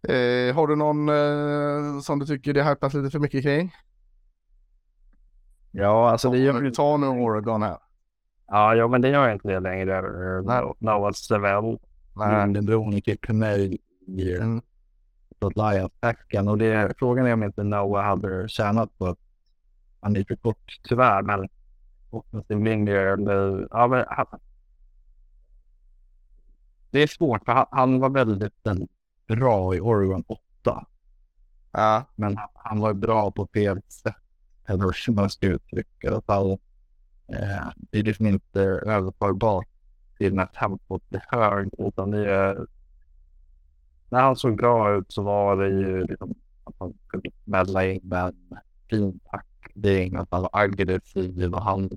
[0.07, 3.73] Eh, har du någon eh, som du tycker det hypas lite för mycket kring?
[5.71, 6.71] Ja, alltså det gör ju...
[6.71, 7.77] Ta nu Oregon här.
[8.47, 10.01] Ja, ja, men det gör inte det längre.
[10.01, 10.61] Nej.
[10.61, 11.80] No- Noah Sevell.
[12.15, 12.53] Nej.
[12.53, 13.77] Det beror mycket på mig
[14.07, 14.61] Mm.
[15.55, 16.47] Lions-packen.
[16.47, 19.19] Och det, frågan är om inte Noah hade tjänat på att
[20.03, 21.21] han är för kort, tyvärr.
[21.21, 21.49] Men
[23.71, 24.39] ja, han,
[26.91, 28.91] det är svårt, för han, han var väldigt, väldigt
[29.27, 30.85] bra i Oregon 8.
[31.71, 34.15] Ja, Men han, han var bra på fel sätt.
[34.65, 36.57] Eller hur man ska uttrycka det.
[37.27, 39.67] Eh, det är liksom inte överförbart
[40.17, 41.73] till när tempot blir högt.
[41.77, 42.67] Utan det är,
[44.09, 47.99] när han såg bra ut så var det ju liksom att han kunde smälla in
[48.03, 48.57] med en
[48.89, 51.89] fin tackling det är inget att han var aggressiv och han,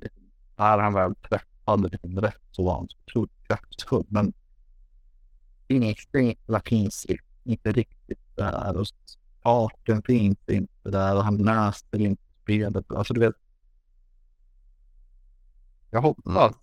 [0.57, 4.05] när han väl träffade liksom rätt så var han så otroligt kraftfull.
[4.09, 4.33] Men
[5.69, 7.07] instinkterna finns
[7.45, 8.87] inte riktigt där och
[9.43, 12.93] farten finns inte där och han läste inte spelet.
[12.93, 13.35] Alltså du vet.
[15.91, 16.55] Jag hoppas.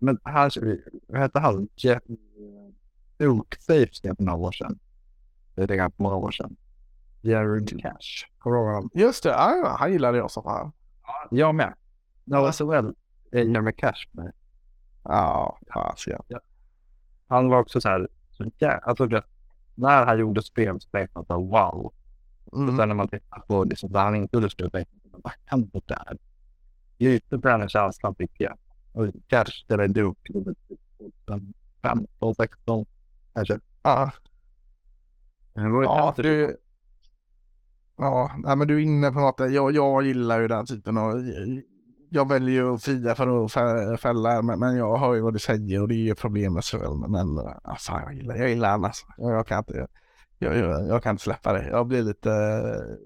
[0.00, 0.52] Men här,
[1.06, 1.68] vad hette han?
[1.76, 2.02] Jeff
[3.18, 4.78] Oaksafe skrev för några år sedan.
[5.54, 6.56] Det är ganska många år sedan.
[7.82, 8.26] Cash.
[8.44, 8.90] Du ihåg honom?
[8.94, 10.72] Just det, ja, han gillade jag som fan.
[11.30, 11.74] Jag med.
[12.24, 12.94] Noah Sewell
[13.32, 14.32] är Jared Cash med.
[15.04, 16.40] Ja, fasiken.
[17.28, 18.08] Han var också så här.
[18.30, 19.22] Så jä- alltså, det,
[19.74, 21.92] när han gjorde spel så tänkte man så här, wow.
[22.44, 22.76] Och Mm.
[22.76, 25.80] sen när man tittar på liksom, där han inte gjorde spel tänkte man vad hände
[25.86, 26.18] där?
[26.98, 28.58] Lite på den känslan fick jag.
[28.92, 30.32] Och Cash eller Duke.
[31.82, 32.86] 15, 16
[33.34, 33.60] kanske.
[33.82, 34.10] Ja,
[35.54, 36.56] Det var ju ja du...
[37.96, 39.40] Ja, nej, men du är inne på något.
[39.52, 41.14] Jag, jag gillar ju den typen av...
[42.10, 45.32] Jag väljer ju att fria för att fä- fälla, men, men jag hör ju vad
[45.32, 46.64] du säger och det är ju problemet.
[47.08, 47.26] Men,
[47.78, 49.04] fan, jag gillar, jag gillar annars.
[49.16, 49.86] Jag, jag kan inte...
[50.38, 51.68] Jag, jag, jag kan inte släppa det.
[51.68, 52.96] Jag blir lite eh,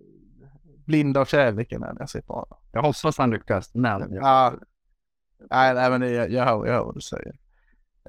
[0.86, 2.58] blind av kärleken när jag ser på honom.
[2.72, 3.74] Jag hoppas han lyckas.
[3.74, 4.52] Men Ja.
[5.50, 7.34] Nej, nej men det, jag, jag, hör, jag hör vad du säger.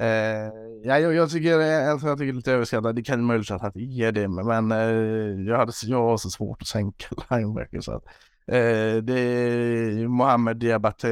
[0.01, 0.51] Eh,
[0.83, 2.95] ja, jag, jag tycker eh, alltså, jag tycker det är lite överskattat.
[2.95, 6.61] Det kan möjligtvis att det är det, men eh, jag, hade, jag har så svårt
[6.61, 7.81] att sänka linebacker.
[7.81, 8.05] Så att,
[8.47, 11.09] eh, det är Mohammed Diabate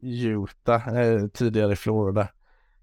[0.00, 2.28] i Utah, eh, tidigare i Florida.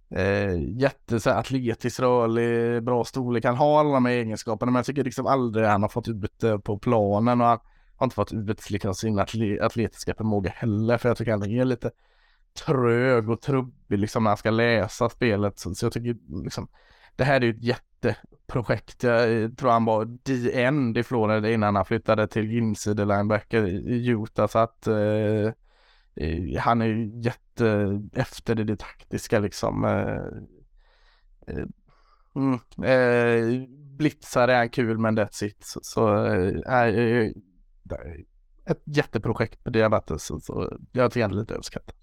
[0.09, 3.45] Eh, jätte så här, atletisk, rörlig, bra storlek.
[3.45, 6.39] Han har alla de här egenskaperna, men jag tycker liksom aldrig han har fått ut
[6.39, 7.59] det på planen och han
[7.95, 9.19] har inte fått ut liksom sin
[9.61, 11.91] atletiska förmåga heller, för jag tycker han är lite
[12.65, 15.59] trög och trubbig liksom när han ska läsa spelet.
[15.59, 16.67] Så, så jag tycker liksom
[17.15, 19.03] det här är ju ett jätteprojekt.
[19.03, 24.07] Jag eh, tror han var DN i Florida innan han flyttade till inside linebacker i
[24.07, 25.51] Utah så att eh,
[26.15, 29.85] eh, han är ju jätte efter i det taktiska liksom.
[29.85, 30.21] Eh,
[31.55, 31.65] eh,
[32.35, 33.67] mm, eh,
[33.97, 35.63] blitzar är kul men that's it.
[35.63, 37.31] Så, så eh, eh,
[38.65, 40.23] ett jätteprojekt på diabetes.
[40.23, 41.95] Så, så jag tycker han är lite överskattat.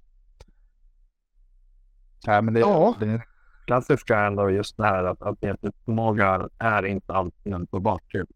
[2.26, 2.94] Nej, men det, Ja.
[3.01, 3.22] det
[3.66, 5.38] klassiska är ändå just det här att, att
[5.84, 8.28] förmåga är inte alltid en bakgrund.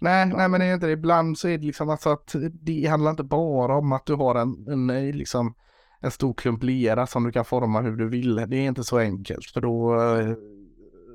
[0.00, 0.92] Nej, nej men det är inte det.
[0.92, 4.34] Ibland så är det liksom alltså att det handlar inte bara om att du har
[4.34, 5.54] en, en liksom
[6.00, 8.34] en stor klump lera som du kan forma hur du vill.
[8.34, 9.96] Det är inte så enkelt för då,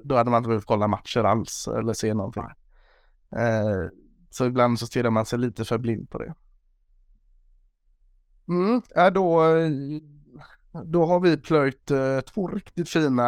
[0.04, 2.44] då hade man inte behövt kolla matcher alls eller se någonting.
[3.36, 3.90] Eh,
[4.30, 6.34] så ibland så stirrar man sig lite för blind på det.
[8.48, 9.42] Mm, ja, då,
[10.84, 13.24] då har vi plöjt eh, två riktigt fina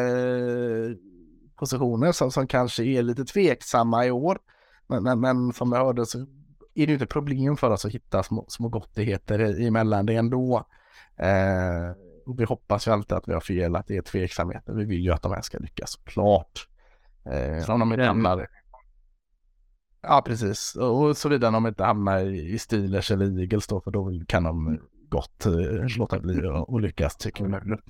[0.00, 0.90] eh,
[1.58, 4.38] positioner som, som kanske är lite tveksamma i år.
[4.86, 6.18] Men, men, men som jag hörde så
[6.74, 10.66] är det inte problem för oss att hitta små, små gottigheter i- emellan det ändå.
[11.18, 11.90] Eh,
[12.26, 14.72] och vi hoppas ju alltid att vi har fel, att det är tveksamheter.
[14.72, 16.68] Vi vill ju att de här ska lyckas såklart.
[17.24, 18.48] Eh, om de inte hamnar...
[20.02, 20.76] Ja, precis.
[20.76, 24.80] Och såvida de inte hamnar i i Steelers eller Eagles då, för då kan de
[25.08, 25.52] gott eh,
[25.98, 27.80] låta bli att lyckas tycker jag.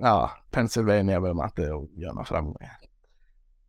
[0.00, 1.62] Ja, Pennsylvania behöver man inte
[2.00, 2.78] göra några framgångar.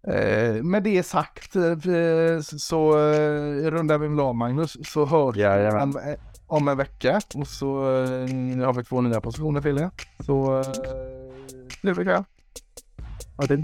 [0.07, 5.81] Eh, med det sagt eh, så, eh, rundar vi av Magnus så hörs Jajamän.
[5.81, 9.89] om, eh, om en vecka och så eh, har vi två nya positioner till er.
[10.25, 10.63] Så eh,
[11.81, 12.23] trevlig kväll.
[13.37, 13.63] Ja, det,